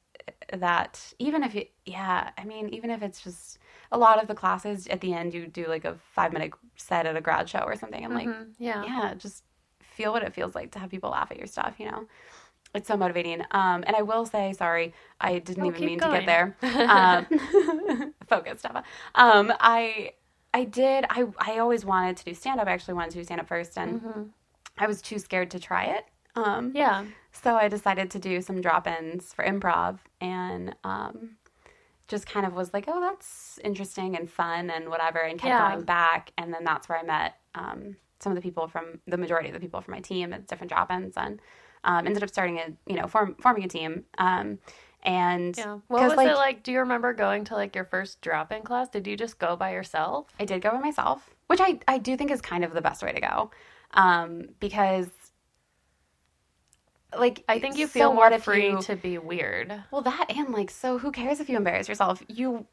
that. 0.59 1.13
Even 1.19 1.43
if 1.43 1.55
you, 1.55 1.65
yeah, 1.87 2.31
I 2.39 2.45
mean, 2.45 2.69
even 2.71 2.91
if 2.91 3.03
it's 3.03 3.23
just 3.23 3.59
a 3.91 3.99
lot 3.99 4.21
of 4.21 4.29
the 4.29 4.35
classes 4.35 4.87
at 4.89 5.01
the 5.01 5.13
end, 5.15 5.35
you 5.35 5.47
do 5.47 5.67
like 5.67 5.85
a 5.85 5.97
five 6.15 6.33
minute 6.33 6.53
set 6.77 7.07
at 7.07 7.17
a 7.17 7.21
grad 7.21 7.49
show 7.49 7.61
or 7.61 7.77
something, 7.77 8.05
and 8.05 8.15
like, 8.15 8.29
Mhm. 8.29 8.53
yeah, 8.59 8.85
yeah, 8.85 9.15
just 9.15 9.45
feel 9.81 10.13
what 10.13 10.23
it 10.23 10.33
feels 10.33 10.55
like 10.55 10.71
to 10.73 10.79
have 10.79 10.91
people 10.91 11.11
laugh 11.11 11.31
at 11.31 11.39
your 11.39 11.47
stuff. 11.47 11.75
You 11.79 11.87
know. 11.91 12.07
It's 12.75 12.89
so 12.89 12.97
motivating. 12.97 13.43
Um, 13.51 13.85
and 13.87 13.95
I 13.95 14.01
will 14.01 14.25
say, 14.25 14.55
sorry, 14.55 14.95
I 15.21 15.41
didn't 15.41 15.67
even 15.67 15.85
mean 15.85 15.99
to 16.01 16.09
get 16.09 16.25
there. 16.25 16.57
Um, 16.89 18.15
focus, 18.27 18.61
Stella. 18.61 18.83
Um, 19.15 19.53
I 19.61 20.13
I 20.55 20.65
did. 20.65 21.05
I 21.11 21.27
I 21.39 21.59
always 21.59 21.85
wanted 21.85 22.17
to 22.19 22.25
do 22.25 22.35
stand 22.35 22.61
up. 22.61 22.67
I 22.69 22.73
actually 22.73 22.95
wanted 22.95 23.11
to 23.11 23.19
do 23.19 23.25
stand 23.25 23.41
up 23.43 23.49
first, 23.49 23.77
and 23.77 24.01
Mhm. 24.01 24.31
I 24.79 24.87
was 24.87 25.03
too 25.03 25.19
scared 25.19 25.51
to 25.51 25.61
try 25.61 25.85
it. 25.85 26.07
Um, 26.35 26.73
yeah. 26.75 27.05
so 27.33 27.57
I 27.57 27.69
decided 27.69 28.11
to 28.13 28.19
do 28.19 28.41
some 28.41 28.61
drop 28.61 28.87
ins 28.87 29.33
for 29.33 29.45
improv, 29.45 29.99
and 30.21 30.75
um, 30.85 31.37
just 32.09 32.27
kind 32.27 32.47
of 32.47 32.55
was 32.55 32.73
like, 32.73 32.85
oh, 32.89 33.01
that's 33.01 33.59
interesting 33.65 34.17
and 34.17 34.31
fun 34.31 34.71
and 34.71 34.89
whatever, 34.89 35.19
and 35.19 35.39
kept 35.39 35.49
Yeah. 35.49 35.71
going 35.71 35.85
back. 35.85 36.33
And 36.39 36.53
then 36.53 36.65
that's 36.65 36.89
where 36.89 36.99
I 36.99 37.03
met 37.03 37.37
um, 37.55 37.97
some 38.21 38.33
of 38.33 38.37
the 38.37 38.43
people 38.43 38.69
from 38.69 39.01
the 39.07 39.17
majority 39.17 39.49
of 39.49 39.55
the 39.55 39.61
people 39.61 39.81
from 39.81 39.93
my 39.93 40.01
team 40.01 40.33
at 40.33 40.47
different 40.47 40.71
drop 40.71 40.91
ins, 40.91 41.17
and 41.17 41.41
um, 41.85 42.07
ended 42.07 42.23
up 42.23 42.29
starting 42.29 42.59
a 42.59 42.73
you 42.87 42.97
know 42.97 43.07
form, 43.07 43.35
forming 43.41 43.65
a 43.65 43.69
team. 43.69 44.05
Um, 44.19 44.59
and 45.05 45.57
Yeah. 45.57 45.79
What 45.89 46.03
was 46.09 46.17
like, 46.17 46.29
it 46.29 46.37
like? 46.37 46.63
Do 46.63 46.71
you 46.73 46.79
remember 46.79 47.13
going 47.13 47.45
to 47.47 47.55
like 47.55 47.75
your 47.75 47.85
first 47.85 48.21
drop 48.21 48.53
in 48.53 48.63
class? 48.63 48.89
Did 48.89 49.07
you 49.07 49.17
just 49.17 49.39
go 49.39 49.57
by 49.57 49.73
yourself? 49.73 50.29
I 50.39 50.45
did 50.45 50.63
go 50.63 50.71
by 50.71 50.79
myself, 50.79 51.29
which 51.49 51.61
I, 51.61 51.81
I 51.89 51.99
do 51.99 52.17
think 52.17 52.31
is 52.31 52.41
kind 52.41 52.65
of 52.65 52.73
the 52.73 52.81
best 52.81 53.03
way 53.03 53.13
to 53.13 53.21
go. 53.21 53.51
Um, 53.95 54.45
because 54.61 55.09
like 57.19 57.45
I 57.49 57.59
think 57.59 57.77
you 57.77 57.87
feel 57.87 58.15
what 58.15 58.31
more 58.33 58.39
free 58.41 58.71
you- 58.71 58.83
to 58.83 58.97
be 58.97 59.19
weird. 59.19 59.73
well 59.91 60.03
that 60.03 60.27
and 60.31 60.51
like 60.51 60.71
so 60.71 60.99
who 60.99 61.13
cares 61.13 61.41
if 61.41 61.49
you 61.49 61.57
embarrass 61.57 61.89
yourself? 61.89 62.23
You 62.29 62.67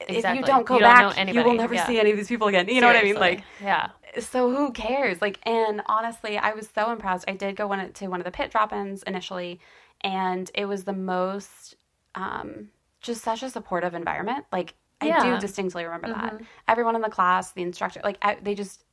if 0.00 0.24
you 0.34 0.42
don't 0.42 0.66
go 0.66 0.74
You 0.74 0.80
don't 0.80 1.14
back, 1.14 1.32
you 1.34 1.44
will 1.44 1.54
never 1.54 1.74
yeah. 1.74 1.86
see 1.86 2.00
any 2.00 2.10
of 2.10 2.16
these 2.16 2.26
people 2.28 2.48
again. 2.48 2.68
You 2.68 2.80
know 2.80 2.88
what 2.88 2.96
I 2.96 3.02
mean? 3.04 3.14
Like 3.16 3.44
yeah. 3.62 3.90
so 4.18 4.50
who 4.50 4.72
cares? 4.72 5.20
Like 5.22 5.38
and 5.44 5.82
honestly, 5.86 6.38
I 6.38 6.52
was 6.54 6.68
so 6.74 6.90
impressed. 6.90 7.24
I 7.28 7.32
did 7.34 7.54
go 7.56 7.66
one 7.68 7.92
to 7.92 8.06
one 8.08 8.20
of 8.20 8.24
the 8.24 8.32
pit 8.32 8.50
drop-ins 8.50 9.02
initially 9.04 9.60
and 10.00 10.50
it 10.54 10.64
was 10.64 10.84
the 10.84 10.92
most 10.92 11.76
um, 12.14 12.68
just 13.00 13.22
such 13.22 13.42
a 13.42 13.50
supportive 13.50 13.94
environment. 13.94 14.44
Like 14.52 14.74
I 15.00 15.20
do 15.20 15.38
distinctly 15.38 15.84
remember 15.84 16.08
that. 16.08 16.34
Mhm. 16.38 16.46
Everyone 16.68 16.94
in 16.96 17.02
the 17.02 17.08
class, 17.08 17.52
the 17.52 17.62
instructor, 17.62 18.00
like 18.04 18.18
I, 18.22 18.36
they 18.42 18.54
just 18.54 18.84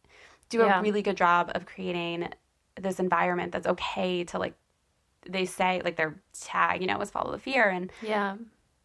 do 0.50 0.62
a 0.62 0.66
Yeah. 0.66 0.82
really 0.82 1.02
good 1.04 1.18
job 1.18 1.52
of 1.54 1.66
creating 1.68 2.30
this 2.80 3.00
environment 3.00 3.52
that's 3.52 3.68
okay 3.68 4.24
to 4.26 4.40
like. 4.40 4.54
They 5.28 5.46
say 5.46 5.82
like 5.84 5.96
their 5.96 6.22
tag, 6.40 6.82
you 6.82 6.88
know, 6.88 6.98
was 6.98 7.12
follow 7.12 7.32
the 7.32 7.40
fear, 7.40 7.70
and 7.70 7.92
Yeah. 8.02 8.38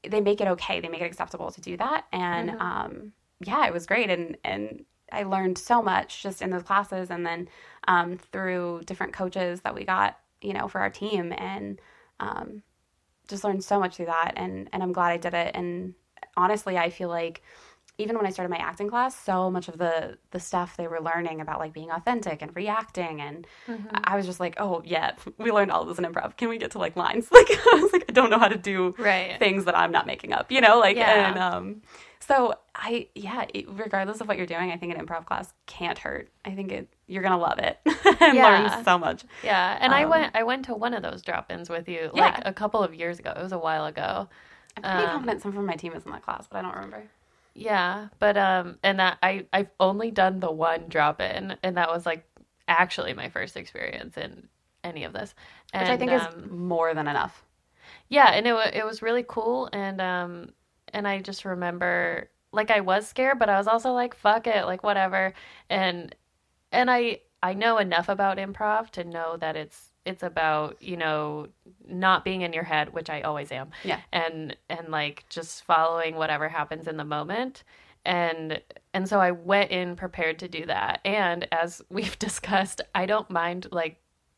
they 0.09 0.21
make 0.21 0.41
it 0.41 0.49
okay. 0.49 0.81
They 0.81 0.89
make 0.89 1.01
it 1.01 1.07
acceptable 1.07 1.51
to 1.51 1.61
do 1.61 1.77
that, 1.77 2.07
and 2.13 2.51
Mhm. 2.51 2.61
um, 2.61 3.13
yeah, 3.41 3.67
it 3.67 3.73
was 3.73 3.87
great, 3.87 4.11
and 4.11 4.37
and 4.45 4.85
I 5.13 5.23
learned 5.23 5.59
so 5.59 5.83
much 5.83 6.23
just 6.23 6.43
in 6.43 6.51
those 6.51 6.63
classes, 6.63 7.11
and 7.11 7.25
then 7.27 7.49
um, 7.89 8.19
through 8.19 8.83
different 8.85 9.13
coaches 9.13 9.61
that 9.63 9.75
we 9.75 9.85
got, 9.85 10.19
you 10.41 10.53
know, 10.53 10.69
for 10.69 10.81
our 10.81 10.91
team, 10.91 11.33
and 11.37 11.81
um, 12.21 12.63
just 13.29 13.45
learned 13.45 13.65
so 13.65 13.79
much 13.79 13.97
through 13.97 14.07
that, 14.07 14.33
and 14.37 14.69
and 14.73 14.83
I'm 14.83 14.93
glad 14.93 15.13
I 15.13 15.17
did 15.17 15.35
it. 15.35 15.55
And 15.55 15.95
honestly, 16.37 16.77
I 16.79 16.91
feel 16.91 17.09
like 17.09 17.43
even 17.97 18.17
when 18.17 18.27
I 18.27 18.31
started 18.31 18.51
my 18.51 18.57
acting 18.59 18.89
class, 18.89 19.15
so 19.19 19.51
much 19.51 19.69
of 19.69 19.79
the 19.79 20.19
the 20.33 20.41
stuff 20.41 20.77
they 20.77 20.89
were 20.89 21.01
learning 21.01 21.41
about 21.41 21.61
like 21.61 21.73
being 21.73 21.91
authentic 21.91 22.43
and 22.43 22.55
reacting, 22.57 23.21
and 23.21 23.47
Mhm. 23.69 23.87
I 24.05 24.17
was 24.17 24.27
just 24.27 24.41
like, 24.41 24.55
oh 24.59 24.83
yeah, 24.85 25.13
we 25.39 25.53
learned 25.53 25.71
all 25.71 25.85
this 25.85 25.99
in 25.99 26.05
improv. 26.05 26.37
Can 26.37 26.49
we 26.49 26.59
get 26.59 26.73
to 26.73 26.79
like 26.79 26.97
lines? 26.97 27.29
Like 27.33 27.49
I 27.51 27.81
was 27.81 27.93
like, 27.93 28.05
I 28.09 28.13
don't 28.13 28.31
know 28.31 28.39
how 28.39 28.49
to 28.49 28.59
do 28.59 28.95
Right. 28.99 29.39
things 29.39 29.65
that 29.67 29.77
I'm 29.79 29.93
not 29.93 30.07
making 30.07 30.33
up, 30.33 30.51
you 30.51 30.61
know, 30.61 30.79
like 30.81 30.97
Yeah. 30.97 31.29
and 31.29 31.39
um 31.39 31.83
so 32.21 32.55
I 32.75 33.09
yeah, 33.15 33.45
it, 33.53 33.67
regardless 33.69 34.21
of 34.21 34.29
what 34.29 34.39
you're 34.39 34.47
doing, 34.47 34.73
I 34.73 34.77
think 34.79 34.95
an 34.97 35.05
improv 35.07 35.27
class 35.27 35.53
can't 35.67 35.99
hurt. 35.99 36.31
I 36.45 36.51
think 36.55 36.73
it 36.73 36.89
you're 37.07 37.23
going 37.23 37.33
to 37.33 37.39
love 37.39 37.59
it 37.59 37.79
and 38.21 38.37
Yeah. 38.39 38.45
learn 38.45 38.85
so 38.85 38.99
much. 38.99 39.25
Yeah, 39.43 39.77
and 39.81 39.93
I 39.95 40.05
Um, 40.05 40.11
went 40.11 40.35
I 40.35 40.43
went 40.43 40.65
to 40.67 40.75
one 40.75 40.95
of 40.95 41.03
those 41.03 41.21
drop-ins 41.23 41.69
with 41.69 41.87
you 41.89 42.11
Yeah. 42.15 42.25
like 42.25 42.41
a 42.47 42.53
couple 42.53 42.83
of 42.83 42.95
years 42.95 43.19
ago. 43.19 43.33
It 43.37 43.43
was 43.43 43.53
a 43.53 43.59
while 43.59 43.85
ago. 43.87 44.29
I'm 44.77 44.83
pretty 44.83 45.05
Um, 45.05 45.11
confident 45.11 45.43
some 45.43 45.53
from 45.53 45.67
my 45.67 45.77
team 45.77 45.93
is 45.93 46.05
in 46.07 46.13
that 46.13 46.23
class, 46.23 46.47
but 46.51 46.59
I 46.59 46.63
don't 46.63 46.75
remember. 46.75 47.05
Yeah, 47.55 48.09
but 48.19 48.37
um 48.37 48.79
and 48.83 48.99
that 48.99 49.19
I 49.23 49.47
I've 49.53 49.71
only 49.79 50.11
done 50.11 50.41
the 50.41 50.51
one 50.51 50.89
drop-in 50.89 51.57
and 51.63 51.77
that 51.77 51.89
was 51.89 52.05
like 52.05 52.27
actually 52.67 53.15
my 53.15 53.29
first 53.29 53.57
experience 53.57 54.17
in 54.17 54.49
any 54.83 55.05
of 55.05 55.13
this. 55.13 55.35
And 55.73 55.89
Which 55.89 55.89
I 55.89 55.97
think 55.97 56.11
um, 56.11 56.11
is 56.13 56.29
more 56.51 56.95
than 56.95 57.07
enough. 57.09 57.45
yeah, 58.09 58.31
and 58.33 58.47
it 58.47 58.55
it 58.75 58.85
was 58.85 59.03
really 59.03 59.25
cool 59.27 59.69
and 59.73 60.01
um 60.01 60.51
and 60.93 61.07
I 61.09 61.21
just 61.21 61.45
remember 61.45 62.31
like 62.53 62.71
I 62.71 62.81
was 62.81 63.07
scared, 63.09 63.39
but 63.39 63.49
I 63.49 63.59
was 63.59 63.67
also 63.67 63.93
like 63.93 64.15
fuck 64.15 64.47
it, 64.47 64.65
like 64.67 64.83
whatever. 64.83 65.35
And 65.71 66.15
and 66.73 66.91
I 66.91 67.21
I 67.43 67.55
know 67.55 67.79
enough 67.79 68.11
about 68.11 68.39
improv 68.39 68.91
to 68.93 69.05
know 69.05 69.39
that 69.39 69.57
it's 69.57 69.93
it's 70.05 70.23
about, 70.23 70.83
you 70.83 70.97
know, 70.97 71.49
not 71.89 72.25
being 72.25 72.43
in 72.43 72.53
your 72.53 72.65
head, 72.65 72.93
which 72.93 73.09
I 73.11 73.23
always 73.23 73.51
am. 73.53 73.71
Yeah. 73.85 74.01
And 74.13 74.57
and 74.69 74.89
like 74.89 75.25
just 75.29 75.65
following 75.65 76.17
whatever 76.17 76.49
happens 76.49 76.87
in 76.89 76.97
the 76.97 77.05
moment. 77.05 77.65
And 78.05 78.61
and 78.93 79.09
so 79.09 79.19
I 79.21 79.31
went 79.31 79.71
in 79.71 79.97
prepared 79.97 80.39
to 80.41 80.49
do 80.49 80.67
that. 80.67 81.01
And 81.05 81.49
as 81.53 81.83
we've 81.91 82.19
discussed, 82.19 82.81
I 82.95 83.07
don't 83.07 83.31
mind 83.31 83.69
like 83.73 83.97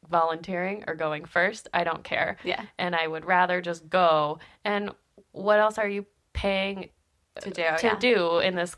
volunteering 0.09 0.85
or 0.87 0.95
going 0.95 1.25
first. 1.25 1.69
I 1.75 1.83
don't 1.85 2.05
care 2.05 2.37
Yeah. 2.45 2.63
and 2.79 2.95
I 2.95 3.07
would 3.09 3.25
rather 3.25 3.61
just 3.61 3.89
go. 3.91 4.39
And 4.65 4.91
what 5.33 5.59
else 5.59 5.79
are 5.79 5.89
you 5.89 6.07
paying 6.33 6.91
To 7.41 7.51
do. 7.51 7.63
to 7.79 7.87
yeah. 7.87 7.99
do 7.99 8.39
in 8.39 8.55
this 8.55 8.77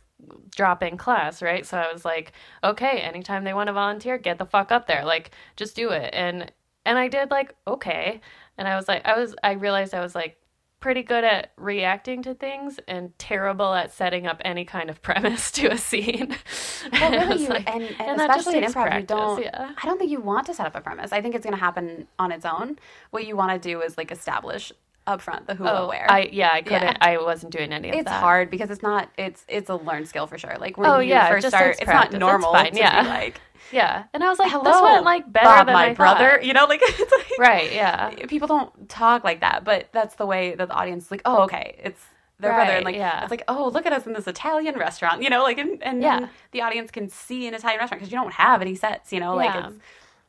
drop 0.56 0.82
in 0.82 0.96
class, 0.96 1.42
right? 1.42 1.64
So 1.66 1.76
I 1.78 1.92
was 1.92 2.04
like, 2.04 2.32
okay, 2.64 2.98
anytime 3.00 3.44
they 3.44 3.54
want 3.54 3.68
to 3.68 3.72
volunteer, 3.72 4.18
get 4.18 4.38
the 4.38 4.46
fuck 4.46 4.72
up 4.72 4.86
there. 4.86 5.04
Like 5.04 5.30
just 5.56 5.76
do 5.76 5.90
it. 5.90 6.10
And 6.14 6.50
and 6.88 6.98
I 6.98 7.08
did 7.08 7.30
like 7.30 7.54
okay. 7.66 8.20
And 8.56 8.66
I 8.66 8.74
was 8.76 8.88
like 8.88 9.06
I 9.06 9.16
was 9.18 9.34
I 9.42 9.52
realized 9.52 9.94
I 9.94 10.00
was 10.00 10.14
like 10.14 10.36
pretty 10.80 11.02
good 11.02 11.24
at 11.24 11.50
reacting 11.56 12.22
to 12.22 12.34
things 12.34 12.78
and 12.86 13.12
terrible 13.18 13.74
at 13.74 13.92
setting 13.92 14.28
up 14.28 14.40
any 14.44 14.64
kind 14.64 14.88
of 14.90 15.02
premise 15.08 15.50
to 15.52 15.66
a 15.68 15.78
scene. 15.78 16.36
Well, 16.92 17.10
really, 17.10 17.42
you, 17.42 17.48
like- 17.48 17.68
and, 17.68 17.82
and, 17.82 18.00
and 18.00 18.20
especially 18.20 18.58
in 18.58 18.64
improv, 18.64 19.00
you 19.00 19.06
don't. 19.06 19.42
yeah. 19.42 19.72
I 19.82 19.86
don't 19.86 19.98
think 19.98 20.10
you 20.12 20.20
want 20.20 20.46
to 20.46 20.54
set 20.54 20.66
up 20.66 20.76
a 20.76 20.80
premise. 20.80 21.12
I 21.12 21.20
think 21.20 21.34
it's 21.34 21.44
going 21.44 21.54
to 21.54 21.60
happen 21.60 22.06
on 22.18 22.30
its 22.32 22.44
own. 22.46 22.78
What 23.10 23.26
you 23.26 23.36
want 23.36 23.50
to 23.60 23.68
do 23.68 23.82
is 23.82 23.98
like 23.98 24.10
establish 24.12 24.72
upfront 25.08 25.46
the 25.46 25.54
who, 25.54 25.64
what, 25.64 25.74
Oh, 25.74 25.88
where. 25.88 26.06
I 26.10 26.28
yeah, 26.32 26.50
I 26.52 26.62
couldn't 26.62 26.82
Yeah. 26.82 26.96
I 27.00 27.16
wasn't 27.18 27.52
doing 27.52 27.72
any 27.72 27.88
of 27.88 27.94
it's 27.94 28.04
that. 28.04 28.14
It's 28.16 28.20
hard 28.20 28.50
because 28.50 28.70
it's 28.70 28.82
not. 28.82 29.08
It's 29.16 29.44
it's 29.48 29.68
a 29.70 29.76
learned 29.76 30.08
skill 30.08 30.26
for 30.26 30.38
sure. 30.38 30.56
Like 30.60 30.76
when 30.78 30.88
Oh, 30.90 30.98
you 30.98 31.10
yeah, 31.10 31.28
first 31.28 31.48
start, 31.48 31.76
it's 31.76 31.84
practice. 31.84 32.12
not 32.12 32.18
normal 32.20 32.52
fine, 32.52 32.72
to 32.72 32.78
yeah. 32.78 33.02
be 33.02 33.08
like, 33.08 33.40
Yeah, 33.72 34.04
and 34.14 34.22
I 34.24 34.28
was 34.30 34.38
like, 34.38 34.50
"Hello, 34.50 34.64
this 34.64 34.80
went 34.80 35.04
like 35.04 35.30
better 35.32 35.44
Bob, 35.44 35.66
than 35.66 35.74
my 35.74 35.88
I 35.90 35.94
brother." 35.94 36.30
thought. 36.36 36.44
You 36.44 36.52
know, 36.54 36.64
like 36.66 36.80
it's 36.84 37.12
like 37.12 37.38
Right? 37.38 37.72
Yeah. 37.72 38.10
people 38.26 38.48
don't 38.48 38.88
talk 38.88 39.24
like 39.24 39.40
that, 39.40 39.64
but 39.64 39.88
that's 39.92 40.14
the 40.14 40.26
way 40.26 40.54
that 40.54 40.68
the 40.68 40.74
audience 40.74 41.06
is 41.06 41.10
like, 41.10 41.22
oh, 41.26 41.42
okay, 41.42 41.78
it's 41.82 42.02
their 42.40 42.52
brother, 42.54 42.72
and 42.72 42.84
like 42.84 42.94
yeah. 42.94 43.22
it's 43.22 43.30
like, 43.30 43.42
oh, 43.48 43.68
look 43.74 43.84
at 43.84 43.92
us 43.92 44.06
in 44.06 44.12
this 44.14 44.26
Italian 44.28 44.76
restaurant, 44.78 45.22
you 45.22 45.28
know, 45.28 45.42
like 45.42 45.58
and, 45.58 45.82
and 45.82 46.00
Yeah. 46.02 46.28
the 46.52 46.62
audience 46.62 46.90
can 46.90 47.08
see 47.10 47.46
an 47.48 47.52
Italian 47.54 47.80
restaurant 47.80 48.00
because 48.00 48.12
you 48.12 48.18
don't 48.18 48.32
have 48.34 48.62
any 48.62 48.74
sets, 48.74 49.12
you 49.12 49.20
know, 49.20 49.34
like 49.36 49.52
Yeah. 49.52 49.66
it's 49.68 49.76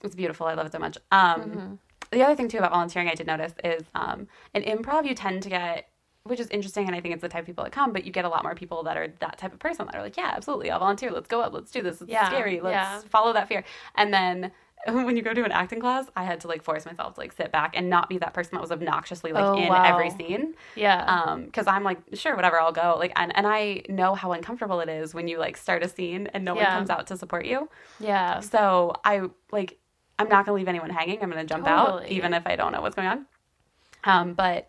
it's 0.02 0.16
beautiful. 0.16 0.48
I 0.48 0.54
love 0.56 0.66
it 0.66 0.72
so 0.72 0.80
much. 0.80 0.98
Um, 1.12 1.42
Mhm. 1.42 1.78
The 2.12 2.24
other 2.24 2.36
thing 2.36 2.48
too 2.48 2.58
about 2.58 2.72
volunteering 2.72 3.08
I 3.10 3.16
did 3.16 3.28
notice 3.28 3.54
is 3.64 3.84
um, 3.96 4.28
in 4.54 4.64
improv 4.64 5.06
you 5.06 5.14
tend 5.16 5.44
to 5.44 5.50
get 5.50 5.88
which 6.24 6.40
is 6.40 6.48
interesting 6.50 6.86
and 6.86 6.96
I 6.96 7.00
think 7.02 7.14
it's 7.14 7.22
the 7.22 7.30
type 7.30 7.42
of 7.42 7.46
people 7.48 7.64
that 7.64 7.72
come, 7.72 7.92
but 7.94 8.04
you 8.04 8.12
get 8.12 8.26
a 8.26 8.30
lot 8.30 8.44
more 8.44 8.54
people 8.54 8.84
that 8.84 8.98
are 8.98 9.08
that 9.20 9.38
type 9.40 9.54
of 9.54 9.58
person 9.60 9.86
that 9.88 9.96
are 9.96 10.02
like, 10.02 10.18
Yeah, 10.18 10.32
absolutely, 10.36 10.70
I'll 10.70 10.78
volunteer, 10.80 11.12
let's 11.12 11.28
go 11.28 11.42
up, 11.42 11.54
let's 11.54 11.72
do 11.72 11.82
this, 11.82 12.02
it's 12.02 12.12
Yeah, 12.12 12.28
scary, 12.30 12.60
let's 12.60 12.74
yeah. 12.74 13.00
follow 13.10 13.34
that 13.34 13.48
fear. 13.48 13.64
And 13.96 14.14
then 14.14 14.52
when 14.88 15.16
you 15.18 15.24
go 15.24 15.34
to 15.34 15.44
an 15.44 15.52
acting 15.52 15.80
class, 15.80 16.06
I 16.16 16.24
had 16.26 16.40
to 16.42 16.48
like 16.48 16.62
force 16.62 16.86
myself 16.86 17.16
to 17.16 17.20
like 17.22 17.32
sit 17.32 17.52
back 17.52 17.72
and 17.76 17.90
not 17.90 18.10
be 18.10 18.18
that 18.20 18.34
person 18.34 18.52
that 18.56 18.62
was 18.62 18.72
obnoxiously 18.72 19.32
like 19.32 19.46
Oh, 19.46 19.56
in 19.56 19.70
wow. 19.70 19.82
every 19.84 20.10
scene. 20.12 20.54
Yeah. 20.76 21.04
Um, 21.06 21.46
because 21.46 21.66
I'm 21.68 21.84
like, 21.84 22.00
sure, 22.14 22.36
whatever, 22.36 22.60
I'll 22.62 22.74
go. 22.74 22.96
Like 23.00 23.14
and, 23.16 23.36
and 23.36 23.48
I 23.48 23.82
know 23.90 24.14
how 24.14 24.34
uncomfortable 24.34 24.82
it 24.82 24.90
is 24.90 25.14
when 25.16 25.28
you 25.28 25.38
like 25.40 25.58
start 25.58 25.84
a 25.84 25.90
scene 25.90 26.28
and 26.28 26.46
no 26.46 26.54
one 26.54 26.66
comes 26.66 26.90
out 26.90 27.08
to 27.08 27.18
support 27.18 27.46
you. 27.46 27.70
yeah. 28.00 28.42
So 28.42 28.94
I 29.04 29.22
like 29.52 29.80
I'm 30.20 30.30
not 30.30 30.46
gonna 30.46 30.56
leave 30.58 30.68
anyone 30.68 30.90
hanging. 30.90 31.22
I'm 31.24 31.30
gonna 31.30 31.46
jump 31.46 31.66
out 31.68 32.08
even 32.12 32.34
if 32.34 32.46
I 32.46 32.56
don't 32.56 32.72
know 32.72 32.82
what's 32.82 32.96
going 32.96 33.08
on. 33.08 33.26
Um, 34.04 34.34
but 34.34 34.68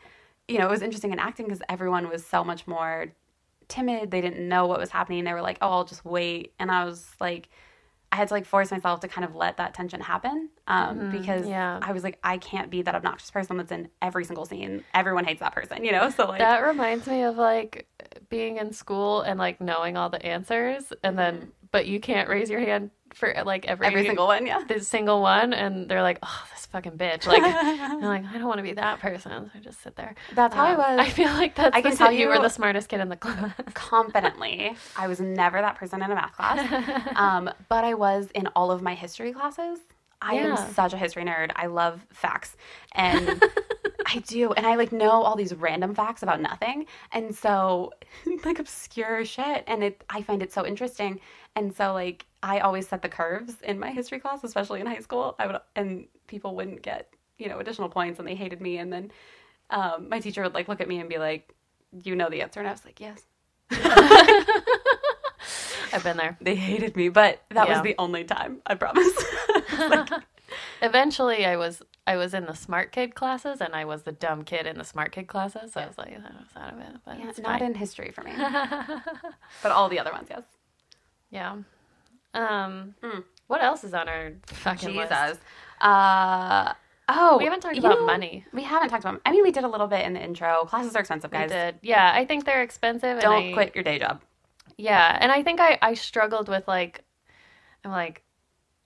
you 0.48 0.58
know, 0.58 0.66
it 0.66 0.70
was 0.70 0.82
interesting 0.82 1.12
in 1.12 1.18
acting 1.18 1.46
because 1.46 1.62
everyone 1.68 2.08
was 2.08 2.24
so 2.24 2.42
much 2.42 2.66
more 2.66 3.12
timid. 3.68 4.10
They 4.10 4.20
didn't 4.20 4.48
know 4.48 4.66
what 4.66 4.80
was 4.80 4.90
happening. 4.90 5.24
They 5.24 5.32
were 5.32 5.42
like, 5.42 5.58
"Oh, 5.60 5.70
I'll 5.70 5.84
just 5.84 6.04
wait," 6.04 6.54
and 6.58 6.70
I 6.72 6.84
was 6.84 7.08
like, 7.20 7.48
I 8.12 8.16
had 8.16 8.28
to 8.28 8.34
like 8.34 8.46
force 8.46 8.70
myself 8.72 9.00
to 9.00 9.08
kind 9.08 9.24
of 9.24 9.36
let 9.36 9.58
that 9.58 9.74
tension 9.74 10.00
happen 10.00 10.50
um, 10.66 10.98
Mhm, 10.98 11.10
because 11.12 11.46
yeah. 11.46 11.78
I 11.80 11.92
was 11.92 12.02
like, 12.02 12.18
I 12.24 12.38
can't 12.38 12.68
be 12.68 12.82
that 12.82 12.94
obnoxious 12.94 13.30
person 13.30 13.56
that's 13.56 13.70
in 13.70 13.88
every 14.02 14.24
single 14.24 14.44
scene. 14.44 14.82
Everyone 14.92 15.24
hates 15.24 15.38
that 15.40 15.54
person, 15.54 15.84
you 15.84 15.92
know. 15.92 16.10
So 16.10 16.26
like, 16.26 16.40
That 16.40 16.60
reminds 16.60 17.06
me 17.06 17.22
of 17.22 17.36
like 17.36 17.86
being 18.28 18.56
in 18.56 18.72
school 18.72 19.20
and 19.22 19.38
like 19.38 19.60
knowing 19.60 19.96
all 19.96 20.10
the 20.10 20.24
answers, 20.24 20.92
and 21.04 21.16
then 21.16 21.52
but 21.70 21.86
you 21.86 22.00
can't 22.00 22.28
raise 22.28 22.50
your 22.50 22.58
hand 22.60 22.90
for 23.14 23.34
like 23.44 23.66
every 23.66 23.86
every 23.86 24.06
single 24.06 24.26
one, 24.26 24.46
yeah. 24.46 24.62
the 24.66 24.80
single 24.80 25.20
one, 25.22 25.52
and 25.52 25.88
they're 25.88 26.02
like, 26.02 26.18
oh, 26.22 26.42
this 26.52 26.66
fucking 26.66 26.92
bitch. 26.92 27.26
Like, 27.26 27.42
I'm 27.44 28.00
like, 28.00 28.24
I 28.24 28.34
don't 28.38 28.46
want 28.46 28.58
to 28.58 28.62
be 28.62 28.72
that 28.74 29.00
person. 29.00 29.50
So 29.52 29.58
I 29.58 29.60
just 29.62 29.82
sit 29.82 29.96
there. 29.96 30.14
That's 30.34 30.54
how 30.54 30.64
I 30.64 30.70
Um, 30.72 30.76
was. 30.78 31.06
I 31.06 31.10
feel 31.10 31.28
like 31.28 31.54
that's. 31.54 31.76
I 31.76 31.82
can 31.82 31.96
tell 31.96 32.12
you 32.12 32.28
were 32.28 32.38
the 32.38 32.48
smartest 32.48 32.88
kid 32.88 33.00
in 33.00 33.08
the 33.08 33.16
class. 33.16 33.52
confidently. 33.74 34.76
I 34.96 35.08
was 35.08 35.20
never 35.20 35.60
that 35.60 35.76
person 35.76 36.02
in 36.02 36.10
a 36.10 36.14
math 36.14 36.36
class. 36.36 36.60
Um, 37.16 37.50
but 37.68 37.84
I 37.84 37.94
was 37.94 38.28
in 38.34 38.46
all 38.48 38.70
of 38.70 38.82
my 38.82 38.94
history 38.94 39.32
classes. 39.32 39.78
I 40.22 40.34
Yeah. 40.34 40.56
am 40.58 40.72
such 40.74 40.92
a 40.92 40.96
history 40.96 41.24
nerd. 41.24 41.50
I 41.56 41.66
love 41.66 42.06
facts. 42.12 42.56
And 42.92 43.42
I 44.06 44.18
do. 44.26 44.52
And 44.52 44.66
I 44.66 44.76
like 44.76 44.92
know 44.92 45.10
all 45.10 45.34
these 45.36 45.54
random 45.54 45.94
facts 45.94 46.22
about 46.22 46.40
nothing. 46.40 46.86
And 47.12 47.34
so 47.34 47.92
like 48.44 48.58
obscure 48.58 49.24
shit. 49.24 49.64
And 49.66 49.82
it 49.82 50.04
I 50.10 50.22
find 50.22 50.42
it 50.42 50.52
so 50.52 50.64
interesting. 50.66 51.20
And 51.56 51.74
so 51.74 51.92
like 51.92 52.26
I 52.42 52.60
always 52.60 52.88
set 52.88 53.02
the 53.02 53.08
curves 53.08 53.54
in 53.62 53.78
my 53.78 53.90
history 53.90 54.18
class, 54.18 54.42
especially 54.44 54.80
in 54.80 54.86
high 54.86 55.00
school. 55.00 55.34
I 55.38 55.46
would 55.46 55.60
and 55.76 56.06
people 56.26 56.54
wouldn't 56.56 56.82
get, 56.82 57.12
you 57.38 57.48
know, 57.48 57.58
additional 57.58 57.88
points 57.88 58.18
and 58.18 58.26
they 58.26 58.34
hated 58.34 58.60
me. 58.60 58.78
And 58.78 58.92
then 58.92 59.12
um, 59.70 60.08
my 60.08 60.20
teacher 60.20 60.42
would 60.42 60.54
like 60.54 60.68
look 60.68 60.80
at 60.80 60.88
me 60.88 60.98
and 61.00 61.08
be 61.08 61.18
like, 61.18 61.54
You 62.02 62.16
know 62.16 62.28
the 62.30 62.42
answer. 62.42 62.60
And 62.60 62.68
I 62.68 62.72
was 62.72 62.84
like, 62.84 63.00
Yes. 63.00 63.22
I've 65.92 66.04
been 66.04 66.16
there. 66.16 66.36
They 66.40 66.54
hated 66.54 66.96
me, 66.96 67.08
but 67.08 67.42
that 67.50 67.68
was 67.68 67.82
the 67.82 67.94
only 67.98 68.24
time, 68.24 68.62
I 68.66 68.74
promise. 68.74 69.12
Like, 69.78 70.10
Eventually, 70.82 71.46
I 71.46 71.56
was 71.56 71.80
I 72.06 72.16
was 72.16 72.34
in 72.34 72.44
the 72.44 72.54
smart 72.54 72.92
kid 72.92 73.14
classes, 73.14 73.60
and 73.60 73.74
I 73.74 73.84
was 73.84 74.02
the 74.02 74.12
dumb 74.12 74.42
kid 74.42 74.66
in 74.66 74.76
the 74.76 74.84
smart 74.84 75.12
kid 75.12 75.26
classes. 75.26 75.72
So 75.72 75.80
I 75.80 75.86
was 75.86 75.96
like, 75.96 76.12
I 76.12 76.16
was 76.16 76.48
out 76.56 76.72
of 76.74 76.78
it, 76.80 76.96
but 77.04 77.18
yeah, 77.18 77.28
it's 77.28 77.38
not 77.38 77.60
fine. 77.60 77.70
in 77.70 77.74
history 77.76 78.10
for 78.10 78.22
me, 78.22 78.32
but 78.36 79.72
all 79.72 79.88
the 79.88 79.98
other 79.98 80.12
ones, 80.12 80.26
yes. 80.28 80.42
yeah. 81.30 81.56
Um. 82.34 82.94
Mm. 83.02 83.24
What 83.46 83.62
else 83.62 83.82
is 83.82 83.94
on 83.94 84.08
our 84.08 84.32
fucking 84.46 84.94
list? 84.94 85.10
Jesus. 85.10 85.38
Uh, 85.80 86.72
oh, 87.08 87.36
We 87.38 87.44
haven't 87.44 87.60
talked 87.60 87.78
about 87.78 87.98
know, 87.98 88.06
money. 88.06 88.44
We 88.52 88.62
haven't 88.62 88.90
talked 88.90 89.02
about. 89.04 89.20
I 89.26 89.32
mean, 89.32 89.42
we 89.42 89.50
did 89.50 89.64
a 89.64 89.68
little 89.68 89.88
bit 89.88 90.04
in 90.06 90.12
the 90.12 90.22
intro. 90.22 90.64
Classes 90.66 90.94
are 90.94 91.00
expensive, 91.00 91.30
guys. 91.32 91.50
did. 91.50 91.76
Yeah, 91.82 92.12
I 92.14 92.24
think 92.24 92.44
they're 92.44 92.62
expensive. 92.62 93.20
Don't 93.20 93.50
I- 93.50 93.52
quit 93.52 93.74
your 93.74 93.82
day 93.84 93.98
job. 93.98 94.20
Yeah, 94.76 95.18
and 95.20 95.30
I 95.32 95.42
think 95.42 95.60
I 95.60 95.78
I 95.82 95.94
struggled 95.94 96.48
with 96.48 96.66
like, 96.68 97.04
I'm 97.84 97.90
like, 97.90 98.22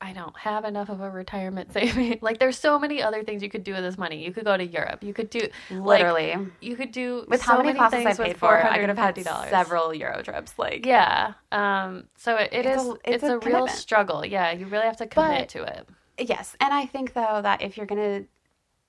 I 0.00 0.12
don't 0.12 0.36
have 0.36 0.64
enough 0.64 0.88
of 0.90 1.00
a 1.00 1.08
retirement 1.10 1.72
saving. 1.72 2.18
like 2.22 2.38
there's 2.38 2.58
so 2.58 2.78
many 2.78 3.02
other 3.02 3.22
things 3.22 3.42
you 3.42 3.48
could 3.48 3.64
do 3.64 3.72
with 3.72 3.82
this 3.82 3.96
money. 3.96 4.22
You 4.24 4.32
could 4.32 4.44
go 4.44 4.56
to 4.56 4.64
Europe. 4.64 5.02
You 5.02 5.14
could 5.14 5.30
do 5.30 5.48
Literally. 5.70 6.34
Like, 6.34 6.48
you 6.60 6.76
could 6.76 6.92
do 6.92 7.24
with 7.28 7.40
so 7.42 7.52
how 7.52 7.62
many 7.62 7.72
classes 7.74 8.04
I 8.18 8.24
paid 8.24 8.36
for, 8.36 8.54
I 8.62 8.78
could 8.78 8.88
have 8.90 8.98
had 8.98 9.48
several 9.50 9.94
Euro 9.94 10.22
trips. 10.22 10.58
Like, 10.58 10.84
Yeah. 10.84 11.34
Um. 11.52 12.04
So 12.16 12.36
it, 12.36 12.50
it 12.52 12.66
It's 12.66 12.82
is. 12.82 12.88
a- 12.88 12.92
it's 12.92 13.00
it's 13.06 13.24
a, 13.24 13.36
a 13.36 13.38
real 13.38 13.66
struggle. 13.68 14.26
Yeah. 14.26 14.52
You 14.52 14.66
really 14.66 14.84
have 14.84 14.98
to 14.98 15.06
commit 15.06 15.40
But- 15.40 15.48
to 15.50 15.62
it. 15.64 15.88
Yes, 16.28 16.54
and 16.60 16.72
I 16.72 16.86
think 16.86 17.14
though 17.14 17.40
that 17.42 17.60
if 17.62 17.76
you're 17.76 17.86
gonna, 17.86 18.22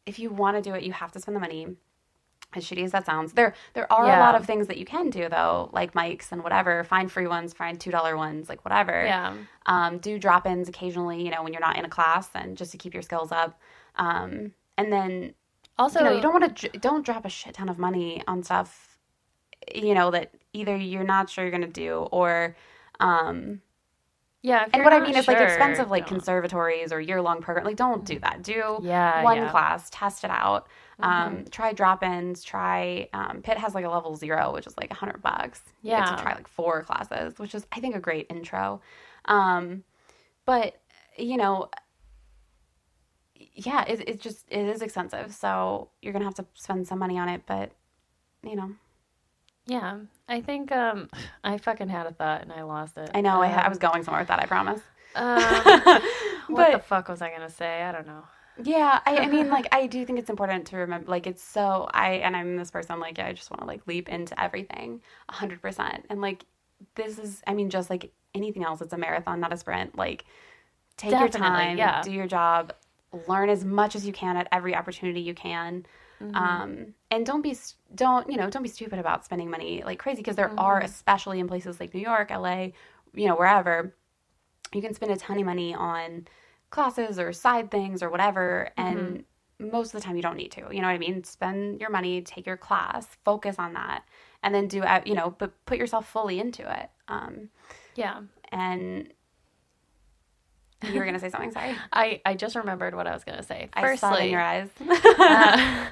if 0.05 0.19
you 0.19 0.29
want 0.29 0.57
to 0.57 0.61
do 0.61 0.75
it, 0.75 0.83
you 0.83 0.91
have 0.93 1.11
to 1.13 1.19
spend 1.19 1.35
the 1.35 1.39
money. 1.39 1.75
As 2.55 2.63
shitty 2.65 2.83
as 2.85 2.91
that 2.91 3.05
sounds, 3.05 3.33
there 3.33 3.53
there 3.73 3.91
are 3.91 4.05
a 4.05 4.19
lot 4.19 4.35
of 4.35 4.45
things 4.45 4.67
that 4.67 4.77
you 4.77 4.85
can 4.85 5.09
do 5.09 5.27
though, 5.29 5.69
like 5.73 5.93
mics 5.93 6.31
and 6.31 6.43
whatever. 6.43 6.83
Find 6.83 7.11
free 7.11 7.27
ones, 7.27 7.53
find 7.53 7.79
two 7.79 7.91
dollar 7.91 8.15
ones, 8.15 8.47
like 8.49 8.63
whatever. 8.63 9.05
Yeah. 9.05 9.33
Um, 9.65 9.97
do 9.97 10.17
drop 10.17 10.45
ins 10.47 10.69
occasionally, 10.69 11.23
you 11.23 11.31
know, 11.31 11.43
when 11.43 11.51
you're 11.53 11.61
not 11.61 11.77
in 11.77 11.85
a 11.85 11.89
class, 11.89 12.29
and 12.33 12.55
just 12.57 12.71
to 12.71 12.77
keep 12.77 12.93
your 12.93 13.03
skills 13.03 13.31
up. 13.31 13.59
Um, 13.97 14.53
and 14.77 14.91
then 14.91 15.33
Also, 15.77 15.99
you 15.99 16.05
know, 16.05 16.11
you 16.15 16.21
don't 16.21 16.33
want 16.39 16.55
to 16.57 16.69
don't 16.79 17.05
drop 17.05 17.25
a 17.25 17.29
shit 17.29 17.55
ton 17.55 17.67
of 17.69 17.77
money 17.77 18.23
on 18.27 18.43
stuff, 18.43 18.97
you 19.73 19.93
know, 19.93 20.11
that 20.11 20.31
either 20.53 20.75
you're 20.77 21.03
not 21.03 21.29
sure 21.29 21.43
you're 21.43 21.51
gonna 21.51 21.67
do 21.67 22.07
or. 22.11 22.55
Um, 22.99 23.61
Yeah. 24.41 24.67
and 24.73 24.83
what 24.83 24.93
I 24.93 24.99
mean 24.99 25.17
is 25.17 25.27
like 25.27 25.39
expensive 25.39 25.89
like 25.89 26.05
conservatories 26.07 26.93
or 26.93 27.01
year 27.01 27.21
long 27.21 27.41
program. 27.41 27.65
Like 27.65 27.75
don't 27.75 28.05
do 28.05 28.19
that. 28.19 28.41
Do 28.43 28.79
Yeah, 28.81 29.23
one 29.23 29.37
yeah. 29.37 29.51
Class, 29.51 29.89
test 29.89 30.23
it 30.23 30.29
out. 30.29 30.67
Um, 30.99 31.45
try 31.51 31.73
drop 31.73 32.03
ins. 32.03 32.43
Try 32.43 33.09
um, 33.13 33.41
PIT 33.43 33.57
has 33.57 33.75
like 33.75 33.85
a 33.85 33.89
level 33.89 34.15
zero, 34.15 34.53
which 34.53 34.65
is 34.67 34.77
like 34.77 34.91
a 34.91 34.95
hundred 34.95 35.21
bucks. 35.21 35.61
You 35.81 35.89
get 35.95 36.07
Yeah. 36.07 36.15
to 36.15 36.21
try 36.21 36.33
like 36.33 36.47
four 36.47 36.83
classes, 36.83 37.37
which 37.37 37.53
is 37.53 37.65
I 37.71 37.79
think 37.79 37.95
a 37.95 37.99
great 37.99 38.27
intro. 38.29 38.81
Um, 39.25 39.83
but 40.45 40.79
you 41.17 41.37
know, 41.37 41.69
yeah, 43.53 43.83
it, 43.87 44.07
it 44.07 44.21
just 44.21 44.45
it 44.49 44.65
is 44.65 44.81
expensive, 44.81 45.33
so 45.33 45.89
you're 46.01 46.13
gonna 46.13 46.25
have 46.25 46.35
to 46.35 46.45
spend 46.53 46.87
some 46.87 46.99
money 46.99 47.17
on 47.17 47.29
it. 47.29 47.43
But 47.45 47.71
you 48.43 48.55
know, 48.55 48.71
Yeah. 49.65 49.99
I 50.29 50.41
think 50.41 50.71
um 50.71 51.09
I 51.43 51.57
fucking 51.57 51.89
had 51.89 52.05
a 52.07 52.11
thought 52.11 52.41
and 52.41 52.51
I 52.53 52.63
lost 52.63 52.97
it. 52.97 53.11
I 53.13 53.21
know 53.21 53.41
I, 53.41 53.47
I 53.49 53.65
Um, 53.65 53.69
was 53.69 53.79
going 53.79 54.03
somewhere 54.03 54.21
with 54.21 54.29
that. 54.29 54.39
I 54.41 54.45
promise. 54.45 54.81
um, 55.15 56.01
what 56.47 56.71
the 56.71 56.79
fuck 56.79 57.07
was 57.09 57.21
I 57.21 57.29
gonna 57.31 57.49
say? 57.49 57.83
I 57.83 57.91
don't 57.91 58.07
know. 58.07 58.23
Yeah, 58.63 58.99
I, 59.05 59.17
I 59.17 59.27
mean, 59.27 59.49
like, 59.57 59.67
I 59.71 59.87
do 59.87 60.05
think 60.05 60.19
it's 60.19 60.29
important 60.29 60.67
to 60.67 60.77
remember, 60.77 61.09
like, 61.09 61.27
it's 61.27 61.43
so, 61.43 61.89
I, 61.93 62.13
and 62.15 62.35
I'm 62.35 62.55
this 62.55 62.71
person, 62.71 62.99
like, 62.99 63.17
yeah, 63.17 63.27
I 63.27 63.33
just 63.33 63.51
want 63.51 63.61
to, 63.61 63.67
like, 63.67 63.85
leap 63.87 64.09
into 64.09 64.39
everything 64.41 65.01
100%. 65.29 66.03
And, 66.09 66.21
like, 66.21 66.45
this 66.95 67.19
is, 67.19 67.41
I 67.47 67.53
mean, 67.53 67.69
just 67.69 67.89
like 67.89 68.11
anything 68.33 68.63
else, 68.63 68.81
it's 68.81 68.93
a 68.93 68.97
marathon, 68.97 69.39
not 69.39 69.53
a 69.53 69.57
sprint. 69.57 69.97
Like, 69.97 70.25
take 70.97 71.11
your 71.11 71.29
time, 71.29 71.77
yeah. 71.77 72.01
do 72.01 72.11
your 72.11 72.27
job, 72.27 72.73
learn 73.27 73.49
as 73.49 73.63
much 73.63 73.95
as 73.95 74.05
you 74.05 74.13
can 74.13 74.37
at 74.37 74.47
every 74.51 74.75
opportunity 74.75 75.21
you 75.21 75.33
can. 75.33 75.85
Mm-hmm. 76.21 76.35
Um, 76.35 76.93
and 77.11 77.25
don't 77.25 77.41
be, 77.41 77.57
don't, 77.93 78.29
you 78.29 78.37
know, 78.37 78.49
don't 78.49 78.63
be 78.63 78.69
stupid 78.69 78.99
about 78.99 79.25
spending 79.25 79.49
money 79.49 79.83
like 79.85 79.99
crazy 79.99 80.17
because 80.17 80.35
there 80.35 80.51
are, 80.57 80.77
Mm-hmm. 80.77 80.85
especially 80.85 81.39
in 81.39 81.47
places 81.47 81.79
like 81.79 81.93
New 81.93 82.01
York, 82.01 82.29
LA, 82.29 82.67
you 83.13 83.27
know, 83.27 83.35
wherever, 83.35 83.93
you 84.73 84.81
can 84.81 84.93
spend 84.93 85.11
a 85.11 85.17
ton 85.17 85.39
of 85.39 85.45
money 85.45 85.73
on 85.73 86.27
classes 86.69 87.17
or 87.19 87.31
side 87.31 87.71
things 87.71 88.01
or 88.03 88.09
whatever 88.09 88.69
and 88.77 89.23
most 89.59 89.93
of 89.93 90.01
the 90.01 90.05
time 90.05 90.15
you 90.17 90.21
don't 90.21 90.35
need 90.35 90.51
to 90.51 90.61
you 90.71 90.81
know 90.81 90.87
what 90.87 90.93
i 90.93 90.97
mean 90.97 91.23
spend 91.23 91.79
your 91.79 91.89
money 91.89 92.21
take 92.21 92.45
your 92.45 92.57
class 92.57 93.07
focus 93.23 93.55
on 93.57 93.73
that 93.73 94.03
and 94.43 94.53
then 94.53 94.67
do 94.67 94.81
uh, 94.81 95.01
you 95.05 95.13
know 95.13 95.33
but 95.37 95.53
put 95.65 95.77
yourself 95.77 96.07
fully 96.07 96.39
into 96.39 96.61
it 96.81 96.89
um 97.07 97.49
Yeah. 97.95 98.21
and 98.51 99.13
you 100.91 100.99
were 100.99 101.05
gonna 101.05 101.19
say 101.19 101.29
something 101.29 101.51
sorry 101.51 101.75
I 101.93 102.21
I 102.25 102.35
just 102.35 102.55
remembered 102.55 102.93
what 102.95 103.07
I 103.07 103.13
was 103.13 103.23
gonna 103.23 103.43
say. 103.43 103.69
i 103.73 103.95
saw 103.95 104.09
in 104.09 104.15
Firstly, 104.15 104.31
your 104.31 104.41
eyes 104.41 104.69
uh, 105.19 105.85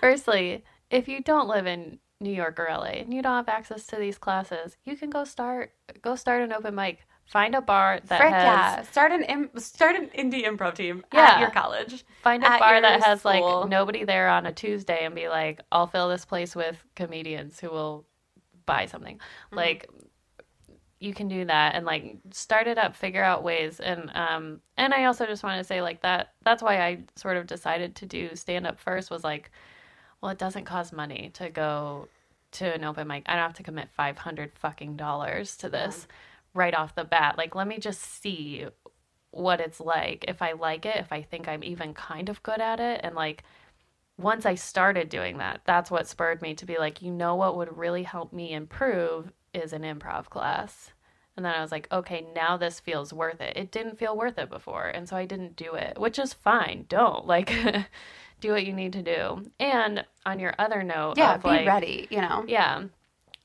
firstly, 0.00 0.64
if 0.90 1.08
you 1.08 1.22
don't 1.22 1.48
live 1.48 1.66
in 1.66 1.98
New 2.20 2.32
York 2.32 2.58
or 2.60 2.66
LA 2.70 3.00
and 3.04 3.12
you 3.12 3.22
don't 3.22 3.34
have 3.36 3.48
access 3.48 3.86
to 3.88 3.96
these 3.96 4.18
classes, 4.18 4.76
you 4.84 4.96
can 4.96 5.10
go 5.10 5.24
start 5.24 5.72
go 6.02 6.14
start 6.16 6.42
an 6.42 6.52
open 6.52 6.74
mic. 6.74 7.06
Find 7.26 7.54
a 7.56 7.60
bar 7.60 8.00
that 8.04 8.20
Frick 8.20 8.32
has 8.32 8.44
yeah 8.44 8.82
start 8.82 9.10
an 9.12 9.22
Im- 9.22 9.50
start 9.58 9.96
an 9.96 10.06
indie 10.16 10.44
improv 10.46 10.74
team 10.74 11.04
Yeah. 11.12 11.22
at 11.22 11.40
your 11.40 11.50
college 11.50 12.04
find 12.22 12.44
a 12.44 12.48
bar 12.48 12.80
that 12.80 13.02
has 13.02 13.20
school. 13.20 13.60
like 13.60 13.68
nobody 13.68 14.04
there 14.04 14.28
on 14.28 14.46
a 14.46 14.52
Tuesday 14.52 15.04
and 15.04 15.14
be 15.14 15.28
like, 15.28 15.60
I'll 15.72 15.86
fill 15.88 16.08
this 16.08 16.24
place 16.24 16.54
with 16.54 16.82
comedians 16.94 17.58
who 17.60 17.70
will 17.70 18.06
buy 18.64 18.86
something. 18.86 19.16
Mm-hmm. 19.16 19.56
Like 19.56 19.90
you 20.98 21.12
can 21.12 21.28
do 21.28 21.44
that 21.44 21.74
and 21.74 21.84
like 21.84 22.16
start 22.30 22.66
it 22.66 22.78
up, 22.78 22.96
figure 22.96 23.22
out 23.22 23.42
ways 23.42 23.80
and 23.80 24.10
um 24.14 24.60
and 24.76 24.94
I 24.94 25.04
also 25.04 25.26
just 25.26 25.42
want 25.42 25.58
to 25.58 25.64
say 25.64 25.82
like 25.82 26.02
that 26.02 26.32
that's 26.44 26.62
why 26.62 26.80
I 26.80 26.98
sort 27.16 27.36
of 27.36 27.46
decided 27.46 27.96
to 27.96 28.06
do 28.06 28.34
stand 28.34 28.66
up 28.66 28.78
first 28.78 29.10
was 29.10 29.24
like 29.24 29.50
well 30.20 30.30
it 30.30 30.38
doesn't 30.38 30.64
cost 30.64 30.92
money 30.92 31.30
to 31.34 31.50
go 31.50 32.08
to 32.52 32.72
an 32.72 32.84
open 32.84 33.06
mic. 33.08 33.24
I 33.26 33.34
don't 33.34 33.42
have 33.42 33.54
to 33.54 33.62
commit 33.62 33.90
500 33.90 34.52
fucking 34.54 34.96
dollars 34.96 35.56
to 35.58 35.68
this 35.68 36.06
right 36.56 36.74
off 36.74 36.94
the 36.94 37.04
bat. 37.04 37.36
Like 37.38 37.54
let 37.54 37.68
me 37.68 37.78
just 37.78 38.00
see 38.00 38.66
what 39.30 39.60
it's 39.60 39.80
like 39.80 40.24
if 40.28 40.40
I 40.42 40.52
like 40.52 40.86
it, 40.86 40.96
if 40.96 41.12
I 41.12 41.22
think 41.22 41.46
I'm 41.46 41.62
even 41.62 41.94
kind 41.94 42.28
of 42.28 42.42
good 42.42 42.60
at 42.60 42.80
it. 42.80 43.00
And 43.02 43.14
like 43.14 43.44
once 44.18 44.46
I 44.46 44.54
started 44.54 45.08
doing 45.08 45.38
that, 45.38 45.60
that's 45.64 45.90
what 45.90 46.08
spurred 46.08 46.40
me 46.40 46.54
to 46.54 46.66
be 46.66 46.78
like, 46.78 47.02
you 47.02 47.10
know 47.10 47.34
what 47.34 47.56
would 47.56 47.76
really 47.76 48.02
help 48.02 48.32
me 48.32 48.52
improve 48.52 49.30
is 49.52 49.72
an 49.72 49.82
improv 49.82 50.26
class. 50.30 50.92
And 51.36 51.44
then 51.44 51.54
I 51.54 51.60
was 51.60 51.70
like, 51.70 51.86
okay, 51.92 52.26
now 52.34 52.56
this 52.56 52.80
feels 52.80 53.12
worth 53.12 53.42
it. 53.42 53.56
It 53.56 53.70
didn't 53.70 53.98
feel 53.98 54.16
worth 54.16 54.38
it 54.38 54.48
before. 54.48 54.86
And 54.86 55.06
so 55.06 55.16
I 55.16 55.26
didn't 55.26 55.54
do 55.54 55.74
it, 55.74 55.98
which 55.98 56.18
is 56.18 56.32
fine. 56.32 56.86
Don't 56.88 57.26
like 57.26 57.52
do 58.40 58.52
what 58.52 58.64
you 58.64 58.72
need 58.72 58.94
to 58.94 59.02
do. 59.02 59.42
And 59.60 60.04
on 60.24 60.40
your 60.40 60.54
other 60.58 60.82
note, 60.82 61.18
yeah 61.18 61.34
of, 61.34 61.42
be 61.42 61.48
like, 61.48 61.66
ready 61.66 62.06
you 62.10 62.20
know 62.20 62.44
yeah. 62.48 62.84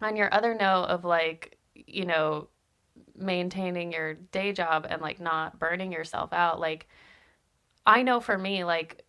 On 0.01 0.15
your 0.15 0.33
other 0.33 0.55
note 0.55 0.85
of 0.85 1.05
like, 1.05 1.57
you 1.75 2.05
know, 2.05 2.47
maintaining 3.15 3.91
your 3.91 4.15
day 4.15 4.53
job 4.53 4.87
and 4.89 5.01
like 5.01 5.19
not 5.19 5.59
burning 5.59 5.91
yourself 5.91 6.33
out, 6.33 6.59
like 6.59 6.87
I 7.85 8.03
know 8.03 8.19
for 8.19 8.37
me, 8.37 8.63
like 8.63 9.03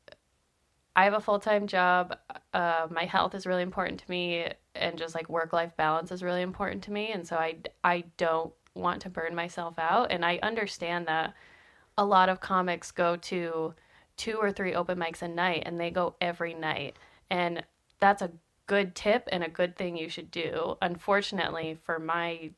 I 0.94 1.04
have 1.04 1.14
a 1.14 1.20
full 1.20 1.38
time 1.38 1.66
job. 1.66 2.16
Uh, 2.52 2.86
my 2.90 3.04
health 3.04 3.34
is 3.34 3.46
really 3.46 3.62
important 3.62 4.00
to 4.00 4.10
me, 4.10 4.46
and 4.74 4.98
just 4.98 5.14
like 5.14 5.28
work 5.28 5.52
life 5.52 5.76
balance 5.76 6.12
is 6.12 6.22
really 6.22 6.42
important 6.42 6.82
to 6.84 6.92
me. 6.92 7.12
And 7.12 7.26
so 7.26 7.36
I, 7.36 7.56
I 7.82 8.04
don't 8.16 8.52
want 8.74 9.02
to 9.02 9.10
burn 9.10 9.34
myself 9.34 9.78
out. 9.78 10.10
And 10.10 10.24
I 10.24 10.38
understand 10.42 11.06
that 11.06 11.34
a 11.96 12.04
lot 12.04 12.28
of 12.28 12.40
comics 12.40 12.90
go 12.90 13.16
to 13.16 13.74
two 14.16 14.36
or 14.36 14.52
three 14.52 14.74
open 14.74 14.98
mics 14.98 15.22
a 15.22 15.28
night 15.28 15.62
and 15.66 15.78
they 15.78 15.90
go 15.90 16.14
every 16.20 16.54
night. 16.54 16.96
And 17.30 17.64
that's 18.00 18.22
a 18.22 18.30
good 18.66 18.94
tip 18.94 19.28
and 19.32 19.42
a 19.42 19.48
good 19.48 19.76
thing 19.76 19.96
you 19.96 20.08
should 20.08 20.30
do. 20.30 20.76
Unfortunately, 20.80 21.78
for 21.84 21.98
my 21.98 22.50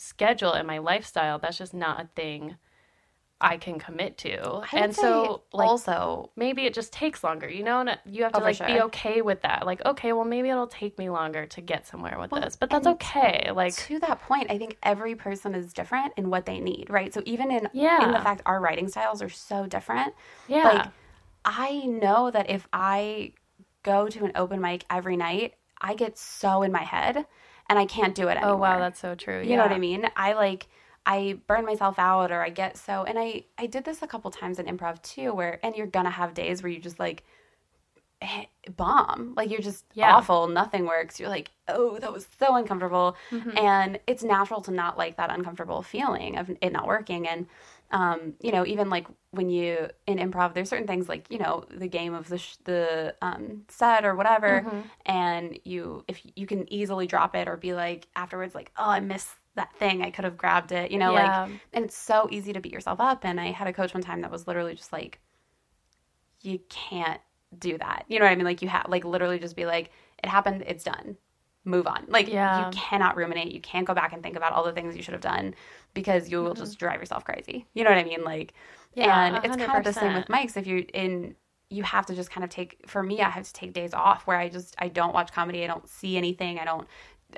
schedule 0.00 0.52
and 0.52 0.66
my 0.66 0.78
lifestyle, 0.78 1.38
that's 1.38 1.58
just 1.58 1.74
not 1.74 2.00
a 2.00 2.08
thing 2.16 2.56
I 3.38 3.58
can 3.58 3.78
commit 3.78 4.16
to. 4.18 4.62
And 4.72 4.96
so, 4.96 5.42
like, 5.52 5.68
also 5.68 6.30
maybe 6.36 6.64
it 6.64 6.72
just 6.72 6.90
takes 6.92 7.22
longer, 7.22 7.48
you 7.48 7.62
know? 7.62 7.80
And 7.80 7.98
you 8.06 8.22
have 8.22 8.32
oh, 8.34 8.38
to 8.38 8.44
Oh, 8.44 8.48
like 8.48 8.66
be 8.66 8.80
okay 8.82 9.20
with 9.20 9.42
that. 9.42 9.66
Like, 9.66 9.84
okay, 9.84 10.14
well, 10.14 10.24
maybe 10.24 10.48
it'll 10.48 10.66
take 10.66 10.98
me 10.98 11.10
longer 11.10 11.44
to 11.46 11.60
get 11.60 11.86
somewhere 11.86 12.18
with 12.18 12.30
Well, 12.30 12.40
this, 12.40 12.56
but 12.56 12.70
that's 12.70 12.86
okay. 12.86 13.50
Like, 13.54 13.74
to 13.76 13.98
that 14.00 14.20
point, 14.22 14.50
I 14.50 14.56
think 14.56 14.78
every 14.82 15.14
person 15.14 15.54
is 15.54 15.74
different 15.74 16.14
in 16.16 16.30
what 16.30 16.46
they 16.46 16.60
need, 16.60 16.88
right? 16.88 17.12
So 17.12 17.22
even 17.26 17.50
in 17.50 17.68
yeah. 17.74 18.04
in 18.04 18.12
the 18.12 18.20
fact 18.20 18.42
our 18.46 18.58
writing 18.58 18.88
styles 18.88 19.20
are 19.20 19.28
so 19.28 19.66
different, 19.66 20.14
yeah, 20.48 20.64
like 20.64 20.86
I 21.44 21.80
know 21.86 22.30
that 22.30 22.48
if 22.48 22.66
I 22.72 23.32
go 23.82 24.08
to 24.08 24.24
an 24.24 24.32
open 24.34 24.60
mic 24.60 24.84
every 24.90 25.16
night, 25.16 25.54
I 25.80 25.94
get 25.94 26.18
so 26.18 26.62
in 26.62 26.72
my 26.72 26.84
head 26.84 27.26
and 27.70 27.78
I 27.78 27.86
can't 27.86 28.14
do 28.14 28.28
it 28.28 28.32
anymore. 28.36 28.52
oh 28.52 28.56
wow, 28.58 28.78
that's 28.78 29.00
so 29.00 29.14
true. 29.14 29.40
you 29.42 29.56
know 29.56 29.62
what 29.62 29.72
I 29.72 29.78
mean? 29.78 30.06
I 30.16 30.34
like 30.34 30.66
I 31.06 31.38
burn 31.46 31.64
myself 31.64 31.98
out 31.98 32.30
or 32.30 32.42
I 32.42 32.50
get 32.50 32.76
so 32.76 33.04
and 33.04 33.18
I 33.18 33.44
I 33.56 33.64
did 33.66 33.84
this 33.84 34.02
a 34.02 34.06
couple 34.06 34.30
times 34.30 34.58
in 34.58 34.66
improv 34.66 35.00
too 35.02 35.32
where 35.32 35.58
and 35.64 35.74
you're 35.74 35.86
going 35.86 36.04
to 36.04 36.10
have 36.10 36.34
days 36.34 36.62
where 36.62 36.70
you 36.70 36.78
just 36.78 36.98
like 37.00 37.22
bomb 38.76 39.32
like 39.34 39.50
you're 39.50 39.62
just 39.62 39.86
Yeah. 39.94 40.14
awful 40.14 40.46
nothing 40.46 40.84
works 40.84 41.18
you're 41.18 41.30
like 41.30 41.50
oh 41.68 41.98
that 42.00 42.12
was 42.12 42.28
so 42.38 42.54
uncomfortable 42.54 43.16
Mm-hmm. 43.30 43.56
and 43.56 43.98
it's 44.06 44.22
natural 44.22 44.60
to 44.62 44.70
not 44.70 44.98
like 44.98 45.16
that 45.16 45.30
uncomfortable 45.30 45.82
feeling 45.82 46.36
of 46.36 46.50
it 46.60 46.70
not 46.70 46.86
working 46.86 47.26
and 47.26 47.46
um, 47.92 48.34
you 48.40 48.52
know 48.52 48.64
even 48.66 48.88
like 48.90 49.06
when 49.32 49.48
you 49.50 49.88
in 50.06 50.18
improv 50.18 50.54
there's 50.54 50.68
certain 50.68 50.86
things 50.86 51.08
like 51.08 51.26
you 51.30 51.38
know 51.38 51.64
the 51.70 51.88
game 51.88 52.14
of 52.14 52.28
the 52.28 52.38
sh- 52.38 52.56
the 52.64 53.14
um, 53.22 53.62
set 53.68 54.04
or 54.04 54.14
whatever 54.14 54.64
Mm-hmm. 54.66 54.80
and 55.06 55.58
you 55.64 56.04
if 56.08 56.20
you 56.36 56.46
can 56.46 56.72
easily 56.72 57.06
drop 57.06 57.34
it 57.34 57.48
or 57.48 57.56
be 57.56 57.74
like 57.74 58.06
afterwards 58.16 58.54
like 58.54 58.70
oh 58.76 58.88
i 58.90 59.00
missed 59.00 59.30
that 59.56 59.74
thing. 59.78 60.00
I 60.02 60.10
could 60.10 60.24
have 60.24 60.36
grabbed 60.38 60.70
it 60.72 60.90
you 60.92 60.98
know 60.98 61.12
Yeah. 61.12 61.42
like 61.44 61.50
and 61.72 61.84
it's 61.84 61.96
so 61.96 62.28
easy 62.30 62.52
to 62.52 62.60
beat 62.60 62.72
yourself 62.72 63.00
up 63.00 63.24
and 63.24 63.40
i 63.40 63.46
had 63.50 63.66
a 63.68 63.72
coach 63.72 63.92
one 63.94 64.02
time 64.02 64.20
that 64.22 64.30
was 64.30 64.46
literally 64.46 64.74
just 64.74 64.92
like 64.92 65.18
you 66.42 66.58
can't 66.68 67.20
do 67.58 67.76
that. 67.78 68.04
You 68.08 68.18
know 68.18 68.24
what 68.26 68.32
i 68.32 68.36
mean? 68.36 68.44
Like 68.44 68.62
you 68.62 68.68
have 68.68 68.86
like 68.88 69.04
literally 69.04 69.38
just 69.38 69.56
be 69.56 69.66
like 69.66 69.90
it 70.22 70.28
happened. 70.28 70.62
It's 70.66 70.84
done 70.84 71.16
move 71.64 71.86
on. 71.86 72.06
Like 72.08 72.28
Yeah. 72.28 72.58
you 72.58 72.66
cannot 72.70 73.16
ruminate. 73.16 73.52
You 73.52 73.60
can't 73.60 73.86
go 73.86 73.94
back 73.94 74.12
and 74.12 74.22
think 74.22 74.36
about 74.36 74.52
all 74.52 74.64
the 74.64 74.72
things 74.72 74.96
you 74.96 75.02
should 75.02 75.12
have 75.14 75.20
done 75.22 75.54
because 75.94 76.30
you 76.30 76.42
will 76.42 76.54
just 76.54 76.78
drive 76.78 77.00
yourself 77.00 77.24
crazy. 77.24 77.66
You 77.74 77.84
know 77.84 77.90
what 77.90 77.98
I 77.98 78.04
mean? 78.04 78.24
Like 78.24 78.54
Mm-hmm. 78.96 79.00
Yeah, 79.00 79.26
and 79.26 79.40
it's 79.44 79.56
kind 79.56 79.78
of 79.78 79.84
the 79.84 79.92
same 79.92 80.14
with 80.14 80.26
100%. 80.26 80.28
mics 80.28 80.56
if 80.56 80.66
you're 80.66 80.82
in 80.94 81.36
you 81.72 81.84
have 81.84 82.06
to 82.06 82.14
just 82.14 82.30
kind 82.30 82.42
of 82.44 82.50
take 82.50 82.78
for 82.86 83.02
me 83.02 83.20
I 83.22 83.30
have 83.30 83.44
to 83.46 83.52
take 83.52 83.72
days 83.72 83.94
off 83.94 84.26
where 84.26 84.36
I 84.36 84.48
just 84.48 84.74
I 84.78 84.88
don't 84.88 85.14
watch 85.14 85.32
comedy, 85.32 85.62
I 85.64 85.68
don't 85.68 85.88
see 85.88 86.16
anything, 86.16 86.58
I 86.58 86.64
don't 86.64 86.88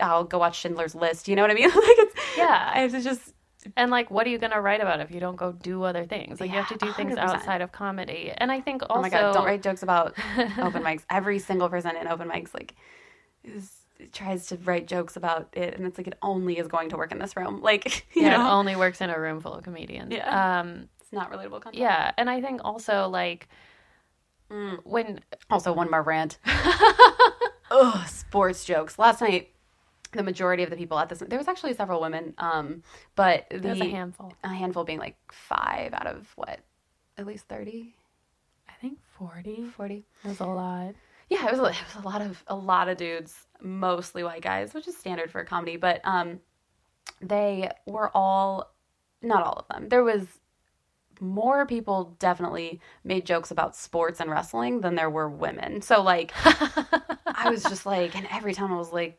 I'll 0.01 0.25
go 0.25 0.39
watch 0.39 0.59
Schindler's 0.59 0.95
List, 0.95 1.29
you 1.29 1.37
know 1.37 1.43
what 1.43 1.51
I 1.51 1.55
mean? 1.55 1.69
like 1.69 1.75
it's 1.77 2.15
Yeah. 2.37 2.73
I 2.75 2.81
have 2.81 2.93
to 2.93 3.01
just 3.03 3.35
And 3.77 3.91
like, 3.91 4.11
what 4.11 4.27
are 4.27 4.31
you 4.31 4.39
gonna 4.39 4.61
write 4.61 4.81
about 4.81 5.01
if 5.01 5.11
you 5.11 5.21
don't 5.21 5.37
go 5.37 5.53
do 5.53 5.83
other 5.85 6.05
things? 6.05 6.41
Like, 6.41 6.51
you 6.51 6.57
have 6.57 6.69
to 6.69 6.77
do 6.77 6.93
things 6.93 7.15
100%. 7.15 7.19
outside 7.35 7.61
of 7.61 7.71
comedy. 7.73 8.33
And 8.37 8.51
I 8.51 8.61
think 8.61 8.83
also, 8.83 8.95
Oh 8.99 9.03
my 9.03 9.09
god, 9.11 9.33
don't 9.35 9.45
write 9.47 9.63
jokes 9.63 9.83
about 9.83 10.15
open 10.61 10.83
mics. 10.83 11.03
Every 11.11 11.39
single 11.39 11.69
person 11.69 11.97
in 11.97 12.09
open 12.09 12.29
mics 12.29 12.55
like 12.55 12.75
is 13.45 13.71
tries 14.13 14.47
to 14.49 14.57
write 14.65 14.87
jokes 14.89 15.17
about 15.17 15.49
it 15.53 15.75
and 15.75 15.87
it's 15.87 15.99
like 15.99 16.07
it 16.07 16.19
only 16.23 16.59
is 16.59 16.67
going 16.69 16.89
to 16.91 16.97
work 16.97 17.13
in 17.13 17.19
this 17.19 17.37
room. 17.37 17.61
Like 17.63 18.07
you 18.15 18.23
yeah, 18.23 18.35
it 18.35 18.39
know? 18.39 18.51
only 18.51 18.75
works 18.77 19.01
in 19.01 19.11
a 19.11 19.19
room 19.21 19.41
full 19.41 19.55
of 19.55 19.63
comedians. 19.65 20.13
Yeah. 20.13 20.61
Um, 20.61 20.89
it's 21.01 21.13
not 21.13 21.31
relatable 21.31 21.61
content. 21.63 21.77
yeah, 21.77 22.13
and 22.17 22.29
I 22.31 22.41
think 22.41 22.61
also 22.65 23.09
like 23.09 23.49
Mm. 24.51 24.81
when 24.85 25.21
Also 25.49 25.73
one 25.73 25.91
more 25.91 26.03
rant. 26.03 26.39
Ugh, 27.71 28.07
sports 28.07 28.65
jokes. 28.65 28.99
Last 28.99 29.21
night 29.23 29.49
the 30.13 30.23
majority 30.23 30.63
of 30.63 30.69
the 30.69 30.77
people 30.77 30.99
at 30.99 31.09
this 31.09 31.21
there 31.27 31.39
was 31.39 31.49
actually 31.49 31.73
several 31.73 32.01
women, 32.03 32.35
um, 32.37 32.83
but 33.15 33.47
the 33.51 33.59
there's 33.61 33.81
a 33.81 33.89
handful, 33.89 34.33
a 34.45 34.49
handful 34.49 34.85
being 34.85 34.99
like 34.99 35.17
five 35.33 35.95
out 35.95 36.07
of 36.07 36.31
what? 36.37 36.61
At 37.17 37.27
least 37.27 37.47
30, 37.49 37.95
I 38.69 38.73
think 38.81 38.99
40 39.19 39.69
40. 39.75 40.05
was 40.25 40.41
a 40.41 40.47
lot. 40.47 40.95
Yeah, 41.33 41.47
it 41.47 41.53
was, 41.53 41.61
a, 41.61 41.65
it 41.65 41.77
was 41.95 42.05
a 42.05 42.07
lot 42.07 42.21
of 42.21 42.45
a 42.47 42.55
lot 42.55 42.89
of 42.91 42.99
dudes, 42.99 43.35
mostly 43.63 44.23
white 44.23 44.43
guys, 44.43 44.75
which 44.75 44.87
is 44.87 44.97
standard 44.97 45.31
for 45.31 45.41
a 45.41 45.47
comedy. 45.47 45.77
But 45.77 46.03
um, 46.05 46.41
they 47.23 47.71
were 47.87 48.11
all, 48.15 48.75
not 49.23 49.43
all 49.43 49.55
of 49.55 49.69
them. 49.69 49.89
There 49.89 50.05
was 50.05 50.27
more 51.21 51.65
people 51.65 52.17
definitely 52.19 52.81
made 53.03 53.25
jokes 53.25 53.51
about 53.51 53.75
sports 53.75 54.21
and 54.21 54.31
wrestling 54.31 54.83
than 54.83 54.95
there 54.95 55.09
were 55.09 55.31
women. 55.31 55.81
So 55.81 56.03
like, 56.03 56.33
I 56.35 57.49
was 57.49 57.63
just 57.63 57.87
like, 57.87 58.15
and 58.15 58.29
every 58.31 58.53
time 58.53 58.71
I 58.71 58.77
was 58.77 58.93
like, 58.93 59.19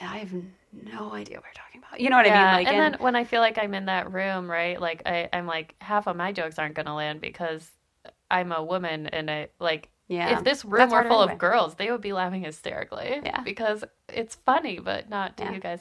I 0.00 0.16
have 0.18 0.32
no 0.32 1.12
idea 1.12 1.36
what 1.36 1.44
you're 1.44 1.54
talking 1.54 1.82
about. 1.86 2.00
You 2.00 2.08
know 2.08 2.16
what 2.16 2.26
I 2.26 2.30
mean? 2.30 2.64
Like, 2.64 2.68
and, 2.68 2.94
then 2.94 3.00
when 3.00 3.16
I 3.16 3.24
feel 3.24 3.40
like 3.40 3.58
I'm 3.58 3.74
in 3.74 3.84
that 3.84 4.12
room, 4.12 4.50
right? 4.50 4.80
Like 4.80 5.02
I, 5.04 5.28
I'm 5.30 5.46
like 5.46 5.74
half 5.80 6.06
of 6.06 6.16
my 6.16 6.32
jokes 6.32 6.58
aren't 6.58 6.74
gonna 6.74 6.96
land 6.96 7.20
because 7.20 7.70
I'm 8.30 8.50
a 8.50 8.64
woman, 8.64 9.08
and 9.08 9.30
I 9.30 9.48
like 9.60 9.90
yeah, 10.08 10.36
if 10.38 10.44
this 10.44 10.64
room 10.64 10.78
That's 10.78 10.92
were 10.92 11.04
full 11.04 11.20
anyway. 11.20 11.32
of 11.34 11.38
girls, 11.38 11.74
they 11.76 11.90
would 11.90 12.00
be 12.00 12.12
laughing 12.12 12.42
hysterically. 12.42 13.20
Yeah. 13.24 13.40
because 13.42 13.84
it's 14.08 14.34
funny, 14.34 14.78
but 14.78 15.08
not 15.08 15.36
to 15.38 15.44
Yeah. 15.44 15.52
you 15.52 15.60
guys. 15.60 15.80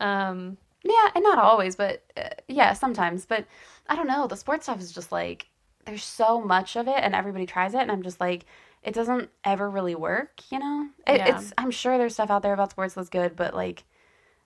Um, 0.00 0.56
Yeah, 0.82 1.10
and 1.14 1.22
not 1.22 1.38
always, 1.38 1.76
but 1.76 2.02
uh, 2.16 2.30
yeah, 2.48 2.72
sometimes. 2.72 3.26
But 3.26 3.46
I 3.86 3.96
don't 3.96 4.06
know. 4.06 4.26
The 4.26 4.36
sports 4.36 4.64
stuff 4.64 4.80
is 4.80 4.92
just 4.92 5.12
like 5.12 5.46
there's 5.86 6.04
so 6.04 6.40
much 6.40 6.76
of 6.76 6.88
it, 6.88 6.96
and 6.98 7.14
everybody 7.14 7.46
tries 7.46 7.74
it, 7.74 7.80
and 7.80 7.90
I'm 7.92 8.02
just 8.02 8.20
like, 8.20 8.44
it 8.82 8.94
doesn't 8.94 9.28
ever 9.44 9.68
really 9.68 9.94
work. 9.94 10.40
You 10.50 10.58
know, 10.58 10.88
it, 11.06 11.18
Yeah. 11.18 11.36
it's. 11.36 11.52
I'm 11.58 11.70
sure 11.70 11.96
there's 11.98 12.14
stuff 12.14 12.30
out 12.30 12.42
there 12.42 12.52
about 12.54 12.70
sports 12.70 12.94
that's 12.94 13.08
good, 13.10 13.36
but 13.36 13.54
like, 13.54 13.84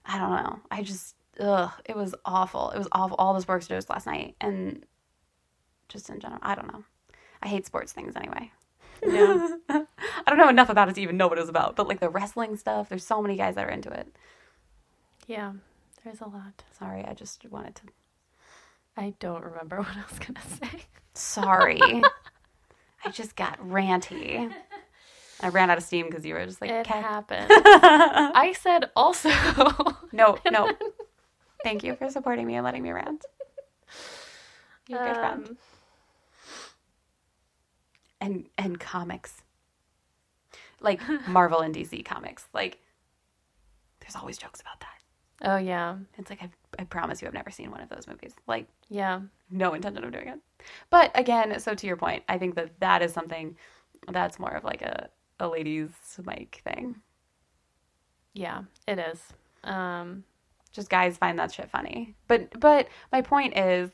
I 0.04 0.18
don't 0.18 0.30
know. 0.30 0.58
I 0.72 0.82
just, 0.82 1.14
ugh, 1.40 1.70
it 1.84 1.96
was 1.96 2.14
awful. 2.24 2.70
It 2.70 2.78
was 2.78 2.88
awful. 2.92 3.16
All 3.18 3.32
the 3.34 3.40
sports 3.40 3.66
jokes 3.68 3.88
last 3.88 4.06
night, 4.06 4.34
and 4.40 4.84
just 5.88 6.10
in 6.10 6.18
general, 6.20 6.40
I 6.42 6.54
don't 6.56 6.72
know. 6.72 6.84
I 7.42 7.48
hate 7.48 7.64
sports 7.66 7.92
things 7.92 8.16
anyway. 8.16 8.50
Yeah, 9.06 9.48
I 9.68 9.84
don't 10.26 10.38
know 10.38 10.48
enough 10.48 10.68
about 10.70 10.88
it 10.88 10.94
to 10.96 11.00
even 11.02 11.16
know 11.16 11.28
what 11.28 11.38
it 11.38 11.42
was 11.42 11.48
about, 11.50 11.76
but 11.76 11.88
like 11.88 12.00
the 12.00 12.08
wrestling 12.08 12.56
stuff, 12.56 12.88
there's 12.88 13.04
so 13.04 13.20
many 13.22 13.36
guys 13.36 13.54
that 13.56 13.66
are 13.66 13.70
into 13.70 13.90
it. 13.90 14.08
yeah. 15.26 15.52
There's 16.04 16.20
a 16.20 16.26
lot. 16.26 16.62
Sorry, 16.78 17.02
I 17.02 17.14
just 17.14 17.46
wanted 17.50 17.76
to 17.76 17.82
I 18.96 19.14
don't 19.20 19.42
remember 19.42 19.76
what 19.80 19.88
I 19.96 20.04
was 20.10 20.18
gonna 20.18 20.40
say. 20.70 20.82
Sorry. 21.14 21.80
I 23.04 23.10
just 23.10 23.34
got 23.34 23.58
ranty. 23.60 24.52
I 25.40 25.48
ran 25.48 25.70
out 25.70 25.78
of 25.78 25.84
steam 25.84 26.06
because 26.06 26.24
you 26.26 26.34
were 26.34 26.44
just 26.44 26.60
like, 26.60 26.70
It 26.70 26.86
happened. 26.86 27.46
I 27.50 28.54
said 28.58 28.90
also. 28.94 29.30
no, 30.12 30.38
no. 30.50 30.70
Thank 31.62 31.84
you 31.84 31.96
for 31.96 32.10
supporting 32.10 32.46
me 32.46 32.54
and 32.56 32.64
letting 32.64 32.82
me 32.82 32.90
rant. 32.92 33.24
You're 34.88 35.02
a 35.02 35.06
good 35.06 35.16
friend. 35.16 35.48
Um, 35.48 35.56
And 38.24 38.46
and 38.56 38.80
comics, 38.80 39.42
like 40.80 41.00
Marvel 41.28 41.60
and 41.60 41.74
DC 41.74 42.04
comics, 42.04 42.46
like 42.54 42.78
there's 44.00 44.16
always 44.16 44.38
jokes 44.38 44.60
about 44.60 44.80
that. 44.80 44.88
Oh 45.42 45.56
yeah, 45.58 45.96
It's 46.18 46.30
like 46.30 46.42
I, 46.42 46.48
I 46.78 46.84
promise 46.84 47.20
you, 47.20 47.28
I've 47.28 47.34
never 47.34 47.50
seen 47.50 47.70
one 47.70 47.80
of 47.80 47.88
those 47.88 48.06
movies. 48.06 48.34
Like 48.46 48.66
yeah, 48.88 49.20
no 49.50 49.74
intention 49.74 50.04
of 50.04 50.12
doing 50.12 50.28
it. 50.28 50.40
But 50.90 51.10
again, 51.14 51.58
so 51.60 51.74
to 51.74 51.86
your 51.86 51.96
point, 51.96 52.22
I 52.28 52.38
think 52.38 52.54
that 52.54 52.80
that 52.80 53.02
is 53.02 53.12
something 53.12 53.56
that's 54.10 54.38
more 54.38 54.52
of 54.52 54.64
like 54.64 54.82
a 54.82 55.08
a 55.40 55.48
ladies' 55.48 56.20
mic 56.24 56.62
thing. 56.64 56.96
yeah. 58.34 58.62
It 58.86 58.98
is. 58.98 59.20
Um, 59.64 60.24
just 60.72 60.90
guys 60.90 61.16
find 61.16 61.38
that 61.38 61.52
shit 61.52 61.70
funny. 61.70 62.14
But 62.28 62.58
but 62.60 62.88
my 63.12 63.22
point 63.22 63.56
is 63.56 63.90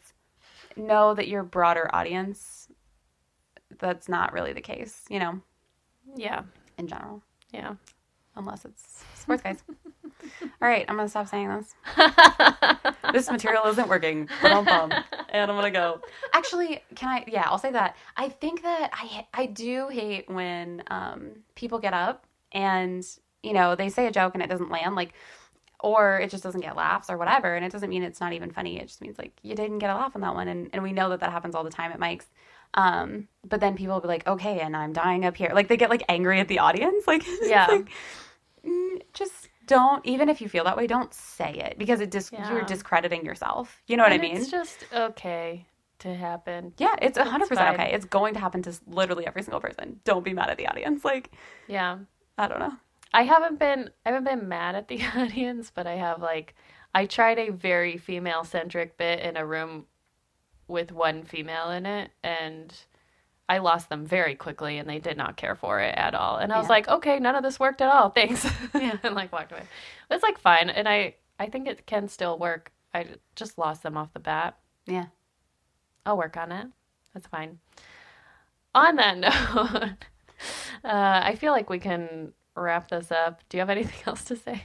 know 0.76 1.14
that 1.14 1.28
your 1.28 1.42
broader 1.42 1.90
audience 1.92 2.68
that's 3.80 4.08
not 4.08 4.32
really 4.32 4.52
the 4.52 4.60
case, 4.60 5.02
you 5.08 5.18
know, 5.18 5.40
yeah, 6.16 6.42
in 6.78 6.86
general, 6.86 7.22
yeah. 7.52 7.74
unless 8.36 8.64
it's 8.64 9.04
sports 9.14 9.42
guys. 9.42 9.62
All 10.42 10.68
right, 10.68 10.84
I'm 10.88 10.96
to 10.98 11.08
stop 11.08 11.28
saying 11.28 11.48
this. 11.48 11.74
this 13.12 13.30
material 13.30 13.66
isn't 13.66 13.88
working. 13.88 14.28
Ba-dum-bum. 14.42 14.92
And 15.32 15.48
I'm 15.48 15.62
to 15.62 15.70
go. 15.70 16.00
Actually, 16.32 16.82
can 16.96 17.08
I 17.08 17.24
yeah, 17.28 17.44
I'll 17.46 17.56
say 17.56 17.70
that. 17.70 17.94
I 18.16 18.28
think 18.28 18.62
that 18.62 18.90
I 18.92 19.28
I 19.32 19.46
do 19.46 19.86
hate 19.86 20.28
when 20.28 20.82
um 20.88 21.44
people 21.54 21.78
get 21.78 21.94
up 21.94 22.26
and 22.50 23.06
you 23.40 23.52
know, 23.52 23.76
they 23.76 23.90
say 23.90 24.08
a 24.08 24.10
joke 24.10 24.34
and 24.34 24.42
it 24.42 24.50
doesn't 24.50 24.72
land 24.72 24.96
like 24.96 25.14
or 25.82 26.18
it 26.18 26.30
just 26.30 26.42
doesn't 26.42 26.60
get 26.60 26.76
laughs 26.76 27.10
or 27.10 27.16
whatever 27.16 27.54
and 27.54 27.64
it 27.64 27.72
doesn't 27.72 27.90
mean 27.90 28.02
it's 28.02 28.20
not 28.20 28.32
even 28.32 28.50
funny 28.50 28.78
it 28.78 28.86
just 28.86 29.00
means 29.00 29.18
like 29.18 29.32
you 29.42 29.54
didn't 29.54 29.78
get 29.78 29.90
a 29.90 29.94
laugh 29.94 30.14
on 30.14 30.20
that 30.20 30.34
one 30.34 30.48
and, 30.48 30.68
and 30.72 30.82
we 30.82 30.92
know 30.92 31.08
that 31.08 31.20
that 31.20 31.30
happens 31.30 31.54
all 31.54 31.64
the 31.64 31.70
time 31.70 31.90
at 31.90 31.98
mics 31.98 32.26
um 32.74 33.26
but 33.48 33.60
then 33.60 33.74
people 33.76 33.94
will 33.94 34.00
be 34.00 34.08
like 34.08 34.26
okay 34.26 34.60
and 34.60 34.76
i'm 34.76 34.92
dying 34.92 35.24
up 35.24 35.36
here 35.36 35.50
like 35.54 35.68
they 35.68 35.76
get 35.76 35.90
like 35.90 36.02
angry 36.08 36.38
at 36.40 36.48
the 36.48 36.58
audience 36.60 37.06
like 37.12 37.24
Yeah. 37.42 37.66
like, 37.66 37.88
mm, 38.66 39.00
just 39.12 39.48
don't 39.66 40.04
even 40.06 40.28
if 40.28 40.40
you 40.40 40.48
feel 40.48 40.64
that 40.64 40.76
way 40.76 40.86
don't 40.86 41.12
say 41.14 41.52
it 41.54 41.78
because 41.78 42.00
it 42.00 42.10
dis- 42.10 42.30
Yeah. 42.32 42.50
you're 42.50 42.62
discrediting 42.64 43.24
yourself 43.24 43.82
you 43.86 43.96
know 43.96 44.02
what 44.04 44.12
And 44.12 44.20
i 44.22 44.24
mean 44.26 44.36
It's 44.36 44.50
just 44.50 44.84
okay 44.92 45.66
to 46.00 46.14
happen. 46.14 46.72
yeah 46.78 46.94
it's 47.02 47.18
100% 47.18 47.48
fine. 47.48 47.74
okay 47.74 47.92
it's 47.92 48.04
going 48.06 48.34
to 48.34 48.40
happen 48.40 48.62
to 48.62 48.72
literally 48.86 49.26
every 49.26 49.42
single 49.42 49.60
person 49.60 50.00
don't 50.04 50.24
be 50.24 50.32
mad 50.32 50.48
at 50.50 50.56
the 50.58 50.66
audience 50.68 51.04
like 51.04 51.30
Yeah. 51.68 51.98
i 52.38 52.46
don't 52.48 52.58
know 52.60 52.72
I 53.12 53.24
haven't 53.24 53.58
been 53.58 53.90
I 54.06 54.10
haven't 54.10 54.22
been 54.24 54.48
mad 54.48 54.76
at 54.76 54.86
the 54.86 55.02
audience, 55.16 55.72
but 55.74 55.88
I 55.88 55.96
have 55.96 56.22
like 56.22 56.54
I 56.94 57.06
tried 57.06 57.40
a 57.40 57.50
very 57.50 57.96
female 57.96 58.44
centric 58.44 58.96
bit 58.96 59.18
in 59.18 59.36
a 59.36 59.44
room 59.44 59.86
with 60.70 60.92
one 60.92 61.24
female 61.24 61.70
in 61.70 61.84
it 61.86 62.10
and 62.22 62.72
I 63.48 63.58
lost 63.58 63.88
them 63.88 64.06
very 64.06 64.36
quickly 64.36 64.78
and 64.78 64.88
they 64.88 65.00
did 65.00 65.16
not 65.16 65.36
care 65.36 65.56
for 65.56 65.80
it 65.80 65.94
at 65.96 66.14
all. 66.14 66.36
And 66.36 66.52
I 66.52 66.58
was 66.58 66.66
Yeah. 66.66 66.70
like, 66.70 66.88
okay, 66.88 67.18
none 67.18 67.34
of 67.34 67.42
this 67.42 67.58
worked 67.58 67.80
at 67.82 67.90
all. 67.92 68.10
Thanks. 68.18 68.44
Yeah. 68.74 68.96
and 69.02 69.14
like 69.14 69.32
walked 69.32 69.50
away. 69.52 69.64
But 70.08 70.14
it's 70.14 70.22
like 70.22 70.38
fine. 70.38 70.70
And 70.70 70.88
I, 70.88 71.16
I 71.38 71.46
think 71.46 71.66
it 71.66 71.84
can 71.86 72.06
still 72.08 72.38
work. 72.38 72.70
I 72.94 73.06
just 73.34 73.58
lost 73.58 73.82
them 73.82 73.96
off 73.96 74.12
the 74.12 74.20
bat. 74.20 74.56
yeah 74.86 75.06
I'll 76.06 76.16
work 76.16 76.36
on 76.36 76.50
it. 76.52 76.66
That's 77.12 77.26
fine. 77.26 77.58
On 78.74 78.96
that 78.96 79.18
note, 79.18 79.94
uh, 80.84 81.20
I 81.24 81.34
feel 81.34 81.52
like 81.52 81.68
we 81.68 81.78
can 81.80 82.32
wrap 82.54 82.88
this 82.88 83.10
up. 83.12 83.42
Do 83.48 83.56
you 83.56 83.60
have 83.60 83.70
anything 83.70 83.98
else 84.06 84.24
to 84.24 84.36
say? 84.36 84.64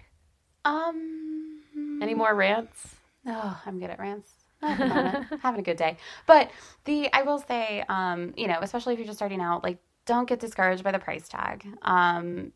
um 0.64 2.00
Any 2.02 2.14
more 2.14 2.34
rants? 2.36 2.96
Oh, 3.28 3.60
I'm 3.66 3.80
good 3.80 3.90
at 3.90 4.00
rants. 4.00 4.32
Having 5.42 5.60
a 5.60 5.64
good 5.64 5.78
day. 5.78 5.98
But 6.26 6.52
the 6.86 7.12
I 7.14 7.22
will 7.24 7.40
say, 7.40 7.84
um, 7.90 8.34
you 8.38 8.48
know, 8.48 8.60
especially 8.62 8.94
if 8.94 9.00
you're 9.00 9.08
just 9.08 9.18
starting 9.18 9.42
out, 9.42 9.64
like 9.64 9.78
don't 10.06 10.28
get 10.28 10.40
discouraged 10.40 10.84
by 10.84 10.92
the 10.92 11.00
price 11.00 11.28
tag. 11.28 11.66
Um, 11.82 12.52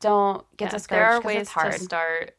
don't 0.00 0.44
get 0.56 0.72
Yes, 0.72 0.86
there 0.86 1.04
are 1.04 1.20
discouraged 1.20 1.26
ways 1.26 1.40
it's 1.42 1.50
hard. 1.50 1.72
to 1.72 1.78
start 1.80 2.36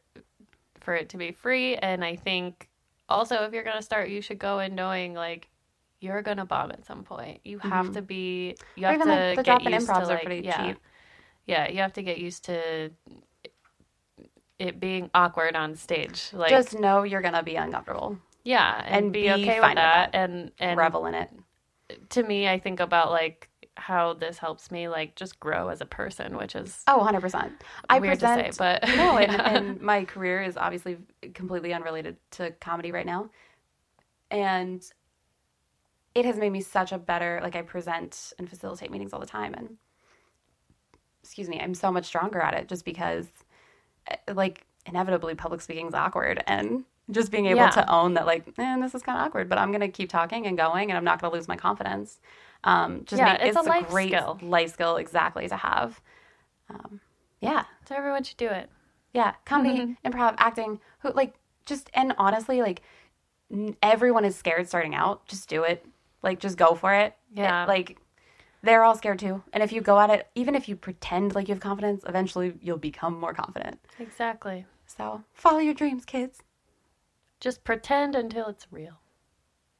for 0.80 0.94
it 0.94 1.08
to 1.10 1.16
be 1.16 1.32
free, 1.32 1.76
and 1.76 2.04
I 2.04 2.16
think 2.16 2.68
also 3.08 3.42
if 3.44 3.52
you're 3.52 3.64
gonna 3.64 3.82
start, 3.82 4.08
you 4.08 4.20
should 4.20 4.38
go 4.38 4.60
in 4.60 4.74
knowing 4.74 5.14
like 5.14 5.48
you're 6.00 6.22
gonna 6.22 6.46
bomb 6.46 6.70
at 6.70 6.84
some 6.86 7.02
point. 7.02 7.40
You 7.44 7.58
have 7.58 7.92
to 7.92 8.02
be. 8.02 8.56
You 8.76 8.86
have 8.86 8.94
even 8.94 9.08
to 9.08 9.14
like 9.14 9.36
the 9.36 9.42
get 9.42 9.62
drop 9.62 9.72
used 9.72 9.86
to 9.86 10.06
like 10.06 10.24
pretty 10.24 10.46
yeah, 10.46 10.68
cheap. 10.68 10.78
yeah. 11.46 11.68
You 11.68 11.78
have 11.78 11.92
to 11.94 12.02
get 12.02 12.18
used 12.18 12.44
to 12.44 12.90
it 14.58 14.80
being 14.80 15.10
awkward 15.14 15.56
on 15.56 15.74
stage. 15.74 16.30
Like 16.32 16.50
Just 16.50 16.78
know 16.78 17.02
you're 17.02 17.22
gonna 17.22 17.42
be 17.42 17.56
uncomfortable. 17.56 18.18
Yeah, 18.48 18.82
and, 18.86 19.04
and 19.06 19.12
be, 19.12 19.22
be 19.22 19.30
okay 19.30 19.60
with 19.60 19.74
that. 19.74 20.10
And 20.14 20.52
and 20.58 20.76
Revel 20.78 21.06
in 21.06 21.14
it. 21.14 21.30
to 22.10 22.22
me, 22.22 22.48
I 22.48 22.58
think 22.58 22.80
about 22.80 23.10
like 23.10 23.48
how 23.76 24.14
this 24.14 24.38
helps 24.38 24.70
me 24.70 24.88
like 24.88 25.14
just 25.16 25.38
grow 25.38 25.68
as 25.68 25.80
a 25.80 25.86
person, 25.86 26.36
which 26.36 26.56
is 26.56 26.82
Oh, 26.86 26.98
100%. 27.00 27.50
I 27.88 28.00
weird 28.00 28.18
present, 28.18 28.46
to 28.46 28.52
say, 28.52 28.56
but 28.58 28.88
no, 28.96 29.18
and, 29.18 29.32
yeah. 29.32 29.54
and 29.54 29.80
my 29.80 30.04
career 30.04 30.42
is 30.42 30.56
obviously 30.56 30.98
completely 31.34 31.72
unrelated 31.72 32.16
to 32.32 32.52
comedy 32.60 32.90
right 32.92 33.06
now. 33.06 33.30
And 34.30 34.82
it 36.14 36.24
has 36.24 36.36
made 36.36 36.50
me 36.50 36.60
such 36.60 36.92
a 36.92 36.98
better, 36.98 37.40
like, 37.42 37.56
I 37.56 37.62
present 37.62 38.32
and 38.38 38.48
facilitate 38.48 38.90
meetings 38.90 39.12
all 39.12 39.20
the 39.20 39.26
time. 39.26 39.54
And, 39.54 39.76
excuse 41.22 41.48
me, 41.48 41.60
I'm 41.60 41.74
so 41.74 41.92
much 41.92 42.06
stronger 42.06 42.40
at 42.40 42.54
it 42.54 42.68
just 42.68 42.84
because, 42.84 43.28
eh, 44.08 44.16
like, 44.34 44.66
inevitably 44.86 45.34
public 45.34 45.60
speaking 45.60 45.86
is 45.88 45.94
awkward. 45.94 46.42
And 46.46 46.84
just 47.10 47.30
being 47.30 47.46
able 47.46 47.60
Yeah. 47.60 47.70
to 47.70 47.90
own 47.90 48.14
that, 48.14 48.26
like, 48.26 48.56
man, 48.58 48.80
this 48.80 48.94
is 48.94 49.02
kind 49.02 49.18
of 49.18 49.26
awkward, 49.26 49.48
but 49.48 49.58
I'm 49.58 49.70
going 49.70 49.80
to 49.80 49.88
keep 49.88 50.10
talking 50.10 50.46
and 50.46 50.56
going 50.56 50.90
and 50.90 50.98
I'm 50.98 51.04
not 51.04 51.20
going 51.20 51.30
to 51.30 51.36
lose 51.36 51.48
my 51.48 51.56
confidence. 51.56 52.20
Um, 52.64 53.04
just 53.06 53.18
Yeah, 53.20 53.32
make, 53.34 53.42
it's 53.42 53.56
a 53.56 53.62
life 53.62 53.88
great 53.88 54.08
skill. 54.08 54.38
life 54.42 54.72
skill 54.72 54.96
exactly 54.96 55.48
to 55.48 55.56
have. 55.56 56.00
Um, 56.70 57.00
yeah. 57.40 57.64
so 57.88 57.94
everyone 57.94 58.24
should 58.24 58.36
do 58.36 58.48
it. 58.48 58.68
Yeah, 59.14 59.34
comedy, 59.44 59.78
Mm-hmm. 60.04 60.06
improv, 60.12 60.34
acting, 60.38 60.80
who 61.00 61.12
like 61.12 61.34
just 61.64 61.88
and 61.94 62.14
honestly, 62.18 62.60
like 62.60 62.82
n- 63.50 63.76
everyone 63.82 64.24
is 64.24 64.36
scared 64.36 64.68
starting 64.68 64.94
out. 64.94 65.26
Just 65.26 65.48
do 65.48 65.62
it. 65.62 65.86
Like 66.22 66.40
just 66.40 66.58
go 66.58 66.74
for 66.74 66.92
it. 66.92 67.14
Yeah. 67.32 67.64
It- 67.64 67.68
like 67.68 67.96
they're 68.62 68.82
all 68.82 68.96
scared 68.96 69.20
too. 69.20 69.42
And 69.52 69.62
if 69.62 69.72
you 69.72 69.80
go 69.80 69.98
at 70.00 70.10
it, 70.10 70.26
even 70.34 70.54
if 70.56 70.68
you 70.68 70.76
pretend 70.76 71.34
like 71.34 71.48
you 71.48 71.54
have 71.54 71.62
confidence, 71.62 72.02
eventually 72.06 72.54
you'll 72.60 72.76
become 72.76 73.18
more 73.18 73.32
confident. 73.32 73.78
Exactly. 73.98 74.66
So 74.86 75.22
follow 75.32 75.58
your 75.60 75.74
dreams, 75.74 76.04
kids. 76.04 76.40
Just 77.40 77.64
pretend 77.64 78.14
until 78.14 78.46
it's 78.48 78.66
real. 78.70 79.00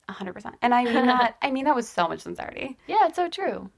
A 0.08 0.12
hundred 0.12 0.32
percent. 0.34 0.56
And 0.62 0.74
I 0.74 0.84
mean 0.84 1.06
that. 1.06 1.36
I 1.42 1.50
mean 1.50 1.64
that 1.64 1.74
with 1.76 1.86
so 1.86 2.08
much 2.08 2.20
sincerity. 2.20 2.78
Yeah, 2.86 3.06
it's 3.06 3.16
so 3.16 3.28
true. 3.28 3.70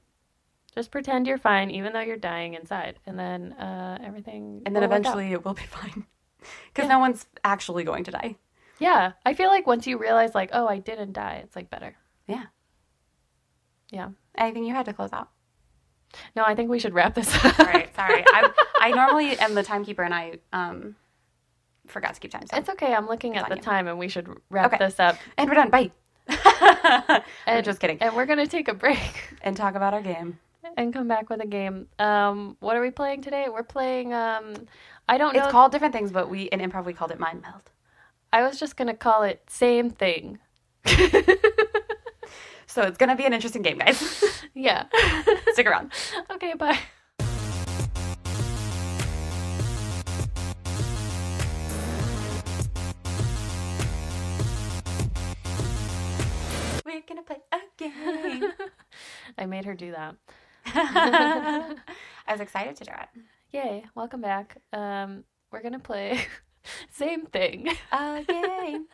Just 0.73 0.91
pretend 0.91 1.27
you're 1.27 1.37
fine, 1.37 1.69
even 1.71 1.91
though 1.91 1.99
you're 1.99 2.15
dying 2.15 2.53
inside, 2.53 2.97
and 3.05 3.19
then 3.19 3.51
uh, 3.53 3.97
everything. 4.01 4.61
And 4.65 4.73
then 4.75 4.83
will 4.83 4.89
work 4.89 4.93
out. 4.93 4.99
eventually 5.01 5.33
it 5.33 5.43
will 5.43 5.53
be 5.53 5.61
fine. 5.69 6.05
Because 6.73 6.87
no 6.89 6.99
one's 6.99 7.25
actually 7.43 7.83
going 7.83 8.05
to 8.05 8.11
die. 8.11 8.35
yeah, 8.79 9.11
I 9.25 9.33
feel 9.33 9.49
like 9.49 9.67
once 9.67 9.85
you 9.85 9.97
realize, 9.97 10.33
like, 10.33 10.49
oh, 10.53 10.67
I 10.67 10.79
didn't 10.79 11.11
die, 11.13 11.41
it's 11.43 11.55
like 11.55 11.69
better. 11.69 11.95
Yeah. 12.27 12.45
Yeah. 13.91 14.09
Anything 14.35 14.63
you 14.63 14.73
had 14.73 14.85
to 14.85 14.93
close 14.93 15.11
out? 15.11 15.29
No, 16.35 16.43
I 16.45 16.55
think 16.55 16.69
we 16.69 16.79
should 16.79 16.93
wrap 16.93 17.13
this 17.15 17.33
up. 17.43 17.55
Sorry, 17.55 17.87
sorry. 17.95 18.23
I'm, 18.33 18.51
I 18.79 18.91
normally 18.91 19.37
am 19.39 19.53
the 19.53 19.63
timekeeper, 19.63 20.03
and 20.03 20.13
I 20.13 20.39
um 20.53 20.95
forgot 21.87 22.13
to 22.15 22.19
keep 22.19 22.31
time. 22.31 22.45
So. 22.47 22.57
It's 22.57 22.69
okay. 22.69 22.93
I'm 22.93 23.07
looking 23.07 23.35
at 23.37 23.49
the 23.49 23.55
you. 23.55 23.61
time, 23.61 23.87
and 23.87 23.97
we 23.99 24.07
should 24.07 24.29
wrap 24.49 24.73
Okay. 24.73 24.77
this 24.83 24.99
up. 24.99 25.17
And 25.37 25.49
we're 25.49 25.55
done. 25.55 25.69
Bye. 25.69 25.91
And 27.47 27.57
I'm 27.57 27.63
just 27.63 27.79
kidding. 27.79 27.97
And 28.01 28.15
we're 28.15 28.25
gonna 28.25 28.47
take 28.47 28.67
a 28.67 28.73
break 28.73 29.35
And 29.41 29.55
talk 29.57 29.75
about 29.75 29.93
our 29.93 30.01
game. 30.01 30.39
and 30.77 30.93
come 30.93 31.07
back 31.07 31.29
with 31.29 31.41
a 31.41 31.47
game. 31.47 31.87
Um, 31.99 32.55
what 32.59 32.75
are 32.77 32.81
we 32.81 32.91
playing 32.91 33.21
today? 33.23 33.47
We're 33.51 33.63
playing. 33.63 34.13
Um, 34.13 34.53
I 35.09 35.17
don't 35.17 35.35
know. 35.35 35.43
It's 35.43 35.51
called 35.51 35.71
different 35.71 35.93
things, 35.93 36.11
but 36.11 36.29
we 36.29 36.43
in 36.43 36.59
improv 36.59 36.85
we 36.85 36.93
called 36.93 37.11
it 37.11 37.19
mind 37.19 37.41
meld. 37.41 37.63
I 38.31 38.43
was 38.43 38.59
just 38.59 38.77
gonna 38.77 38.93
call 38.95 39.23
it 39.23 39.41
same 39.49 39.89
thing. 39.89 40.39
So 42.67 42.83
it's 42.83 42.97
gonna 42.97 43.17
be 43.17 43.25
an 43.25 43.33
interesting 43.33 43.63
game, 43.63 43.79
guys. 43.79 44.23
yeah. 44.53 44.85
Stick 45.51 45.67
around. 45.67 45.91
okay. 46.31 46.53
Bye. 46.53 46.79
We're 56.93 57.01
gonna 57.07 57.21
play 57.23 57.37
a 57.53 57.59
game. 57.77 58.51
I 59.37 59.45
made 59.45 59.63
her 59.65 59.73
do 59.73 59.91
that. 59.91 60.15
I 60.65 62.31
was 62.31 62.41
excited 62.41 62.75
to 62.77 62.83
do 62.83 62.91
it. 62.91 63.21
Yay! 63.51 63.85
Welcome 63.95 64.19
back. 64.21 64.57
Um, 64.73 65.23
we're 65.51 65.61
gonna 65.61 65.79
play 65.79 66.19
same 66.91 67.25
thing 67.27 67.69
A 67.93 68.23
game. 68.27 68.87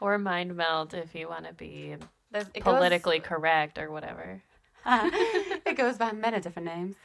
or 0.00 0.16
mind 0.18 0.56
meld 0.56 0.94
if 0.94 1.14
you 1.14 1.28
want 1.28 1.44
to 1.46 1.52
be 1.52 1.96
There's- 2.30 2.48
it 2.54 2.64
goes- 2.64 2.74
politically 2.74 3.20
correct 3.20 3.76
or 3.78 3.90
whatever. 3.90 4.42
it 4.86 5.76
goes 5.76 5.98
by 5.98 6.12
many 6.12 6.40
different 6.40 6.66
names. 6.66 6.96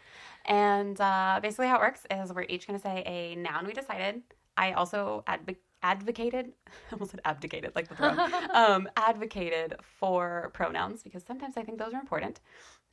And 0.46 1.00
uh, 1.02 1.40
basically, 1.42 1.68
how 1.68 1.76
it 1.76 1.82
works 1.82 2.06
is 2.10 2.32
we're 2.32 2.44
each 2.44 2.68
going 2.68 2.80
to 2.80 2.84
say 2.84 3.04
a 3.06 3.36
noun 3.36 3.66
we 3.68 3.74
decided. 3.74 4.22
I 4.56 4.72
also 4.74 5.24
adv- 5.28 5.56
advocated, 5.84 6.54
I 6.68 6.94
almost 6.94 7.12
said 7.12 7.22
abdicated, 7.26 7.74
like 7.76 7.88
the 7.88 7.96
throne, 7.96 8.20
um, 8.54 8.90
advocated 8.96 9.76
for 10.00 10.52
pronouns 10.54 11.04
because 11.04 11.24
sometimes 11.24 11.56
I 11.58 11.64
think 11.64 11.78
those 11.80 11.94
are 11.94 12.00
important. 12.00 12.40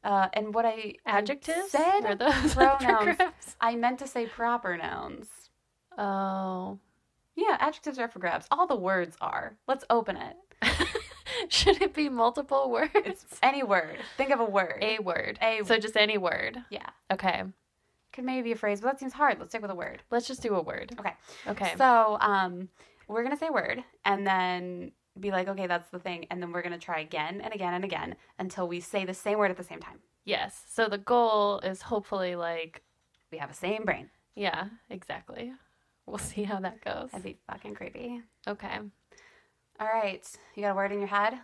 Uh, 0.05 0.29
and 0.33 0.55
what 0.55 0.65
I 0.65 0.95
I 1.05 1.19
Adjectives 1.19 1.71
said 1.71 2.01
or 2.05 2.15
those 2.15 2.55
pronouns. 2.61 3.19
I 3.61 3.75
meant 3.77 3.99
to 3.99 4.07
say 4.07 4.27
proper 4.27 4.77
nouns. 4.77 5.29
Oh, 5.97 6.79
Yeah, 7.35 7.57
adjectives 7.59 7.99
are 7.99 8.09
for 8.09 8.21
grabs. 8.21 8.47
All 8.51 8.67
the 8.67 8.77
words 8.77 9.17
are. 9.21 9.57
Let's 9.67 9.85
open 9.91 10.17
it. 10.17 10.37
should 11.49 11.83
it 11.83 11.95
be 11.95 12.09
multiple 12.09 12.71
words? 12.71 12.91
It's 12.95 13.39
any 13.43 13.63
word. 13.63 13.99
Think 14.17 14.31
of 14.31 14.41
a 14.41 14.45
word. 14.45 14.79
a 14.83 14.99
word. 15.01 15.39
A- 15.43 15.59
Word. 15.59 15.67
so 15.67 15.79
just 15.79 15.97
any 15.97 16.19
word. 16.19 16.59
yeah. 16.71 16.89
Okay. 17.11 17.43
Could 18.13 18.25
maybe 18.25 18.43
be 18.43 18.53
a 18.53 18.57
phrase, 18.57 18.81
but 18.81 18.89
that 18.89 18.99
seems 19.01 19.13
hard. 19.13 19.39
Let's 19.39 19.51
stick 19.53 19.63
with 19.63 19.71
a 19.71 19.75
word. 19.75 20.03
Let's 20.11 20.27
just 20.27 20.43
do 20.43 20.55
a 20.55 20.63
word. 20.63 20.95
Okay. 20.99 21.13
Okay. 21.47 21.75
So, 21.77 22.17
um, 22.21 22.69
we're 23.07 23.23
gonna 23.23 23.37
say 23.37 23.51
word 23.51 23.83
and 24.05 24.27
then 24.27 24.93
be 25.21 25.31
like, 25.31 25.49
okay, 25.49 25.67
that's 25.67 25.89
the 25.91 25.99
thing, 25.99 26.27
and 26.31 26.41
then 26.43 26.53
we're 26.53 26.63
gonna 26.63 26.79
try 26.79 27.01
again 27.01 27.41
and 27.41 27.53
again 27.55 27.75
and 27.75 27.85
again 27.85 28.15
until 28.39 28.69
we 28.69 28.81
say 28.81 29.05
the 29.05 29.15
same 29.15 29.39
word 29.39 29.51
at 29.51 29.57
the 29.57 29.65
same 29.65 29.81
time. 29.81 29.99
yes. 30.25 30.63
So 30.69 30.89
the 30.89 30.99
goal 30.99 31.61
is 31.61 31.83
hopefully 31.83 32.35
like, 32.37 32.83
We 33.33 33.39
have 33.39 33.51
a 33.51 33.55
same 33.55 33.85
brain. 33.85 34.11
yeah, 34.35 34.69
exactly. 34.91 35.53
We'll 36.07 36.19
see 36.19 36.45
how 36.45 36.61
that 36.61 36.83
goes. 36.85 37.11
That'd 37.11 37.25
be 37.25 37.37
fucking 37.51 37.75
creepy. 37.75 38.23
Okay. 38.47 38.79
All 39.81 39.87
right, 39.87 40.27
you 40.55 40.63
got 40.63 40.71
a 40.73 40.75
word 40.75 40.93
in 40.93 40.99
your 40.99 41.09
head? 41.09 41.35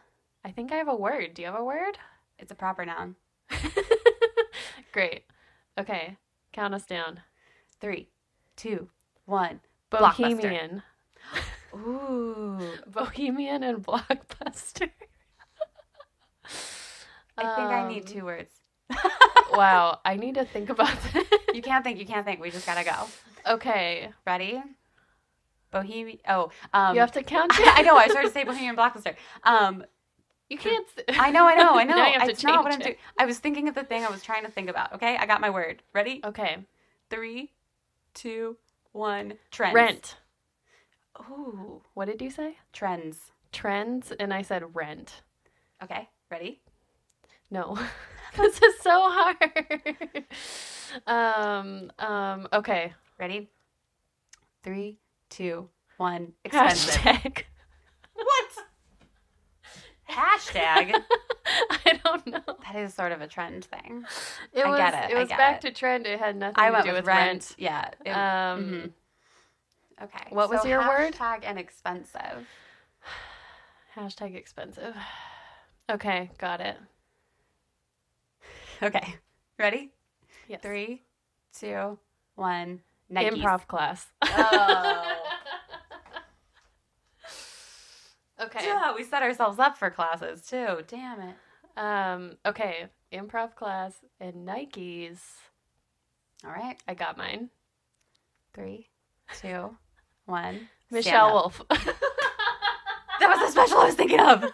I 0.45 0.51
think 0.51 0.73
I 0.73 0.77
have 0.77 0.89
a 0.89 0.97
word. 0.97 1.35
Do 1.35 1.43
you 1.43 1.47
have 1.49 1.59
a 1.59 1.65
word? 1.65 1.99
It's 2.39 2.51
a 2.53 2.55
proper 2.55 2.85
noun. 2.85 3.17
Great. 4.93 5.25
Okay. 5.79 6.17
Count 6.55 6.73
us 6.73 6.87
down. 6.87 7.21
Three, 7.81 8.09
two, 8.57 8.89
one. 9.27 9.61
Bohemian. 9.91 10.83
Ooh. 11.75 12.61
Bohemian 12.87 13.65
and 13.65 13.85
Blockbuster. 13.85 14.89
I 17.37 17.57
think 17.57 17.69
I 17.69 17.89
need 17.89 18.03
Um, 18.07 18.07
two 18.07 18.25
words. 18.25 18.53
Wow, 19.53 20.01
I 20.05 20.17
need 20.17 20.35
to 20.35 20.45
think 20.45 20.69
about 20.69 20.97
this. 21.13 21.25
You 21.55 21.63
can't 21.63 21.85
think. 21.85 21.99
You 22.01 22.07
can't 22.07 22.25
think. 22.27 22.41
We 22.41 22.51
just 22.51 22.67
gotta 22.67 22.83
go. 22.85 23.07
okay, 23.55 24.11
Ready? 24.27 24.61
Bohemian. 25.71 26.19
Oh, 26.29 26.51
um, 26.73 26.95
you 26.95 27.01
have 27.01 27.13
to 27.13 27.23
count 27.23 27.53
it. 27.55 27.69
I 27.79 27.83
know. 27.83 27.97
I 27.97 28.09
started 28.09 28.29
to 28.29 28.35
say 28.35 28.43
Bohemian 28.43 28.75
Blockbuster. 28.75 29.15
Um, 29.45 29.85
You 30.51 30.59
can't. 30.59 30.87
I 31.09 31.31
know. 31.31 31.47
I 31.47 31.55
know. 31.55 31.75
I 31.75 31.85
know. 31.89 31.97
Now 31.97 32.07
you 32.07 32.13
have 32.19 32.25
to 32.25 32.31
it's 32.31 32.45
not 32.45 32.63
what 32.65 32.73
I'm 32.73 32.79
doing. 32.79 32.97
I 33.19 33.25
was 33.27 33.39
thinking 33.39 33.69
of 33.69 33.75
the 33.75 33.85
thing 33.85 34.05
I 34.05 34.11
was 34.11 34.23
trying 34.23 34.45
to 34.45 34.51
think 34.51 34.69
about. 34.69 34.93
Okay, 34.95 35.17
I 35.17 35.27
got 35.27 35.41
my 35.41 35.51
word. 35.51 35.83
Ready? 35.93 36.21
Okay, 36.25 36.59
Three, 37.11 37.53
two, 38.15 38.57
one. 38.93 39.35
Trends. 39.51 39.75
rent. 39.75 40.17
Ooh, 41.31 41.81
What 41.95 42.07
did 42.07 42.21
you 42.21 42.31
say? 42.31 42.57
trends. 42.73 43.31
Trends, 43.53 44.13
and 44.19 44.35
I 44.35 44.43
said 44.43 44.75
rent. 44.75 45.23
Okay, 45.83 46.09
ready? 46.31 46.61
No, 47.51 47.79
this 48.37 48.61
is 48.61 48.81
so 48.81 48.91
hard. 49.11 50.25
um. 51.07 51.91
Um. 51.99 52.49
Okay. 52.53 52.93
Ready? 53.19 53.49
Three, 54.63 54.99
two, 55.31 55.69
one. 55.99 56.33
Expensive. 56.45 56.95
Hashtag. 57.01 57.43
Hashtag. 60.15 60.95
I 61.71 62.01
don't 62.05 62.27
know. 62.27 62.41
that 62.65 62.77
is 62.77 62.95
sort 62.95 63.12
of 63.12 63.21
a 63.21 63.27
trend 63.27 63.65
thing. 63.67 64.05
It 64.53 64.65
I 64.65 64.71
was. 64.71 64.79
get 64.79 65.11
it, 65.11 65.11
It 65.15 65.19
was 65.19 65.29
back 65.29 65.62
it. 65.65 65.69
to 65.69 65.75
trend. 65.75 66.07
It 66.07 66.19
had 66.19 66.37
nothing 66.37 66.55
I 66.59 66.71
to 66.71 66.83
do 66.83 66.89
with 66.89 66.99
with 67.01 67.07
rent. 67.07 67.29
rent. 67.29 67.55
Yeah. 67.59 67.91
it- 68.05 68.11
Um. 68.12 68.65
mhm. 68.65 68.91
Okay. 70.03 70.27
what 70.31 70.51
was 70.51 70.62
so 70.62 70.69
your 70.69 70.81
word? 70.81 71.15
Hashtag 71.15 71.41
and 71.45 71.59
expensive. 71.59 72.47
Hashtag 73.97 74.35
expensive. 74.35 74.95
Okay, 75.91 76.31
got 76.39 76.61
it. 76.61 76.77
Okay. 78.83 79.15
Ready? 79.59 79.93
Yes. 80.49 80.61
Three, 80.61 81.03
two, 81.59 81.97
one. 82.35 82.81
Nikes. 83.11 83.31
Improv 83.41 83.67
class. 83.69 84.07
Oh. 84.23 85.14
Okay. 88.45 88.65
Yeah, 88.67 88.95
we 88.95 89.05
set 89.05 89.23
ourselves 89.23 89.59
up 89.59 89.77
for 89.79 89.91
classes 89.91 90.43
too. 90.47 90.79
Damn 90.89 91.21
it. 91.21 91.35
Um. 91.77 92.37
Okay. 92.47 92.87
Improv 93.13 93.55
class 93.55 93.95
and 94.21 94.47
Nikes. 94.49 95.19
All 96.45 96.51
right. 96.51 96.77
I 96.89 96.95
got 96.95 97.17
mine. 97.17 97.51
Three, 98.55 98.89
two, 99.41 99.77
one. 100.27 100.69
Michelle. 100.91 101.33
Wolf. 101.33 101.63
That 103.21 103.29
was 103.31 103.39
the 103.39 103.51
special 103.53 103.79
I 103.79 103.85
was 103.87 103.95
thinking 103.95 104.19
of. 104.21 104.45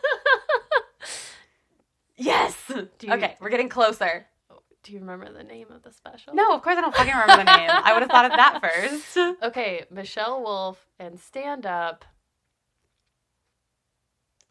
Yes. 2.16 2.56
you- 2.68 2.88
Okay, 3.12 3.36
we're 3.40 3.48
getting 3.48 3.68
closer. 3.70 4.26
Do 4.82 4.92
you 4.92 5.00
remember 5.00 5.30
the 5.32 5.42
name 5.42 5.68
of 5.70 5.82
the 5.82 5.92
special? 5.92 6.34
No, 6.34 6.54
of 6.54 6.62
course 6.62 6.76
I 6.76 6.80
don't 6.82 6.94
fucking 6.94 7.12
remember 7.12 7.36
the 7.44 7.56
name. 7.56 7.70
I 7.70 7.92
would 7.92 8.02
have 8.02 8.10
thought 8.10 8.26
of 8.26 8.32
that 8.32 8.60
first. 9.14 9.38
Okay, 9.42 9.84
Michelle 9.90 10.42
Wolf 10.42 10.86
and 10.98 11.18
stand 11.18 11.66
up. 11.66 12.04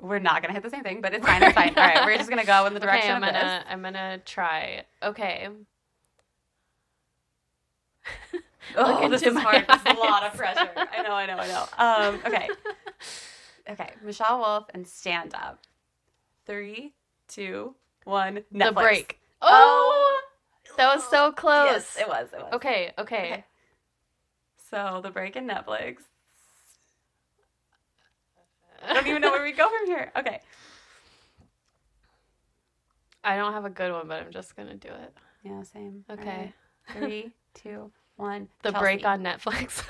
We're 0.01 0.19
not 0.19 0.41
gonna 0.41 0.53
hit 0.53 0.63
the 0.63 0.69
same 0.69 0.83
thing, 0.83 1.01
but 1.01 1.13
it's 1.13 1.25
fine. 1.25 1.43
It's 1.43 1.53
fine. 1.53 1.69
All 1.77 1.83
right, 1.83 2.05
we're 2.05 2.17
just 2.17 2.29
gonna 2.29 2.45
go 2.45 2.65
in 2.65 2.73
the 2.73 2.79
direction 2.79 3.11
okay, 3.11 3.15
I'm 3.15 3.21
gonna 3.21 3.63
I'm 3.69 3.81
gonna 3.81 4.17
try. 4.25 4.83
Okay. 5.03 5.47
this. 8.31 8.41
Oh, 8.75 8.99
look 9.01 9.11
this 9.11 9.23
is 9.23 9.35
hard. 9.35 9.65
This 9.67 9.81
is 9.81 9.97
a 9.97 9.99
lot 9.99 10.23
of 10.23 10.33
pressure. 10.35 10.69
I 10.75 11.01
know. 11.01 11.13
I 11.13 11.25
know. 11.25 11.37
I 11.37 11.47
know. 11.47 11.65
Um. 11.77 12.19
Okay. 12.25 12.47
Okay. 13.69 13.89
Michelle 14.03 14.39
Wolf 14.39 14.65
and 14.73 14.87
stand 14.87 15.33
up. 15.33 15.59
Three, 16.45 16.93
two, 17.27 17.75
one. 18.05 18.43
Netflix. 18.53 18.65
The 18.65 18.71
break. 18.73 19.19
Oh, 19.41 20.21
That 20.77 20.95
was 20.95 21.03
so 21.09 21.31
close. 21.31 21.69
Yes, 21.71 21.97
it 21.99 22.07
was. 22.07 22.27
It 22.33 22.39
was. 22.39 22.53
Okay, 22.53 22.91
okay. 22.97 23.31
Okay. 23.31 23.45
So 24.69 24.99
the 25.03 25.09
break 25.09 25.35
in 25.35 25.47
Netflix. 25.47 25.97
I 28.87 28.93
don't 28.93 29.07
even 29.07 29.21
know 29.21 29.31
where 29.31 29.43
we 29.43 29.51
go 29.51 29.67
from 29.69 29.87
here. 29.87 30.11
Okay. 30.17 30.39
I 33.23 33.35
don't 33.35 33.53
have 33.53 33.65
a 33.65 33.69
good 33.69 33.91
one, 33.91 34.07
but 34.07 34.21
I'm 34.21 34.31
just 34.31 34.55
gonna 34.55 34.75
do 34.75 34.89
it. 34.89 35.13
Yeah. 35.43 35.63
Same. 35.63 36.05
Okay. 36.09 36.53
right. 36.89 36.97
Three, 36.97 37.31
two, 37.53 37.91
one. 38.15 38.47
The 38.63 38.71
Chelsea. 38.71 38.83
break 38.83 39.05
on 39.05 39.21
Netflix. 39.21 39.83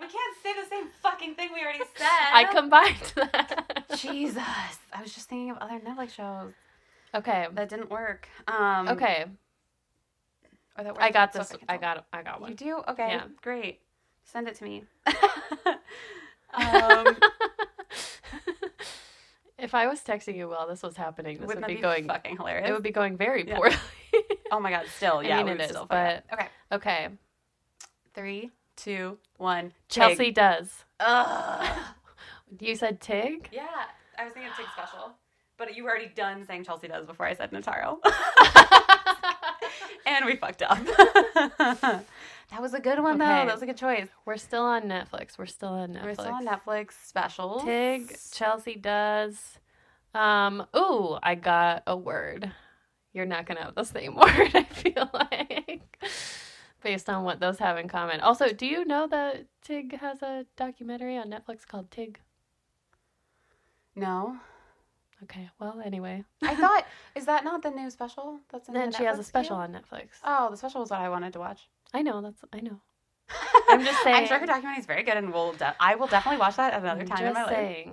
We 0.00 0.06
can't 0.06 0.36
say 0.42 0.52
the 0.54 0.68
same 0.68 0.88
fucking 1.02 1.34
thing 1.34 1.50
we 1.54 1.60
already 1.62 1.78
said. 1.96 2.06
I 2.32 2.44
combined 2.50 3.12
that. 3.16 3.84
Jesus. 3.96 4.42
I 4.92 5.02
was 5.02 5.12
just 5.14 5.28
thinking 5.28 5.50
of 5.50 5.58
other 5.58 5.78
Netflix 5.78 6.10
shows 6.14 6.52
Okay. 7.14 7.46
that 7.52 7.68
didn't 7.68 7.90
work. 7.90 8.28
Um, 8.48 8.88
Okay. 8.88 9.26
Or 10.78 10.84
that 10.84 10.96
I 10.98 11.10
got 11.10 11.32
this. 11.32 11.52
I 11.68 11.74
so- 11.76 11.80
got 11.80 12.06
I 12.12 12.22
got 12.22 12.40
one. 12.40 12.50
You 12.50 12.56
do? 12.56 12.82
Okay. 12.88 13.08
Yeah. 13.08 13.24
Great. 13.42 13.80
Send 14.24 14.48
it 14.48 14.54
to 14.56 14.64
me. 14.64 14.84
um, 16.54 17.16
if 19.58 19.74
I 19.74 19.86
was 19.86 20.00
texting 20.00 20.36
you 20.36 20.48
while 20.48 20.68
this 20.68 20.82
was 20.82 20.96
happening, 20.96 21.38
this 21.38 21.46
wouldn't 21.46 21.66
would 21.66 21.70
be 21.70 21.76
be 21.76 21.82
going 21.82 22.06
fucking 22.06 22.36
hilarious? 22.36 22.68
it 22.68 22.72
would 22.72 22.82
be 22.82 22.90
going 22.92 23.16
very 23.16 23.46
Yeah. 23.46 23.56
poorly. 23.56 23.76
oh 24.52 24.60
my 24.60 24.70
god, 24.70 24.86
still, 24.96 25.18
I 25.18 25.22
yeah, 25.22 25.36
mean, 25.38 25.46
we 25.46 25.52
it 25.52 25.58
would 25.58 25.68
still 25.68 25.86
up. 25.90 26.22
Okay. 26.32 26.46
okay. 26.72 27.08
Three, 28.14 28.50
two, 28.76 29.18
one. 29.36 29.72
Chelsea 29.88 30.26
Tig. 30.26 30.34
does. 30.34 30.84
Ugh. 31.00 31.78
You 32.58 32.74
said 32.74 33.00
Tig? 33.00 33.48
Yeah, 33.52 33.62
I 34.18 34.24
was 34.24 34.32
thinking 34.32 34.50
of 34.50 34.56
Tig 34.56 34.66
Special, 34.72 35.12
but 35.56 35.76
you 35.76 35.84
were 35.84 35.90
already 35.90 36.08
done 36.12 36.44
saying 36.44 36.64
Chelsea 36.64 36.88
does 36.88 37.06
before 37.06 37.24
I 37.26 37.34
said 37.34 37.52
Notaro. 37.52 37.98
and 40.04 40.24
we 40.26 40.34
fucked 40.34 40.62
up. 40.62 40.76
That 42.50 42.60
was 42.60 42.74
a 42.74 42.80
good 42.80 43.00
one 43.00 43.18
though. 43.18 43.24
That 43.24 43.52
was 43.52 43.62
a 43.62 43.66
good 43.66 43.76
choice. 43.76 44.08
We're 44.24 44.36
still 44.36 44.62
on 44.62 44.82
Netflix. 44.82 45.38
We're 45.38 45.46
still 45.46 45.70
on 45.70 45.90
Netflix. 45.94 46.04
We're 46.04 46.14
still 46.14 46.26
on 46.32 46.46
Netflix 46.46 46.92
specials. 47.04 47.64
Tig, 47.64 48.16
Chelsea 48.32 48.76
does. 48.76 49.58
Um, 50.14 50.66
ooh, 50.76 51.16
I 51.22 51.34
got 51.34 51.82
a 51.86 51.96
word. 51.96 52.50
You're 53.12 53.26
not 53.26 53.46
gonna 53.46 53.64
have 53.64 53.74
the 53.74 53.84
same 53.84 54.14
word, 54.16 54.54
I 54.54 54.64
feel 54.64 55.10
like. 55.12 56.02
Based 56.82 57.08
on 57.10 57.24
what 57.24 57.40
those 57.40 57.58
have 57.58 57.76
in 57.78 57.88
common. 57.88 58.20
Also, 58.20 58.52
do 58.52 58.66
you 58.66 58.84
know 58.84 59.06
that 59.08 59.46
Tig 59.62 59.98
has 59.98 60.22
a 60.22 60.46
documentary 60.56 61.16
on 61.18 61.30
Netflix 61.30 61.66
called 61.66 61.90
Tig? 61.90 62.18
No, 63.94 64.38
Okay, 65.24 65.50
well, 65.58 65.80
anyway. 65.84 66.24
I 66.42 66.54
thought 66.54 66.86
is 67.14 67.26
that 67.26 67.44
not 67.44 67.62
the 67.62 67.70
new 67.70 67.90
special? 67.90 68.40
That's 68.50 68.68
in 68.68 68.74
Then 68.74 68.90
the 68.90 68.96
she 68.96 69.04
has 69.04 69.18
a 69.18 69.22
special 69.22 69.56
on 69.56 69.72
Netflix. 69.72 70.08
Oh, 70.24 70.48
the 70.50 70.56
special 70.56 70.80
was 70.80 70.90
what 70.90 71.00
I 71.00 71.08
wanted 71.08 71.32
to 71.34 71.38
watch. 71.38 71.68
I 71.92 72.02
know, 72.02 72.20
that's 72.22 72.40
I 72.52 72.60
know. 72.60 72.80
I'm 73.68 73.84
just 73.84 74.02
saying. 74.02 74.16
I'm 74.16 74.26
sure 74.26 74.38
her 74.40 74.46
documentary 74.46 74.80
is 74.80 74.86
very 74.86 75.02
good, 75.04 75.16
and 75.16 75.32
we'll 75.32 75.52
de- 75.52 75.76
I 75.78 75.94
will 75.94 76.08
definitely 76.08 76.40
watch 76.40 76.56
that 76.56 76.74
another 76.74 77.02
I'm 77.02 77.06
time 77.06 77.24
in 77.26 77.32
my 77.34 77.40
just 77.40 77.52
life. 77.52 77.58
Okay. 77.58 77.92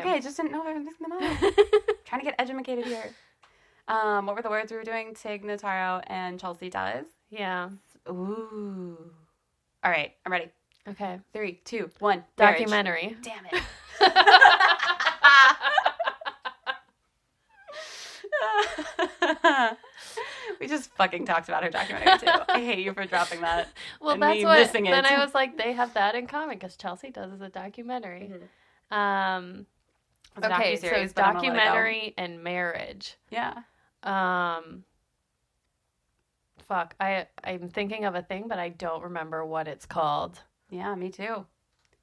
Okay, 0.00 0.10
I 0.12 0.20
just 0.20 0.36
didn't 0.36 0.50
know 0.52 0.62
if 0.62 0.68
I 0.68 0.72
was 0.74 0.84
mixing 0.84 1.08
them 1.08 1.12
up. 1.12 1.22
Trying 2.04 2.20
to 2.20 2.24
get 2.24 2.34
educated 2.38 2.86
here. 2.86 3.10
Um, 3.88 4.26
what 4.26 4.34
were 4.36 4.42
the 4.42 4.50
words 4.50 4.70
we 4.72 4.76
were 4.78 4.84
doing? 4.84 5.14
Tig 5.14 5.44
Notaro 5.44 6.02
and 6.08 6.40
Chelsea 6.40 6.70
does. 6.70 7.04
yeah. 7.30 7.68
Ooh. 8.08 8.96
All 9.84 9.90
right, 9.90 10.12
I'm 10.26 10.32
ready. 10.32 10.50
Okay. 10.88 11.20
Three, 11.32 11.60
two, 11.64 11.88
one. 12.00 12.24
Marriage. 12.38 12.58
Documentary. 12.58 13.16
Damn 13.22 13.46
it. 13.52 13.62
we 20.62 20.68
just 20.68 20.90
fucking 20.94 21.26
talked 21.26 21.48
about 21.48 21.64
her 21.64 21.70
documentary 21.70 22.18
too. 22.18 22.26
I 22.48 22.60
hate 22.60 22.78
you 22.78 22.92
for 22.94 23.04
dropping 23.04 23.40
that. 23.40 23.68
Well, 24.00 24.14
and 24.14 24.22
that's 24.22 24.36
me 24.36 24.44
what. 24.44 24.58
missing 24.60 24.84
Then 24.84 25.04
it. 25.04 25.10
I 25.10 25.22
was 25.24 25.34
like, 25.34 25.56
they 25.58 25.72
have 25.72 25.92
that 25.94 26.14
in 26.14 26.26
common 26.28 26.56
because 26.56 26.76
Chelsea 26.76 27.10
does 27.10 27.32
as 27.32 27.40
a 27.40 27.48
documentary. 27.48 28.32
Um, 28.90 29.66
It's 30.36 30.46
a 30.46 30.54
okay, 30.54 30.76
so 30.76 30.86
docuseries, 30.88 31.14
but 31.14 31.24
I'm 31.24 31.34
gonna 31.34 31.48
let 31.48 31.54
it 31.54 31.58
go. 31.58 31.64
documentary 31.64 32.14
and 32.16 32.42
marriage. 32.44 33.16
Yeah. 33.30 33.54
Um, 34.04 34.84
fuck, 36.68 36.94
I 37.00 37.26
I'm 37.44 37.68
thinking 37.68 38.04
of 38.04 38.14
a 38.14 38.22
thing, 38.22 38.46
but 38.48 38.58
I 38.58 38.68
don't 38.70 39.02
remember 39.02 39.44
what 39.44 39.66
it's 39.68 39.86
called. 39.86 40.40
Yeah, 40.70 40.94
me 40.94 41.10
too. 41.10 41.44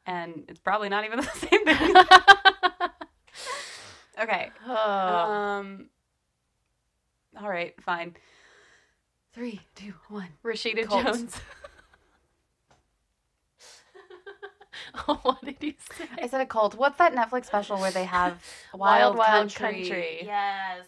And 0.05 0.43
it's 0.47 0.59
probably 0.59 0.89
not 0.89 1.05
even 1.05 1.19
the 1.21 1.23
same 1.23 1.65
thing. 1.65 1.95
okay. 4.21 4.49
oh, 4.67 4.73
Um. 5.31 5.89
All 7.41 7.49
right, 7.49 7.73
fine. 7.81 8.15
Three, 9.33 9.61
two, 9.75 9.93
one. 10.07 10.29
Rashida 10.43 10.85
cult. 10.87 11.05
Jones. 11.05 11.35
oh, 15.07 15.19
what 15.23 15.43
did 15.43 15.57
you 15.61 15.73
say? 15.97 16.05
I 16.21 16.27
said 16.27 16.41
a 16.41 16.45
cult. 16.45 16.75
What's 16.75 16.97
that 16.97 17.13
Netflix 17.13 17.45
special 17.45 17.77
where 17.77 17.91
they 17.91 18.05
have 18.05 18.41
Wild 18.73 19.15
Wild, 19.15 19.17
Wild 19.17 19.55
Country? 19.55 19.83
Country. 19.83 20.19
Yes. 20.23 20.87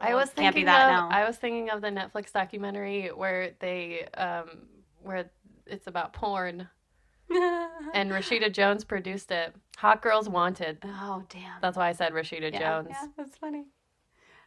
I 0.00 0.14
was 0.14 0.30
thinking 0.30 0.44
can't 0.44 0.56
be 0.56 0.64
that 0.64 0.90
of 0.90 1.10
now. 1.10 1.16
I 1.16 1.26
was 1.26 1.36
thinking 1.36 1.70
of 1.70 1.80
the 1.80 1.88
Netflix 1.88 2.32
documentary 2.32 3.08
where 3.08 3.52
they 3.60 4.06
um 4.14 4.66
where 5.02 5.30
it's 5.66 5.86
about 5.86 6.12
porn 6.12 6.68
and 7.30 8.10
Rashida 8.10 8.52
Jones 8.52 8.84
produced 8.84 9.30
it. 9.30 9.54
Hot 9.78 10.02
Girls 10.02 10.28
Wanted. 10.28 10.78
oh 10.84 11.22
damn. 11.28 11.60
That's 11.60 11.76
why 11.76 11.88
I 11.88 11.92
said 11.92 12.12
Rashida 12.12 12.52
yeah, 12.52 12.58
Jones. 12.58 12.88
Yeah, 12.90 13.06
that's 13.16 13.36
funny. 13.36 13.64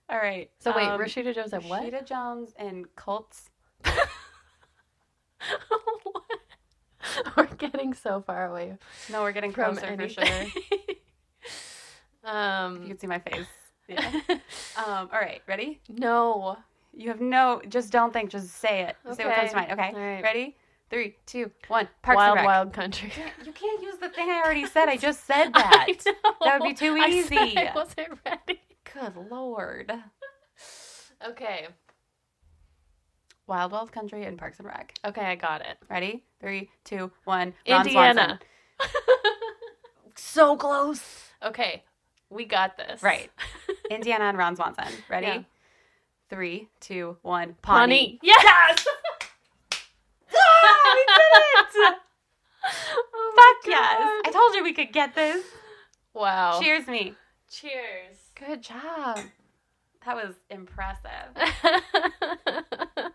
All 0.10 0.18
right. 0.18 0.50
So 0.60 0.76
wait, 0.76 0.88
um, 0.88 1.00
Rashida 1.00 1.34
Jones 1.34 1.52
said 1.52 1.64
what? 1.66 1.84
Rashida 1.84 2.06
Jones 2.06 2.54
and 2.58 2.94
cults. 2.96 3.50
What? 3.84 4.10
We're 7.38 7.46
getting 7.58 7.94
so 7.94 8.22
far 8.22 8.48
away 8.48 8.78
No, 9.12 9.22
we're 9.22 9.32
getting 9.32 9.54
closer 9.54 9.82
for 9.82 9.86
anything. 9.86 10.26
sure. 10.26 10.62
You 12.24 12.32
um, 12.32 12.88
can 12.88 12.98
see 12.98 13.06
my 13.08 13.20
face. 13.20 13.46
Yeah. 13.88 14.00
um. 14.78 15.10
All 15.14 15.20
right. 15.22 15.44
Ready? 15.48 15.80
no. 15.88 16.58
You 16.92 17.10
have 17.10 17.22
no. 17.22 17.62
Just 17.70 17.92
don't 17.92 18.12
think. 18.12 18.32
Just 18.32 18.50
say 18.50 18.82
it. 18.82 18.96
Say 19.16 19.26
what 19.26 19.36
comes 19.36 19.52
to 19.52 19.56
mind. 19.58 19.72
Okay. 19.74 19.92
All 19.94 20.00
right. 20.00 20.24
Ready? 20.24 20.58
Three, 20.90 21.18
two, 21.28 21.52
one. 21.68 21.88
Parks 22.02 22.16
Wild 22.16 22.38
and. 22.38 22.46
Wild 22.48 22.74
Country. 22.74 23.12
You 23.46 23.52
can't 23.52 23.84
use 23.84 23.98
the 23.98 24.10
thing 24.10 24.28
I 24.32 24.42
already 24.44 24.66
said. 24.66 24.90
I 24.90 24.98
just 24.98 25.26
said 25.28 25.54
that. 25.54 25.86
I. 25.88 25.96
That 26.46 26.62
would 26.62 26.68
be 26.68 26.74
too 26.74 26.98
I 27.00 27.10
easy. 27.10 27.38
I 27.38 27.72
wasn't 27.76 28.18
ready. 28.26 28.60
Good 28.96 29.16
lord. 29.30 29.92
Okay. 31.26 31.68
Wild 33.48 33.72
Wild 33.72 33.92
Country 33.92 34.26
and 34.26 34.38
Parks 34.38 34.60
and 34.60 34.68
Rec. 34.68 34.94
Okay, 35.06 35.22
I 35.22 35.36
got 35.36 35.62
it. 35.62 35.78
Ready? 35.90 36.26
Three, 36.42 36.70
two, 36.84 37.10
one. 37.24 37.54
Ron 37.68 37.86
Indiana. 37.88 38.40
So 40.18 40.56
close. 40.58 41.02
okay, 41.42 41.84
we 42.30 42.46
got 42.46 42.78
this. 42.78 43.02
Right. 43.02 43.32
Indiana 43.90 44.26
and 44.26 44.38
Ron 44.38 44.56
Swanson. 44.56 44.86
Ready? 45.10 45.28
Yeah. 45.28 45.44
Three, 46.30 46.70
two, 46.80 47.18
one. 47.22 47.56
Pawnee. 47.62 48.20
Yes. 48.22 48.86
Ah, 50.34 50.94
we 50.94 51.06
did 51.06 51.94
it! 51.94 51.96
Oh 53.14 53.34
Fuck 53.36 53.72
yes. 53.72 54.22
I 54.26 54.32
told 54.32 54.56
you 54.56 54.64
we 54.64 54.74
could 54.74 54.92
get 54.92 55.16
this. 55.16 55.44
Wow. 56.14 56.60
Cheers 56.62 56.88
me. 56.88 57.14
Cheers. 57.50 58.25
Good 58.36 58.62
job. 58.62 59.20
That 60.06 60.16
was 60.16 60.36
impressive. 60.50 61.10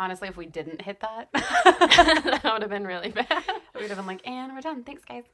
Honestly, 0.00 0.28
if 0.28 0.36
we 0.36 0.46
didn't 0.46 0.80
hit 0.82 1.00
that, 1.00 1.28
that 1.32 2.40
would 2.44 2.62
have 2.62 2.70
been 2.70 2.86
really 2.86 3.10
bad. 3.10 3.26
we 3.74 3.80
would 3.80 3.88
have 3.90 3.98
been 3.98 4.06
like, 4.06 4.24
and 4.26 4.52
we're 4.54 4.60
done. 4.60 4.84
Thanks, 4.84 5.04
guys. 5.04 5.24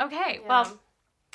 Okay, 0.00 0.40
Yeah. 0.42 0.48
well, 0.48 0.80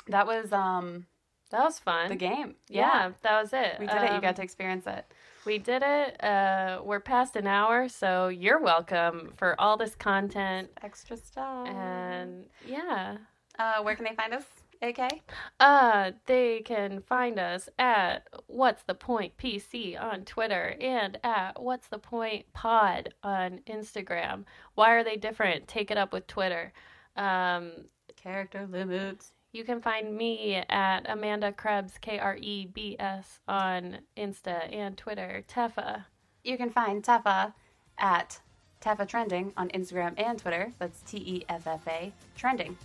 that 0.06 0.26
was 0.28 0.52
um 0.52 1.06
That 1.50 1.64
was 1.64 1.78
fun. 1.80 2.08
the 2.08 2.14
game. 2.14 2.54
Yeah, 2.68 3.10
that 3.22 3.40
was 3.42 3.52
it. 3.52 3.76
We 3.80 3.86
did 3.86 3.96
it. 3.96 4.10
You 4.10 4.16
Um, 4.16 4.20
got 4.20 4.36
to 4.36 4.42
experience 4.42 4.86
it. 4.86 5.12
We 5.44 5.58
did 5.58 5.82
it. 5.84 6.22
Uh, 6.22 6.80
we're 6.84 7.00
past 7.00 7.34
an 7.34 7.46
hour, 7.48 7.88
so 7.88 8.28
you're 8.28 8.60
welcome 8.60 9.32
for 9.36 9.60
all 9.60 9.76
this 9.76 9.94
content. 9.96 10.70
Extra 10.82 11.16
stuff. 11.16 11.66
And 11.68 12.46
yeah, 12.64 13.16
uh, 13.58 13.82
where 13.82 13.96
can 13.96 14.04
they 14.04 14.14
find 14.14 14.34
us? 14.34 14.44
AK? 14.82 15.20
Uh, 15.60 16.12
they 16.26 16.60
can 16.60 17.00
find 17.00 17.38
us 17.38 17.68
at 17.78 18.26
What's 18.46 18.82
the 18.84 18.94
Point 18.94 19.36
PC 19.36 20.00
on 20.00 20.24
Twitter 20.24 20.74
and 20.80 21.18
at 21.24 21.60
What's 21.60 21.88
the 21.88 21.98
Point 21.98 22.46
Pod 22.52 23.14
on 23.22 23.60
Instagram. 23.68 24.44
Why 24.74 24.92
are 24.92 25.04
they 25.04 25.16
different? 25.16 25.68
Take 25.68 25.90
it 25.90 25.96
up 25.98 26.12
with 26.12 26.26
Twitter. 26.26 26.72
Um, 27.16 27.72
Character 28.16 28.66
limits. 28.70 29.32
you 29.52 29.64
can 29.64 29.80
find 29.80 30.16
me 30.16 30.56
at 30.68 31.08
Amanda 31.08 31.52
Krebs, 31.52 31.94
K 32.00 32.18
R 32.18 32.36
E 32.40 32.66
B 32.66 32.96
S, 32.98 33.40
on 33.48 33.98
Insta 34.16 34.72
and 34.74 34.96
Twitter. 34.96 35.44
Teffa. 35.48 36.04
You 36.44 36.56
can 36.56 36.70
find 36.70 37.02
Teffa 37.02 37.54
at 37.98 38.40
Teffa 38.80 39.06
Trending 39.08 39.52
on 39.56 39.68
Instagram 39.70 40.14
and 40.20 40.38
Twitter. 40.38 40.72
That's 40.78 41.00
T 41.02 41.18
E 41.18 41.44
F 41.48 41.66
F 41.66 41.86
A 41.88 42.12
Trending. 42.36 42.76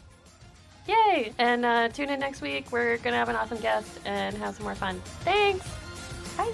Yay! 0.88 1.34
And 1.38 1.66
uh, 1.66 1.90
tune 1.90 2.10
in 2.10 2.20
next 2.20 2.42
week. 2.42 2.72
We're 2.72 2.98
going 2.98 3.14
to 3.14 3.18
have 3.18 3.30
an 3.30 3.36
awesome 3.36 3.60
guest 3.60 4.00
and 4.06 4.36
have 4.38 4.56
some 4.56 4.66
more 4.66 4.76
fun. 4.76 5.02
Thanks! 5.22 5.68
Bye. 6.38 6.52